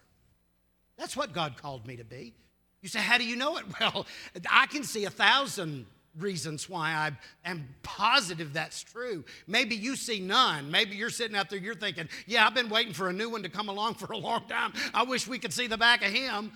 That's 0.97 1.17
what 1.17 1.33
God 1.33 1.57
called 1.57 1.87
me 1.87 1.97
to 1.97 2.05
be. 2.05 2.35
You 2.83 2.89
say, 2.89 3.01
How 3.01 3.19
do 3.19 3.25
you 3.25 3.37
know 3.37 3.57
it? 3.57 3.65
Well, 3.81 4.07
I 4.51 4.67
can 4.67 4.85
see 4.85 5.05
a 5.05 5.11
thousand 5.11 5.87
reasons 6.19 6.69
why 6.69 6.91
I 6.91 7.11
am 7.49 7.69
positive 7.83 8.53
that's 8.53 8.83
true. 8.83 9.25
Maybe 9.47 9.75
you 9.75 9.97
see 9.97 10.21
none. 10.21 10.71
Maybe 10.71 10.95
you're 10.95 11.11
sitting 11.11 11.37
out 11.37 11.51
there, 11.51 11.59
you're 11.59 11.75
thinking, 11.75 12.09
yeah, 12.27 12.47
I've 12.47 12.55
been 12.55 12.69
waiting 12.69 12.93
for 12.93 13.09
a 13.09 13.13
new 13.13 13.29
one 13.29 13.43
to 13.43 13.49
come 13.49 13.69
along 13.69 13.95
for 13.95 14.13
a 14.13 14.17
long 14.17 14.43
time. 14.49 14.73
I 14.93 15.03
wish 15.03 15.27
we 15.27 15.39
could 15.39 15.53
see 15.53 15.67
the 15.67 15.79
back 15.79 16.05
of 16.05 16.13
him. 16.13 16.53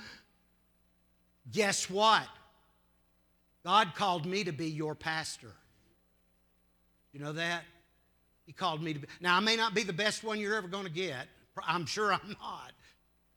Guess 1.50 1.90
what? 1.90 2.26
God 3.64 3.94
called 3.94 4.26
me 4.26 4.44
to 4.44 4.52
be 4.52 4.68
your 4.68 4.94
pastor. 4.94 5.52
You 7.12 7.20
know 7.20 7.32
that? 7.32 7.64
He 8.46 8.52
called 8.52 8.82
me 8.82 8.94
to 8.94 9.00
be. 9.00 9.08
Now, 9.20 9.36
I 9.36 9.40
may 9.40 9.56
not 9.56 9.74
be 9.74 9.82
the 9.82 9.92
best 9.92 10.22
one 10.22 10.38
you're 10.38 10.54
ever 10.54 10.68
going 10.68 10.84
to 10.84 10.90
get. 10.90 11.26
I'm 11.66 11.86
sure 11.86 12.12
I'm 12.12 12.36
not. 12.40 12.72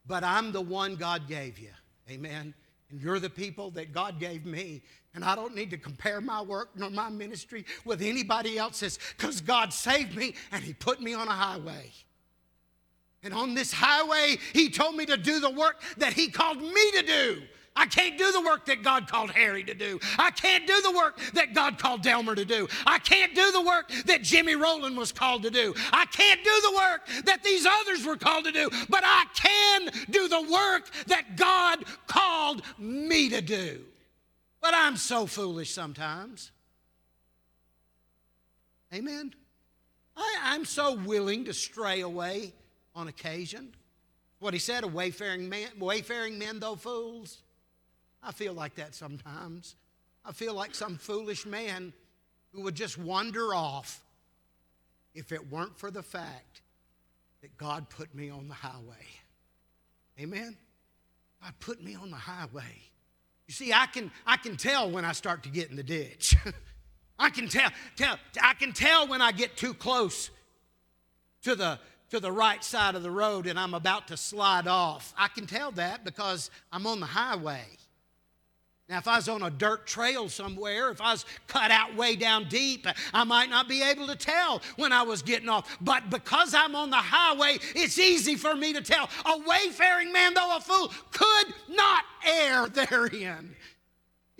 But 0.06 0.24
I'm 0.24 0.52
the 0.52 0.62
one 0.62 0.96
God 0.96 1.28
gave 1.28 1.60
you. 1.60 1.70
Amen. 2.10 2.54
And 2.90 3.02
you're 3.02 3.20
the 3.20 3.30
people 3.30 3.72
that 3.72 3.94
God 3.94 4.20
gave 4.20 4.46
me. 4.46 4.82
And 5.14 5.24
I 5.24 5.36
don't 5.36 5.56
need 5.56 5.70
to 5.72 5.78
compare 5.78 6.22
my 6.22 6.42
work 6.42 6.70
nor 6.76 6.90
my 6.90 7.10
ministry 7.10 7.66
with 7.86 8.02
anybody 8.02 8.58
else's 8.58 8.98
because 9.18 9.42
God 9.42 9.74
saved 9.74 10.16
me 10.16 10.36
and 10.52 10.64
He 10.64 10.74
put 10.74 11.02
me 11.02 11.14
on 11.14 11.28
a 11.28 11.32
highway. 11.32 11.92
And 13.24 13.34
on 13.34 13.54
this 13.54 13.72
highway, 13.72 14.38
He 14.54 14.70
told 14.70 14.96
me 14.96 15.06
to 15.06 15.18
do 15.18 15.40
the 15.40 15.50
work 15.50 15.82
that 15.98 16.14
He 16.14 16.30
called 16.30 16.62
me 16.62 16.92
to 16.92 17.04
do. 17.04 17.42
I 17.76 17.86
can't 17.86 18.18
do 18.18 18.32
the 18.32 18.42
work 18.42 18.66
that 18.66 18.84
God 18.84 19.08
called 19.08 19.32
Harry 19.32 19.64
to 19.64 19.74
do. 19.74 20.00
I 20.20 20.32
can't 20.32 20.68
do 20.68 20.82
the 20.82 20.92
work 20.92 21.18
that 21.34 21.54
God 21.54 21.80
called 21.80 22.02
Delmer 22.04 22.36
to 22.36 22.44
do. 22.44 22.68
I 22.86 23.00
can't 23.00 23.34
do 23.34 23.52
the 23.52 23.62
work 23.62 23.90
that 24.06 24.24
Jimmy 24.24 24.56
Rowland 24.56 24.98
was 24.98 25.12
called 25.12 25.44
to 25.44 25.50
do. 25.50 25.74
I 25.94 26.06
can't 26.08 26.44
do 26.44 26.62
the 26.62 26.76
work 26.76 27.26
that 27.26 27.44
these 27.44 27.66
others 27.66 28.06
were 28.06 28.18
called 28.18 28.46
to 28.46 28.52
do. 28.52 28.70
But 28.90 29.04
I 29.06 29.26
can 29.34 29.90
do 30.10 30.28
the 30.28 30.42
work 30.42 30.90
that 31.08 31.38
God 31.38 31.86
called 32.08 32.62
me 32.78 33.30
to 33.30 33.42
do. 33.42 33.82
But 34.60 34.74
I'm 34.76 34.98
so 34.98 35.26
foolish 35.26 35.72
sometimes. 35.72 36.52
Amen. 38.94 39.34
I, 40.18 40.56
am 40.56 40.66
so 40.66 40.96
willing 40.96 41.46
to 41.46 41.54
stray 41.54 42.02
away 42.02 42.54
on 42.94 43.08
occasion. 43.08 43.74
What 44.40 44.54
he 44.54 44.60
said, 44.60 44.84
a 44.84 44.88
wayfaring 44.88 45.48
man, 45.48 45.70
wayfaring 45.80 46.38
men 46.38 46.60
though 46.60 46.76
fools. 46.76 47.38
I 48.24 48.32
feel 48.32 48.54
like 48.54 48.76
that 48.76 48.94
sometimes. 48.94 49.76
I 50.24 50.32
feel 50.32 50.54
like 50.54 50.76
some 50.76 50.98
foolish 50.98 51.46
man 51.46 51.94
who 52.54 52.62
would 52.64 52.76
just 52.76 52.98
wander 52.98 53.54
off 53.56 54.04
if 55.14 55.32
it 55.32 55.52
weren't 55.52 55.78
for 55.78 55.92
the 55.92 56.04
fact 56.04 56.62
that 57.42 57.58
God 57.58 57.90
put 57.90 58.14
me 58.14 58.30
on 58.30 58.48
the 58.48 58.54
highway. 58.54 59.08
Amen? 60.20 60.56
God 61.42 61.54
put 61.60 61.84
me 61.84 61.96
on 61.96 62.12
the 62.12 62.18
highway. 62.18 62.84
You 63.48 63.54
see, 63.54 63.74
I 63.74 63.88
can, 63.88 64.12
I 64.26 64.38
can 64.38 64.56
tell 64.58 64.92
when 64.92 65.04
I 65.04 65.12
start 65.12 65.44
to 65.44 65.50
get 65.50 65.70
in 65.70 65.76
the 65.76 65.84
ditch. 65.84 66.36
I 67.20 67.30
can 67.30 67.48
tell, 67.48 67.70
tell, 67.96 68.18
I 68.42 68.54
can 68.54 68.74
tell 68.74 69.08
when 69.08 69.22
I 69.22 69.32
get 69.32 69.58
too 69.58 69.74
close 69.74 70.30
to 71.44 71.56
the, 71.56 71.80
to 72.12 72.20
the 72.20 72.32
right 72.32 72.64
side 72.64 72.96
of 72.96 73.04
the 73.04 73.12
road 73.12 73.48
and 73.48 73.60
I'm 73.60 73.74
about 73.74 74.08
to 74.10 74.18
slide 74.18 74.68
off. 74.68 75.14
I 75.18 75.28
can 75.28 75.48
tell 75.48 75.72
that 75.74 76.04
because 76.06 76.52
I'm 76.72 76.86
on 76.86 77.00
the 77.00 77.06
highway. 77.06 77.66
Now, 78.92 78.98
if 78.98 79.08
I 79.08 79.16
was 79.16 79.30
on 79.30 79.42
a 79.42 79.50
dirt 79.50 79.88
trail 79.88 80.28
somewhere, 80.28 80.90
if 80.90 81.00
I 81.00 81.14
was 81.14 81.26
cut 81.48 81.72
out 81.72 81.96
way 81.96 82.18
down 82.18 82.50
deep, 82.50 82.86
I 83.14 83.24
might 83.24 83.50
not 83.50 83.70
be 83.70 83.82
able 83.82 84.06
to 84.08 84.18
tell 84.18 84.62
when 84.76 84.92
I 84.92 85.02
was 85.02 85.22
getting 85.22 85.48
off. 85.48 85.78
But 85.80 86.10
because 86.10 86.54
I'm 86.54 86.76
on 86.76 86.90
the 86.90 86.98
highway, 86.98 87.60
it's 87.74 87.98
easy 87.98 88.36
for 88.36 88.54
me 88.54 88.74
to 88.74 88.82
tell. 88.82 89.10
A 89.26 89.40
wayfaring 89.48 90.12
man, 90.12 90.34
though 90.34 90.58
a 90.58 90.60
fool, 90.60 90.92
could 91.12 91.54
not 91.70 92.04
err 92.28 92.68
therein. 92.74 93.56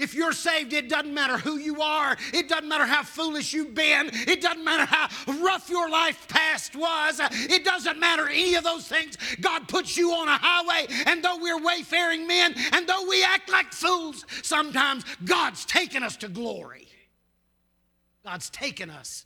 If 0.02 0.16
you're 0.16 0.34
saved, 0.34 0.74
it 0.74 0.90
doesn't 0.90 1.14
matter 1.14 1.38
who 1.38 1.58
you 1.58 1.80
are. 1.80 2.18
It 2.34 2.50
doesn't 2.50 2.68
matter 2.68 2.86
how 2.86 3.04
foolish 3.04 3.54
you've 3.54 3.76
been. 3.76 4.10
It 4.12 4.42
doesn't 4.42 4.64
matter 4.64 4.86
how 4.86 5.08
rough 5.44 5.70
your 5.70 5.90
life 5.90 6.28
past 6.28 6.76
was. 6.76 7.22
It 7.32 7.64
doesn't 7.64 8.00
matter 8.00 8.28
any 8.28 8.56
of 8.56 8.64
those 8.64 8.88
things. 8.88 9.16
God 9.40 9.68
puts 9.68 9.96
you 9.96 10.12
on 10.12 10.28
a 10.28 10.38
highway, 10.42 10.88
and 11.06 11.24
though 11.24 11.38
we're 11.38 11.64
wayfaring 11.64 12.26
men, 12.26 12.56
and 12.72 12.88
though 12.88 13.08
we 13.08 13.24
act 13.24 13.52
like 13.52 13.72
fools, 13.72 14.26
sometimes 14.42 15.06
God's 15.24 15.66
taken 15.66 16.02
us 16.02 16.18
to 16.18 16.28
glory. 16.28 16.88
God's 18.26 18.50
taken 18.50 18.90
us 18.90 19.26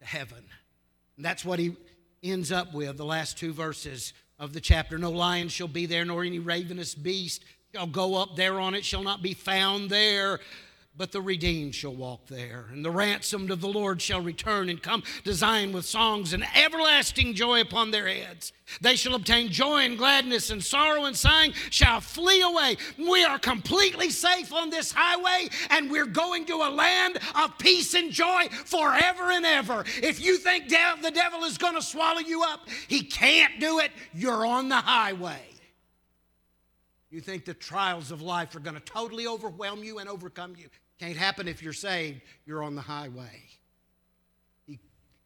to 0.00 0.06
heaven. 0.06 0.44
And 1.16 1.24
that's 1.24 1.44
what 1.44 1.60
he 1.60 1.76
ends 2.24 2.50
up 2.50 2.74
with, 2.74 2.96
the 2.96 3.04
last 3.04 3.38
two 3.38 3.52
verses 3.52 4.14
of 4.38 4.52
the 4.52 4.60
chapter. 4.60 4.98
No 4.98 5.12
lion 5.12 5.48
shall 5.48 5.68
be 5.68 5.86
there, 5.86 6.04
nor 6.04 6.24
any 6.24 6.40
ravenous 6.40 6.94
beast 6.94 7.44
shall 7.74 7.86
go 7.88 8.14
up 8.14 8.36
there 8.36 8.60
on 8.60 8.72
it, 8.72 8.84
shall 8.84 9.02
not 9.02 9.20
be 9.20 9.34
found 9.34 9.90
there, 9.90 10.38
but 10.96 11.10
the 11.10 11.20
redeemed 11.20 11.74
shall 11.74 11.92
walk 11.92 12.24
there. 12.28 12.66
And 12.70 12.84
the 12.84 12.90
ransomed 12.90 13.50
of 13.50 13.60
the 13.60 13.66
Lord 13.66 14.00
shall 14.00 14.20
return 14.20 14.68
and 14.68 14.80
come 14.80 15.02
to 15.24 15.32
Zion 15.32 15.72
with 15.72 15.84
songs 15.84 16.32
and 16.32 16.44
everlasting 16.54 17.34
joy 17.34 17.60
upon 17.60 17.90
their 17.90 18.06
heads. 18.06 18.52
They 18.80 18.94
shall 18.94 19.16
obtain 19.16 19.48
joy 19.50 19.78
and 19.78 19.98
gladness, 19.98 20.50
and 20.50 20.62
sorrow 20.62 21.06
and 21.06 21.16
sighing 21.16 21.52
shall 21.70 22.00
flee 22.00 22.42
away. 22.42 22.76
We 22.96 23.24
are 23.24 23.40
completely 23.40 24.10
safe 24.10 24.52
on 24.52 24.70
this 24.70 24.92
highway, 24.92 25.48
and 25.70 25.90
we're 25.90 26.06
going 26.06 26.44
to 26.44 26.54
a 26.54 26.70
land 26.70 27.18
of 27.34 27.58
peace 27.58 27.94
and 27.94 28.12
joy 28.12 28.46
forever 28.50 29.32
and 29.32 29.44
ever. 29.44 29.84
If 30.00 30.24
you 30.24 30.36
think 30.38 30.68
the 30.68 31.10
devil 31.12 31.42
is 31.42 31.58
going 31.58 31.74
to 31.74 31.82
swallow 31.82 32.20
you 32.20 32.44
up, 32.44 32.68
he 32.86 33.02
can't 33.02 33.58
do 33.58 33.80
it. 33.80 33.90
You're 34.14 34.46
on 34.46 34.68
the 34.68 34.76
highway. 34.76 35.40
You 37.14 37.20
think 37.20 37.44
the 37.44 37.54
trials 37.54 38.10
of 38.10 38.22
life 38.22 38.54
are 38.56 38.60
going 38.60 38.74
to 38.74 38.82
totally 38.82 39.26
overwhelm 39.26 39.84
you 39.84 39.98
and 39.98 40.08
overcome 40.08 40.54
you. 40.58 40.68
Can't 40.98 41.16
happen 41.16 41.48
if 41.48 41.62
you're 41.62 41.72
saved. 41.72 42.20
You're 42.44 42.62
on 42.62 42.74
the 42.74 42.82
highway. 42.82 43.42
He, 44.66 44.78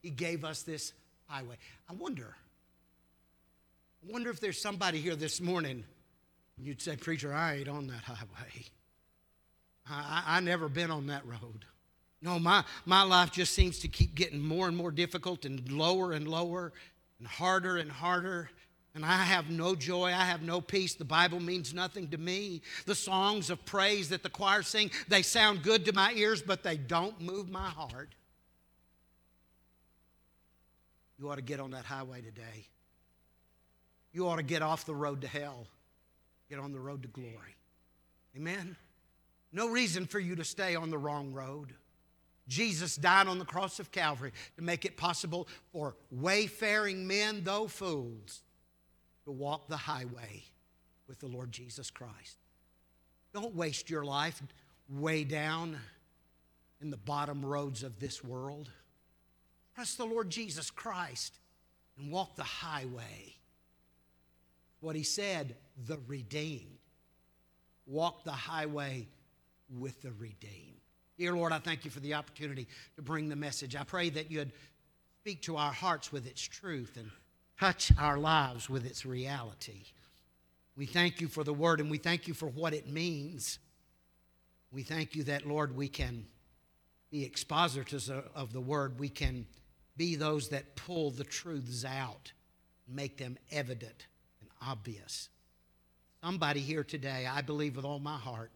he 0.02 0.10
gave 0.10 0.44
us 0.44 0.62
this 0.62 0.92
highway. 1.26 1.56
I 1.88 1.94
wonder, 1.94 2.36
I 4.02 4.12
wonder 4.12 4.30
if 4.30 4.40
there's 4.40 4.60
somebody 4.60 4.98
here 4.98 5.16
this 5.16 5.40
morning 5.40 5.84
You'd 6.60 6.82
say, 6.82 6.96
Preacher, 6.96 7.32
I 7.32 7.56
ain't 7.56 7.68
on 7.68 7.86
that 7.88 8.02
highway. 8.02 8.64
I, 9.88 10.22
I, 10.26 10.36
I 10.36 10.40
never 10.40 10.68
been 10.68 10.90
on 10.90 11.06
that 11.06 11.24
road. 11.24 11.64
No, 12.20 12.38
my, 12.38 12.64
my 12.84 13.02
life 13.02 13.30
just 13.30 13.54
seems 13.54 13.78
to 13.80 13.88
keep 13.88 14.14
getting 14.14 14.40
more 14.40 14.66
and 14.66 14.76
more 14.76 14.90
difficult 14.90 15.44
and 15.44 15.70
lower 15.70 16.12
and 16.12 16.26
lower 16.26 16.72
and 17.18 17.28
harder 17.28 17.76
and 17.76 17.90
harder. 17.90 18.50
And 18.94 19.04
I 19.04 19.16
have 19.16 19.50
no 19.50 19.74
joy. 19.74 20.06
I 20.06 20.24
have 20.24 20.42
no 20.42 20.60
peace. 20.60 20.94
The 20.94 21.04
Bible 21.04 21.40
means 21.40 21.72
nothing 21.72 22.08
to 22.08 22.18
me. 22.18 22.62
The 22.86 22.94
songs 22.94 23.50
of 23.50 23.64
praise 23.64 24.08
that 24.08 24.22
the 24.22 24.30
choir 24.30 24.62
sing, 24.62 24.90
they 25.08 25.22
sound 25.22 25.62
good 25.62 25.84
to 25.84 25.92
my 25.92 26.12
ears, 26.12 26.42
but 26.42 26.62
they 26.62 26.76
don't 26.76 27.20
move 27.20 27.48
my 27.48 27.68
heart. 27.68 28.14
You 31.18 31.30
ought 31.30 31.36
to 31.36 31.42
get 31.42 31.60
on 31.60 31.72
that 31.72 31.84
highway 31.84 32.22
today. 32.22 32.66
You 34.12 34.28
ought 34.28 34.36
to 34.36 34.42
get 34.42 34.62
off 34.62 34.86
the 34.86 34.94
road 34.94 35.20
to 35.20 35.28
hell, 35.28 35.66
get 36.48 36.58
on 36.58 36.72
the 36.72 36.80
road 36.80 37.02
to 37.02 37.08
glory. 37.08 37.56
Amen? 38.36 38.76
No 39.52 39.68
reason 39.68 40.06
for 40.06 40.18
you 40.18 40.36
to 40.36 40.44
stay 40.44 40.74
on 40.74 40.90
the 40.90 40.98
wrong 40.98 41.32
road. 41.32 41.74
Jesus 42.46 42.96
died 42.96 43.26
on 43.26 43.38
the 43.38 43.44
cross 43.44 43.78
of 43.78 43.90
Calvary 43.90 44.32
to 44.56 44.62
make 44.62 44.84
it 44.84 44.96
possible 44.96 45.48
for 45.72 45.96
wayfaring 46.10 47.06
men, 47.06 47.42
though 47.44 47.68
fools, 47.68 48.42
to 49.28 49.32
walk 49.32 49.68
the 49.68 49.76
highway 49.76 50.42
with 51.06 51.20
the 51.20 51.26
Lord 51.26 51.52
Jesus 51.52 51.90
Christ. 51.90 52.38
Don't 53.34 53.54
waste 53.54 53.90
your 53.90 54.02
life 54.02 54.42
way 54.88 55.22
down 55.22 55.78
in 56.80 56.88
the 56.88 56.96
bottom 56.96 57.44
roads 57.44 57.82
of 57.82 58.00
this 58.00 58.24
world. 58.24 58.70
Trust 59.74 59.98
the 59.98 60.06
Lord 60.06 60.30
Jesus 60.30 60.70
Christ 60.70 61.38
and 61.98 62.10
walk 62.10 62.36
the 62.36 62.42
highway. 62.42 63.34
What 64.80 64.96
he 64.96 65.02
said, 65.02 65.56
the 65.86 65.98
redeemed. 66.06 66.78
Walk 67.86 68.24
the 68.24 68.32
highway 68.32 69.08
with 69.78 70.00
the 70.00 70.12
redeemed. 70.12 70.80
Dear 71.18 71.34
Lord, 71.34 71.52
I 71.52 71.58
thank 71.58 71.84
you 71.84 71.90
for 71.90 72.00
the 72.00 72.14
opportunity 72.14 72.66
to 72.96 73.02
bring 73.02 73.28
the 73.28 73.36
message. 73.36 73.76
I 73.76 73.84
pray 73.84 74.08
that 74.08 74.30
you'd 74.30 74.52
speak 75.20 75.42
to 75.42 75.58
our 75.58 75.72
hearts 75.72 76.10
with 76.10 76.26
its 76.26 76.40
truth 76.40 76.96
and 76.96 77.10
touch 77.58 77.92
our 77.98 78.18
lives 78.18 78.70
with 78.70 78.86
its 78.86 79.04
reality. 79.04 79.84
We 80.76 80.86
thank 80.86 81.20
you 81.20 81.28
for 81.28 81.42
the 81.42 81.52
word 81.52 81.80
and 81.80 81.90
we 81.90 81.98
thank 81.98 82.28
you 82.28 82.34
for 82.34 82.46
what 82.46 82.72
it 82.72 82.88
means. 82.88 83.58
We 84.70 84.82
thank 84.82 85.16
you 85.16 85.24
that, 85.24 85.46
Lord, 85.46 85.76
we 85.76 85.88
can 85.88 86.26
be 87.10 87.24
expositors 87.24 88.10
of 88.34 88.52
the 88.52 88.60
word. 88.60 89.00
We 89.00 89.08
can 89.08 89.46
be 89.96 90.14
those 90.14 90.50
that 90.50 90.76
pull 90.76 91.10
the 91.10 91.24
truths 91.24 91.84
out, 91.84 92.32
make 92.86 93.16
them 93.16 93.36
evident 93.50 94.06
and 94.40 94.50
obvious. 94.62 95.28
Somebody 96.22 96.60
here 96.60 96.84
today, 96.84 97.26
I 97.30 97.42
believe 97.42 97.76
with 97.76 97.84
all 97.84 97.98
my 97.98 98.16
heart, 98.16 98.50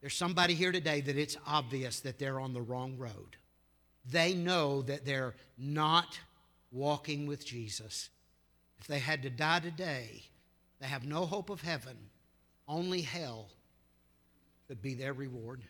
there's 0.00 0.16
somebody 0.16 0.54
here 0.54 0.72
today 0.72 1.00
that 1.02 1.16
it's 1.16 1.36
obvious 1.46 2.00
that 2.00 2.18
they're 2.18 2.40
on 2.40 2.52
the 2.52 2.62
wrong 2.62 2.98
road. 2.98 3.36
They 4.10 4.34
know 4.34 4.82
that 4.82 5.06
they're 5.06 5.34
not 5.56 6.18
walking 6.72 7.26
with 7.26 7.46
Jesus. 7.46 8.10
If 8.84 8.88
they 8.88 8.98
had 8.98 9.22
to 9.22 9.30
die 9.30 9.60
today, 9.60 10.24
they 10.78 10.86
have 10.86 11.06
no 11.06 11.24
hope 11.24 11.48
of 11.48 11.62
heaven. 11.62 11.96
Only 12.68 13.00
hell 13.00 13.48
could 14.68 14.82
be 14.82 14.92
their 14.92 15.14
reward. 15.14 15.62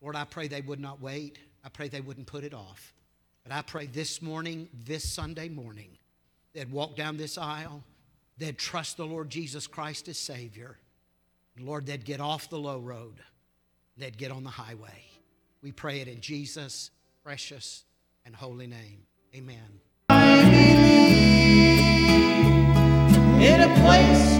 Lord, 0.00 0.16
I 0.16 0.24
pray 0.24 0.48
they 0.48 0.62
would 0.62 0.80
not 0.80 1.02
wait. 1.02 1.38
I 1.62 1.68
pray 1.68 1.88
they 1.88 2.00
wouldn't 2.00 2.26
put 2.26 2.42
it 2.42 2.54
off. 2.54 2.94
But 3.42 3.52
I 3.52 3.60
pray 3.60 3.84
this 3.84 4.22
morning, 4.22 4.70
this 4.86 5.04
Sunday 5.04 5.50
morning, 5.50 5.98
they'd 6.54 6.72
walk 6.72 6.96
down 6.96 7.18
this 7.18 7.36
aisle, 7.36 7.84
they'd 8.38 8.56
trust 8.56 8.96
the 8.96 9.04
Lord 9.04 9.28
Jesus 9.28 9.66
Christ 9.66 10.08
as 10.08 10.16
Savior. 10.16 10.78
Lord, 11.60 11.84
they'd 11.84 12.06
get 12.06 12.20
off 12.22 12.48
the 12.48 12.58
low 12.58 12.78
road 12.78 13.20
they'd 13.98 14.16
get 14.16 14.32
on 14.32 14.44
the 14.44 14.50
highway. 14.50 15.04
We 15.62 15.72
pray 15.72 16.00
it 16.00 16.08
in 16.08 16.22
Jesus' 16.22 16.90
precious 17.22 17.84
and 18.24 18.34
holy 18.34 18.66
name. 18.66 19.02
Amen. 19.36 20.83
In 23.44 23.60
a 23.60 23.68
place 23.82 24.33